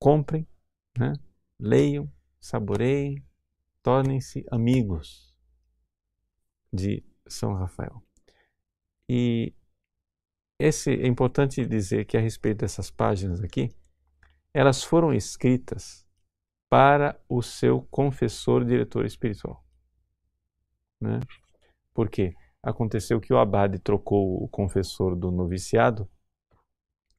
comprem, 0.00 0.46
né? 0.98 1.12
leiam, 1.58 2.10
saboreiem, 2.40 3.22
tornem-se 3.82 4.44
amigos 4.50 5.34
de 6.72 7.04
São 7.28 7.52
Rafael. 7.52 8.02
E 9.08 9.54
esse 10.58 10.90
é 10.90 11.06
importante 11.06 11.64
dizer 11.66 12.04
que 12.04 12.16
a 12.16 12.20
respeito 12.20 12.58
dessas 12.58 12.90
páginas 12.90 13.42
aqui, 13.42 13.74
elas 14.52 14.82
foram 14.82 15.12
escritas 15.12 16.06
para 16.68 17.20
o 17.28 17.42
seu 17.42 17.82
confessor 17.90 18.64
diretor 18.64 19.04
espiritual. 19.04 19.64
Né? 21.00 21.18
Por 21.92 22.08
quê? 22.08 22.34
Aconteceu 22.62 23.20
que 23.20 23.32
o 23.32 23.38
abade 23.38 23.78
trocou 23.78 24.42
o 24.42 24.48
confessor 24.48 25.16
do 25.16 25.30
noviciado, 25.30 26.08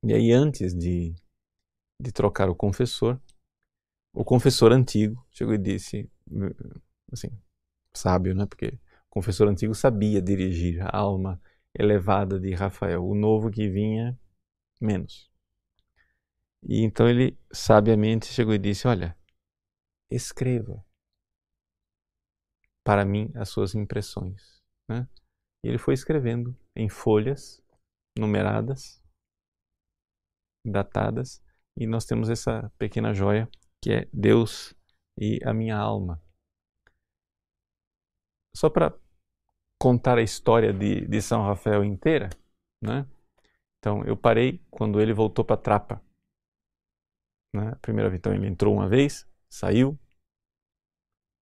e 0.04 0.14
aí 0.14 0.32
antes 0.32 0.74
de, 0.74 1.16
de 2.02 2.12
trocar 2.12 2.50
o 2.50 2.56
confessor, 2.56 3.20
o 4.14 4.26
confessor 4.26 4.72
antigo 4.72 5.26
chegou 5.32 5.54
e 5.54 5.58
disse, 5.58 6.10
assim, 7.12 7.30
sábio, 7.94 8.36
né? 8.36 8.46
Porque 8.46 8.68
o 8.68 9.10
confessor 9.10 9.48
antigo 9.48 9.74
sabia 9.76 10.22
dirigir 10.22 10.82
a 10.82 10.98
alma 10.98 11.42
elevada 11.74 12.40
de 12.40 12.54
Rafael, 12.54 13.06
o 13.06 13.16
novo 13.16 13.50
que 13.50 13.70
vinha 13.70 14.20
menos. 14.80 15.32
E 16.64 16.84
então 16.84 17.08
ele 17.08 17.38
sabiamente 17.52 18.28
chegou 18.28 18.54
e 18.54 18.60
disse: 18.60 18.88
Olha, 18.88 19.18
escreva 20.10 20.86
para 22.84 23.06
mim 23.06 23.32
as 23.36 23.50
suas 23.50 23.74
impressões. 23.74 24.62
Né? 24.90 25.08
E 25.64 25.70
ele 25.70 25.78
foi 25.78 25.94
escrevendo 25.94 26.56
em 26.76 26.90
folhas 26.90 27.64
numeradas, 28.18 29.02
datadas, 30.66 31.42
e 31.78 31.88
nós 31.88 32.06
temos 32.06 32.30
essa 32.30 32.72
pequena 32.78 33.14
joia 33.14 33.50
que 33.82 33.92
é 33.92 34.10
Deus 34.14 34.74
e 35.18 35.40
a 35.44 35.54
minha 35.54 35.78
alma. 35.78 36.22
Só 38.56 38.70
para 38.70 38.98
contar 39.80 40.18
a 40.18 40.22
história 40.22 40.72
de, 40.74 41.08
de 41.08 41.22
São 41.22 41.42
Rafael 41.42 41.84
inteira, 41.84 42.30
né? 42.84 43.08
Então, 43.80 44.04
eu 44.06 44.16
parei 44.16 44.64
quando 44.70 45.02
ele 45.02 45.12
voltou 45.12 45.44
para 45.44 45.58
Trapa. 45.58 46.04
Né? 47.56 47.70
A 47.70 47.76
primeira 47.78 48.10
vez, 48.10 48.20
então, 48.20 48.32
ele 48.32 48.48
entrou 48.48 48.76
uma 48.76 48.88
vez, 48.88 49.28
saiu, 49.50 50.00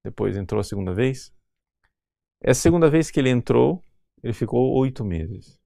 depois 0.06 0.38
entrou 0.38 0.62
a 0.62 0.64
segunda 0.64 0.94
vez. 0.94 1.36
Essa 2.42 2.62
segunda 2.62 2.90
vez 2.90 3.12
que 3.12 3.20
ele 3.20 3.30
entrou, 3.30 3.84
ele 4.24 4.34
ficou 4.34 4.74
oito 4.78 5.04
meses. 5.04 5.60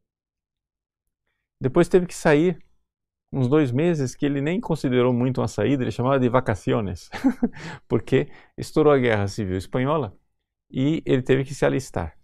Depois 1.62 1.88
teve 1.88 2.08
que 2.08 2.16
sair 2.16 2.58
uns 3.34 3.48
dois 3.48 3.72
meses 3.72 4.14
que 4.16 4.26
ele 4.26 4.42
nem 4.42 4.62
considerou 4.62 5.12
muito 5.12 5.42
uma 5.42 5.48
saída, 5.48 5.84
ele 5.84 5.92
chamava 5.92 6.20
de 6.20 6.30
vacaciones, 6.30 7.10
porque 7.90 8.32
estourou 8.56 8.94
a 8.94 9.00
Guerra 9.00 9.28
Civil 9.28 9.58
Espanhola 9.58 10.16
e 10.70 11.02
ele 11.06 11.24
teve 11.24 11.44
que 11.44 11.56
se 11.56 11.66
alistar. 11.66 12.16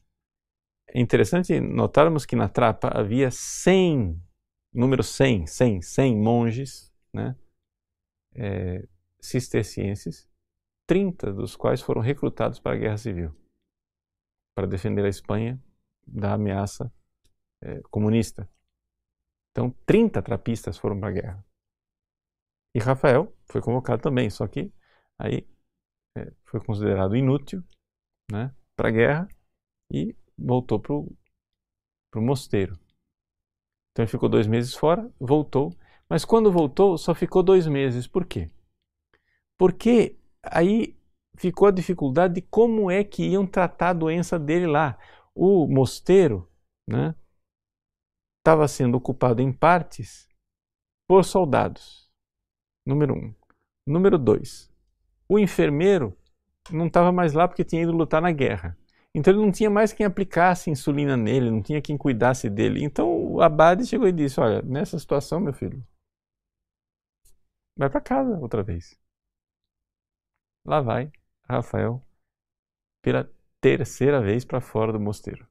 É 0.87 0.99
interessante 0.99 1.59
notarmos 1.59 2.25
que 2.25 2.35
na 2.35 2.47
Trapa 2.47 2.89
havia 2.93 3.31
100, 3.31 4.21
número 4.71 5.01
100, 5.01 5.47
100, 5.47 5.81
100 5.81 6.17
monges 6.17 6.93
né, 7.11 7.35
é, 8.35 8.87
cistercienses, 9.19 10.29
30 10.87 11.33
dos 11.33 11.55
quais 11.55 11.81
foram 11.81 12.01
recrutados 12.01 12.59
para 12.59 12.75
a 12.75 12.79
Guerra 12.79 12.97
Civil, 12.97 13.35
para 14.55 14.67
defender 14.67 15.05
a 15.05 15.09
Espanha 15.09 15.59
da 16.07 16.33
ameaça 16.33 16.91
é, 17.61 17.81
comunista. 17.89 18.49
Então, 19.59 19.75
30 19.85 20.21
trapistas 20.21 20.77
foram 20.77 20.97
para 20.97 21.09
a 21.09 21.11
guerra. 21.11 21.45
E 22.73 22.79
Rafael 22.79 23.35
foi 23.43 23.61
convocado 23.61 24.01
também, 24.01 24.29
só 24.29 24.47
que 24.47 24.71
aí 25.19 25.45
é, 26.17 26.31
foi 26.45 26.63
considerado 26.63 27.13
inútil 27.13 27.61
né, 28.31 28.55
para 28.73 28.87
a 28.87 28.91
guerra 28.91 29.27
e 29.91 30.15
voltou 30.37 30.79
para 30.79 30.93
o 30.95 32.21
mosteiro. 32.21 32.79
Então 33.91 34.05
ele 34.05 34.09
ficou 34.09 34.29
dois 34.29 34.47
meses 34.47 34.73
fora, 34.73 35.11
voltou, 35.19 35.75
mas 36.07 36.23
quando 36.23 36.49
voltou 36.49 36.97
só 36.97 37.13
ficou 37.13 37.43
dois 37.43 37.67
meses. 37.67 38.07
Por 38.07 38.25
quê? 38.25 38.49
Porque 39.57 40.17
aí 40.41 40.97
ficou 41.35 41.67
a 41.67 41.71
dificuldade 41.71 42.35
de 42.35 42.41
como 42.43 42.89
é 42.89 43.03
que 43.03 43.27
iam 43.27 43.45
tratar 43.45 43.89
a 43.89 43.93
doença 43.93 44.39
dele 44.39 44.67
lá. 44.67 44.97
O 45.35 45.67
mosteiro 45.67 46.49
né, 46.87 47.13
estava 48.49 48.67
sendo 48.67 48.95
ocupado 48.95 49.43
em 49.43 49.53
partes 49.53 50.27
por 51.07 51.23
soldados. 51.23 52.09
Número 52.83 53.13
um. 53.13 53.35
Número 53.85 54.17
dois. 54.17 54.73
O 55.27 55.37
enfermeiro 55.37 56.17
não 56.71 56.87
estava 56.87 57.11
mais 57.11 57.33
lá 57.33 57.47
porque 57.47 57.63
tinha 57.63 57.83
ido 57.83 57.91
lutar 57.91 58.19
na 58.19 58.31
guerra. 58.31 58.75
Então 59.13 59.31
ele 59.31 59.41
não 59.43 59.51
tinha 59.51 59.69
mais 59.69 59.93
quem 59.93 60.03
aplicasse 60.03 60.71
insulina 60.71 61.15
nele, 61.15 61.51
não 61.51 61.61
tinha 61.61 61.81
quem 61.81 61.95
cuidasse 61.95 62.49
dele. 62.49 62.83
Então 62.83 63.33
o 63.33 63.41
abade 63.41 63.85
chegou 63.85 64.07
e 64.07 64.11
disse: 64.11 64.39
Olha, 64.39 64.63
nessa 64.63 64.97
situação, 64.97 65.39
meu 65.39 65.53
filho, 65.53 65.85
vai 67.77 67.89
para 67.89 68.01
casa 68.01 68.35
outra 68.39 68.63
vez. 68.63 68.99
Lá 70.65 70.81
vai 70.81 71.11
Rafael 71.43 72.03
pela 73.01 73.31
terceira 73.61 74.21
vez 74.21 74.43
para 74.43 74.59
fora 74.59 74.91
do 74.91 74.99
mosteiro. 74.99 75.47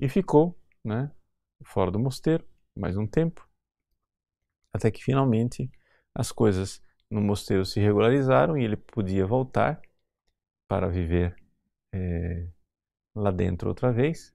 E 0.00 0.08
ficou 0.08 0.56
né, 0.84 1.10
fora 1.64 1.90
do 1.90 1.98
mosteiro 1.98 2.46
mais 2.76 2.96
um 2.96 3.06
tempo, 3.06 3.48
até 4.72 4.90
que 4.90 5.02
finalmente 5.02 5.70
as 6.14 6.32
coisas 6.32 6.82
no 7.10 7.20
mosteiro 7.20 7.64
se 7.64 7.80
regularizaram 7.80 8.58
e 8.58 8.64
ele 8.64 8.76
podia 8.76 9.26
voltar 9.26 9.80
para 10.68 10.88
viver 10.88 11.36
é, 11.92 12.48
lá 13.14 13.30
dentro 13.30 13.68
outra 13.68 13.92
vez. 13.92 14.34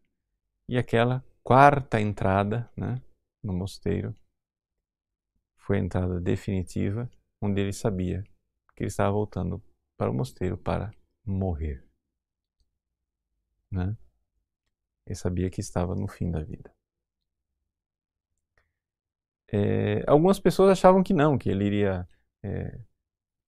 E 0.68 0.78
aquela 0.78 1.24
quarta 1.44 2.00
entrada 2.00 2.72
né, 2.78 3.02
no 3.44 3.54
mosteiro 3.54 4.16
foi 5.58 5.78
a 5.78 5.82
entrada 5.82 6.20
definitiva, 6.22 7.10
onde 7.42 7.62
ele 7.62 7.74
sabia 7.74 8.24
que 8.76 8.84
ele 8.84 8.88
estava 8.88 9.12
voltando 9.12 9.62
para 9.98 10.10
o 10.10 10.14
mosteiro 10.14 10.58
para 10.58 10.92
morrer. 11.26 11.84
Né? 13.72 13.98
Ele 15.06 15.16
sabia 15.16 15.50
que 15.50 15.62
estava 15.62 15.96
no 15.96 16.08
fim 16.08 16.30
da 16.30 16.42
vida. 16.42 16.74
É, 19.52 20.04
algumas 20.08 20.40
pessoas 20.40 20.72
achavam 20.72 21.02
que 21.02 21.14
não, 21.14 21.38
que 21.38 21.50
ele 21.50 21.66
iria 21.66 22.08
é, 22.44 22.80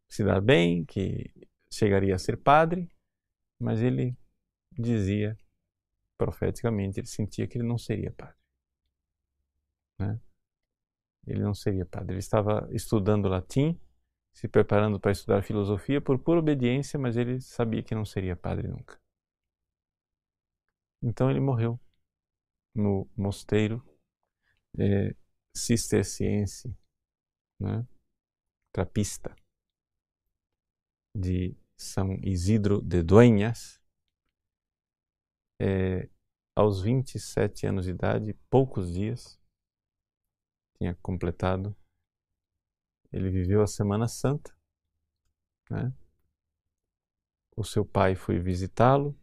se 0.09 0.23
dar 0.23 0.41
bem, 0.41 0.83
que 0.85 1.31
chegaria 1.71 2.15
a 2.15 2.19
ser 2.19 2.37
padre, 2.37 2.89
mas 3.59 3.81
ele 3.81 4.17
dizia 4.71 5.37
profeticamente, 6.17 6.99
ele 6.99 7.07
sentia 7.07 7.47
que 7.47 7.57
ele 7.57 7.67
não 7.67 7.77
seria 7.77 8.11
padre. 8.11 8.35
Né? 9.99 10.19
Ele 11.25 11.41
não 11.41 11.53
seria 11.53 11.85
padre. 11.85 12.13
Ele 12.13 12.19
estava 12.19 12.67
estudando 12.71 13.27
latim, 13.27 13.79
se 14.33 14.47
preparando 14.47 14.99
para 14.99 15.11
estudar 15.11 15.43
filosofia 15.43 16.01
por 16.01 16.19
pura 16.19 16.39
obediência, 16.39 16.99
mas 16.99 17.17
ele 17.17 17.39
sabia 17.41 17.83
que 17.83 17.95
não 17.95 18.05
seria 18.05 18.35
padre 18.35 18.67
nunca. 18.67 19.00
Então 21.03 21.29
ele 21.29 21.39
morreu 21.39 21.79
no 22.75 23.09
mosteiro 23.17 23.83
é, 24.77 25.15
cisterciense, 25.55 26.75
né? 27.59 27.85
trapista, 28.71 29.35
de 31.15 31.55
São 31.75 32.15
Isidro 32.23 32.81
de 32.81 33.03
Dueñas, 33.03 33.81
é, 35.59 36.09
aos 36.55 36.81
27 36.81 37.67
anos 37.67 37.85
de 37.85 37.91
idade, 37.91 38.33
poucos 38.49 38.93
dias, 38.93 39.39
tinha 40.77 40.95
completado, 40.95 41.75
ele 43.11 43.29
viveu 43.29 43.61
a 43.61 43.67
Semana 43.67 44.07
Santa, 44.07 44.55
né? 45.69 45.93
O 47.55 47.63
seu 47.63 47.85
pai 47.85 48.15
foi 48.15 48.39
visitá-lo, 48.39 49.15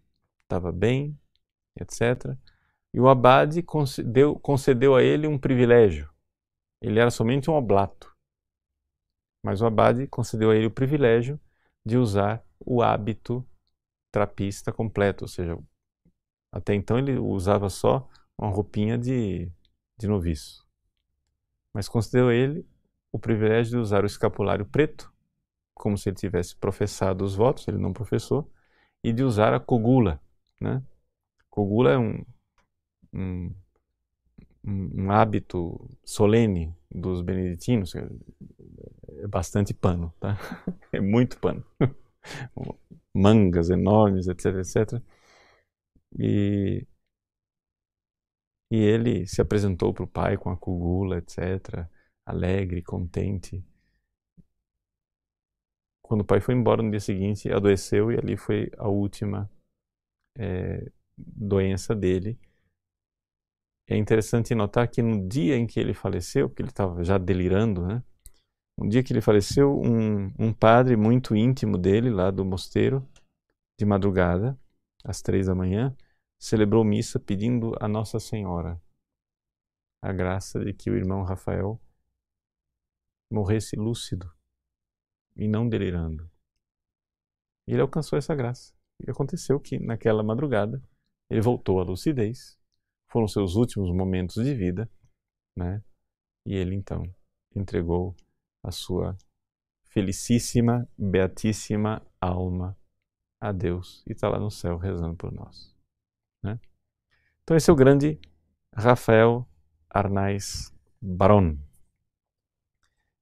estava 0.43 0.71
bem, 0.71 1.19
etc. 1.81 2.37
E 2.93 3.01
o 3.01 3.09
abade 3.09 3.63
concedeu, 3.63 4.39
concedeu 4.39 4.95
a 4.95 5.03
ele 5.03 5.27
um 5.27 5.39
privilégio. 5.39 6.11
Ele 6.81 6.99
era 6.99 7.11
somente 7.11 7.51
um 7.51 7.55
oblato. 7.55 8.15
Mas 9.43 9.61
o 9.61 9.67
abade 9.67 10.07
concedeu 10.07 10.51
a 10.51 10.57
ele 10.57 10.67
o 10.67 10.71
privilégio 10.71 11.41
de 11.85 11.97
usar 11.97 12.45
o 12.61 12.83
hábito 12.83 13.47
trapista 14.11 14.73
completo, 14.73 15.25
ou 15.25 15.29
seja, 15.29 15.59
até 16.53 16.75
então 16.75 16.99
ele 16.99 17.19
usava 17.19 17.69
só 17.69 18.09
uma 18.37 18.51
roupinha 18.51 18.97
de, 18.97 19.51
de 19.97 20.09
noviço. 20.09 20.67
Mas 21.75 21.89
concedeu 21.89 22.29
a 22.29 22.35
ele 22.35 22.67
o 23.13 23.19
privilégio 23.19 23.73
de 23.73 23.79
usar 23.79 24.03
o 24.03 24.07
escapulário 24.07 24.67
preto, 24.67 25.13
como 25.75 25.97
se 25.97 26.09
ele 26.09 26.17
tivesse 26.17 26.57
professado 26.57 27.25
os 27.25 27.35
votos, 27.37 27.67
ele 27.69 27.79
não 27.79 27.93
professou, 27.93 28.51
e 29.03 29.13
de 29.13 29.23
usar 29.23 29.55
a 29.55 29.61
cogula. 29.61 30.21
Né? 30.61 30.83
Cogula 31.59 31.91
é 31.91 31.99
um, 31.99 32.25
um, 33.13 33.53
um 34.65 35.11
hábito 35.11 35.91
solene 36.05 36.73
dos 36.89 37.21
beneditinos, 37.21 37.97
é 37.97 39.27
bastante 39.27 39.75
pano, 39.75 40.15
tá? 40.21 40.37
É 40.93 41.01
muito 41.01 41.37
pano. 41.41 41.65
Mangas 43.13 43.71
enormes, 43.71 44.29
etc, 44.29 44.55
etc. 44.59 45.03
E, 46.17 46.87
e 48.71 48.77
ele 48.77 49.27
se 49.27 49.41
apresentou 49.41 49.93
para 49.93 50.05
o 50.05 50.07
pai 50.07 50.37
com 50.39 50.51
a 50.51 50.57
cugula, 50.57 51.19
etc, 51.19 51.89
alegre, 52.25 52.85
contente. 52.85 53.65
Quando 56.03 56.21
o 56.21 56.25
pai 56.25 56.41
foi 56.41 56.55
embora 56.55 56.85
no 56.85 56.91
dia 56.93 57.01
seguinte, 57.01 57.51
adoeceu 57.51 58.13
e 58.13 58.17
ali 58.17 58.37
foi 58.37 58.71
a 58.79 58.87
última 58.89 59.51
é, 60.39 60.89
doença 61.19 61.95
dele. 61.95 62.39
É 63.89 63.97
interessante 63.97 64.55
notar 64.55 64.89
que 64.89 65.03
no 65.03 65.29
dia 65.29 65.57
em 65.57 65.67
que 65.67 65.81
ele 65.81 65.95
faleceu, 65.95 66.49
porque 66.49 66.63
ele 66.63 66.71
estava 66.71 67.03
já 67.03 67.19
delirando, 67.19 67.87
né? 67.87 68.03
Um 68.79 68.89
dia 68.89 69.03
que 69.03 69.13
ele 69.13 69.21
faleceu, 69.21 69.81
um, 69.81 70.33
um 70.39 70.53
padre 70.53 70.97
muito 70.97 71.35
íntimo 71.35 71.77
dele, 71.77 72.11
lá 72.11 72.31
do 72.31 72.45
mosteiro, 72.45 73.07
de 73.79 73.85
madrugada, 73.85 74.59
às 75.05 75.21
três 75.21 75.47
da 75.47 75.55
manhã, 75.55 75.97
celebrou 76.39 76.85
missa 76.85 77.19
pedindo 77.19 77.73
a 77.81 77.89
Nossa 77.89 78.21
Senhora 78.21 78.81
a 80.01 80.13
graça 80.13 80.65
de 80.65 80.73
que 80.73 80.91
o 80.91 80.97
irmão 80.97 81.23
Rafael 81.23 81.81
morresse 83.31 83.77
lúcido 83.77 84.33
e 85.37 85.49
não 85.49 85.69
delirando. 85.69 86.31
E 87.67 87.73
ele 87.73 87.83
alcançou 87.83 88.19
essa 88.19 88.35
graça. 88.35 88.75
E 89.05 89.11
aconteceu 89.11 89.61
que, 89.61 89.79
naquela 89.79 90.23
madrugada, 90.23 90.83
ele 91.31 91.41
voltou 91.41 91.81
à 91.81 91.85
lucidez. 91.85 92.59
Foram 93.11 93.27
seus 93.27 93.55
últimos 93.55 93.91
momentos 93.91 94.45
de 94.45 94.55
vida, 94.55 94.91
né? 95.57 95.83
E 96.47 96.55
ele 96.55 96.75
então 96.75 97.03
entregou 97.55 98.15
a 98.63 98.71
sua 98.71 99.17
felicíssima, 99.85 100.89
beatíssima 100.97 102.07
alma 102.21 102.77
a 103.41 103.53
Deus 103.53 104.03
e 104.07 104.13
está 104.13 104.29
lá 104.29 104.39
no 104.39 104.51
céu 104.51 104.77
rezando 104.77 105.17
por 105.17 105.33
nós. 105.33 105.75
Né? 106.43 106.59
Então, 107.43 107.57
esse 107.57 107.71
é 107.71 107.73
o 107.73 107.77
grande 107.77 108.21
Rafael 108.75 109.49
Arnaiz 109.89 110.73
Baron. 111.01 111.57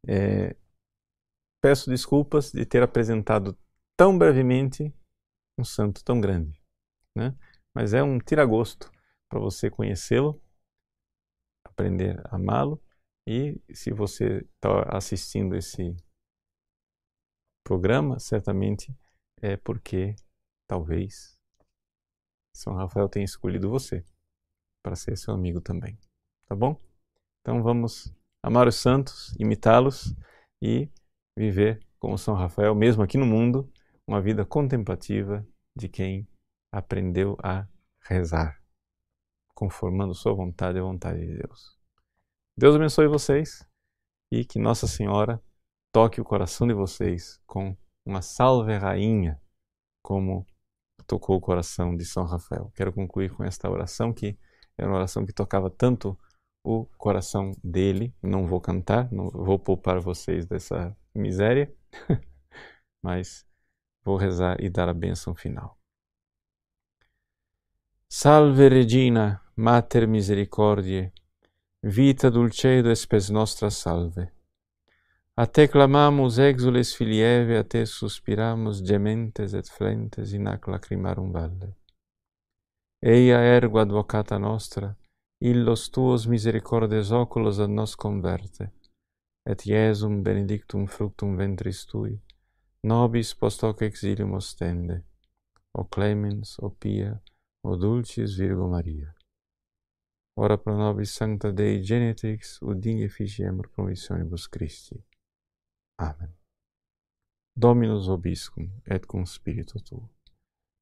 É, 0.07 0.57
peço 1.61 1.91
desculpas 1.91 2.53
de 2.53 2.65
ter 2.65 2.83
apresentado 2.83 3.57
tão 3.97 4.17
brevemente 4.17 4.93
um 5.59 5.65
santo 5.65 6.05
tão 6.05 6.21
grande, 6.21 6.61
né? 7.15 7.35
Mas 7.77 7.93
é 7.93 8.03
um 8.03 8.19
tiragosto 8.19 8.91
para 9.29 9.39
você 9.39 9.69
conhecê-lo, 9.69 10.43
aprender 11.63 12.19
a 12.27 12.37
amá-lo 12.37 12.83
e 13.29 13.61
se 13.75 13.93
você 13.93 14.39
está 14.55 14.97
assistindo 14.97 15.55
esse 15.55 15.95
programa, 17.63 18.19
certamente 18.19 18.97
é 19.43 19.59
porque 19.59 20.17
talvez 20.67 21.39
São 22.55 22.73
Rafael 22.73 23.11
tenha 23.11 23.27
escolhido 23.27 23.69
você 23.69 24.03
para 24.83 24.97
ser 24.97 25.19
seu 25.19 25.35
amigo 25.35 25.61
também. 25.61 25.99
Tá 26.47 26.57
bom? 26.57 26.81
Então 27.43 27.63
vamos 27.63 28.11
amar 28.43 28.67
os 28.67 28.77
santos, 28.77 29.37
imitá-los 29.39 30.15
e 30.63 30.91
viver 31.37 31.87
como 31.99 32.17
São 32.17 32.35
Rafael, 32.35 32.75
mesmo 32.75 33.03
aqui 33.03 33.19
no 33.19 33.27
mundo, 33.27 33.71
uma 34.09 34.23
vida 34.23 34.47
contemplativa 34.47 35.47
de 35.77 35.91
quem 35.91 36.27
aprendeu 36.77 37.37
a 37.43 37.67
rezar. 38.01 38.63
conformando 39.55 40.15
sua 40.15 40.35
vontade 40.35 40.79
à 40.79 40.83
vontade 40.83 41.19
de 41.19 41.39
Deus. 41.39 41.79
Deus 42.55 42.77
abençoe 42.77 43.09
vocês 43.09 43.67
e 44.31 44.45
que 44.45 44.59
Nossa 44.59 44.87
Senhora 44.87 45.43
toque 45.91 46.21
o 46.21 46.25
coração 46.25 46.67
de 46.67 46.75
vocês 46.75 47.41
com 47.47 47.75
uma 48.05 48.21
salve 48.21 48.77
rainha, 48.77 49.41
como 50.03 50.47
tocou 51.07 51.39
o 51.39 51.41
coração 51.41 51.97
de 51.97 52.05
São 52.05 52.27
Rafael. 52.27 52.71
Quero 52.75 52.93
concluir 52.93 53.31
com 53.35 53.43
esta 53.43 53.71
oração 53.71 54.13
que 54.13 54.39
é 54.77 54.85
uma 54.85 54.97
oração 54.97 55.25
que 55.25 55.33
tocava 55.33 55.71
tanto 55.71 56.19
o 56.63 56.85
coração 56.99 57.53
dele. 57.65 58.15
Não 58.23 58.47
vou 58.47 58.61
cantar, 58.61 59.11
não 59.11 59.31
vou 59.31 59.59
poupar 59.59 60.01
vocês 60.01 60.45
dessa 60.45 60.95
miséria, 61.15 61.75
mas 63.03 63.47
vou 64.05 64.19
rezar 64.19 64.61
e 64.61 64.69
dar 64.69 64.91
a 64.91 64.95
bênção 64.95 65.35
final. 65.35 65.76
Salve 68.09 68.69
Regina, 68.69 69.43
Mater 69.57 70.07
Misericordiae, 70.07 71.13
vita 71.83 72.31
dulcedo 72.31 72.89
et 72.89 72.97
spes 72.97 73.31
nostra 73.31 73.69
salve. 73.69 74.33
A 75.35 75.47
te 75.47 75.67
clamamus 75.67 76.39
exules 76.39 76.95
filieve, 76.95 77.59
a 77.59 77.65
te 77.65 77.85
suspiramus 77.85 78.81
gementes 78.81 79.53
et 79.55 79.67
flentes 79.67 80.33
in 80.39 80.47
ac 80.47 80.71
lacrimarum 80.71 81.33
valle. 81.33 81.75
Eia 83.03 83.43
ergo 83.59 83.83
advocata 83.83 84.39
nostra, 84.39 84.95
illos 85.43 85.91
tuos 85.91 86.31
misericordes 86.31 87.11
oculos 87.11 87.59
ad 87.59 87.75
nos 87.75 87.97
converte, 87.97 88.71
et 89.45 89.67
Iesum 89.67 90.23
benedictum 90.23 90.87
fructum 90.87 91.37
ventris 91.37 91.85
tui, 91.91 92.21
nobis 92.85 93.35
post 93.35 93.67
hoc 93.67 93.83
exilium 93.83 94.39
ostende, 94.39 95.03
o 95.75 95.83
clemens, 95.85 96.55
o 96.63 96.71
pia, 96.71 97.21
o 97.67 97.77
dulcis 97.77 98.37
Virgo 98.37 98.69
Maria. 98.69 99.15
Ora 100.39 100.59
pro 100.59 100.77
nobis 100.77 101.11
sancta 101.11 101.53
Dei 101.53 101.83
Genetrix, 101.83 102.61
ut 102.63 102.87
inge 102.87 103.09
ficiemur 103.09 103.69
promissionibus 103.69 104.47
Christi. 104.47 105.03
Amen. 105.99 106.33
Dominus 107.57 108.09
obiscum 108.09 108.71
et 108.85 109.07
cum 109.07 109.25
spiritu 109.25 109.83
tuo. 109.83 110.11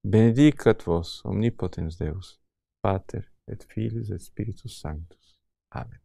Benedicat 0.05 0.83
vos 0.83 1.25
omnipotens 1.25 1.97
Deus, 1.97 2.41
Pater 2.83 3.33
et 3.47 3.65
Filhos 3.65 4.11
et 4.11 4.21
Spiritus 4.21 4.81
Sanctus. 4.81 5.39
Amém. 5.71 6.01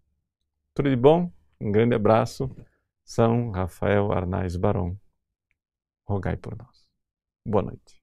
Tudo 0.73 0.89
de 0.89 0.95
bom? 0.95 1.31
Um 1.59 1.71
grande 1.71 1.95
abraço. 1.95 2.49
São 3.03 3.51
Rafael 3.51 4.11
Arnais 4.11 4.55
Barão. 4.55 4.97
Rogai 6.07 6.37
por 6.37 6.55
nós. 6.55 6.87
Boa 7.45 7.63
noite. 7.63 7.98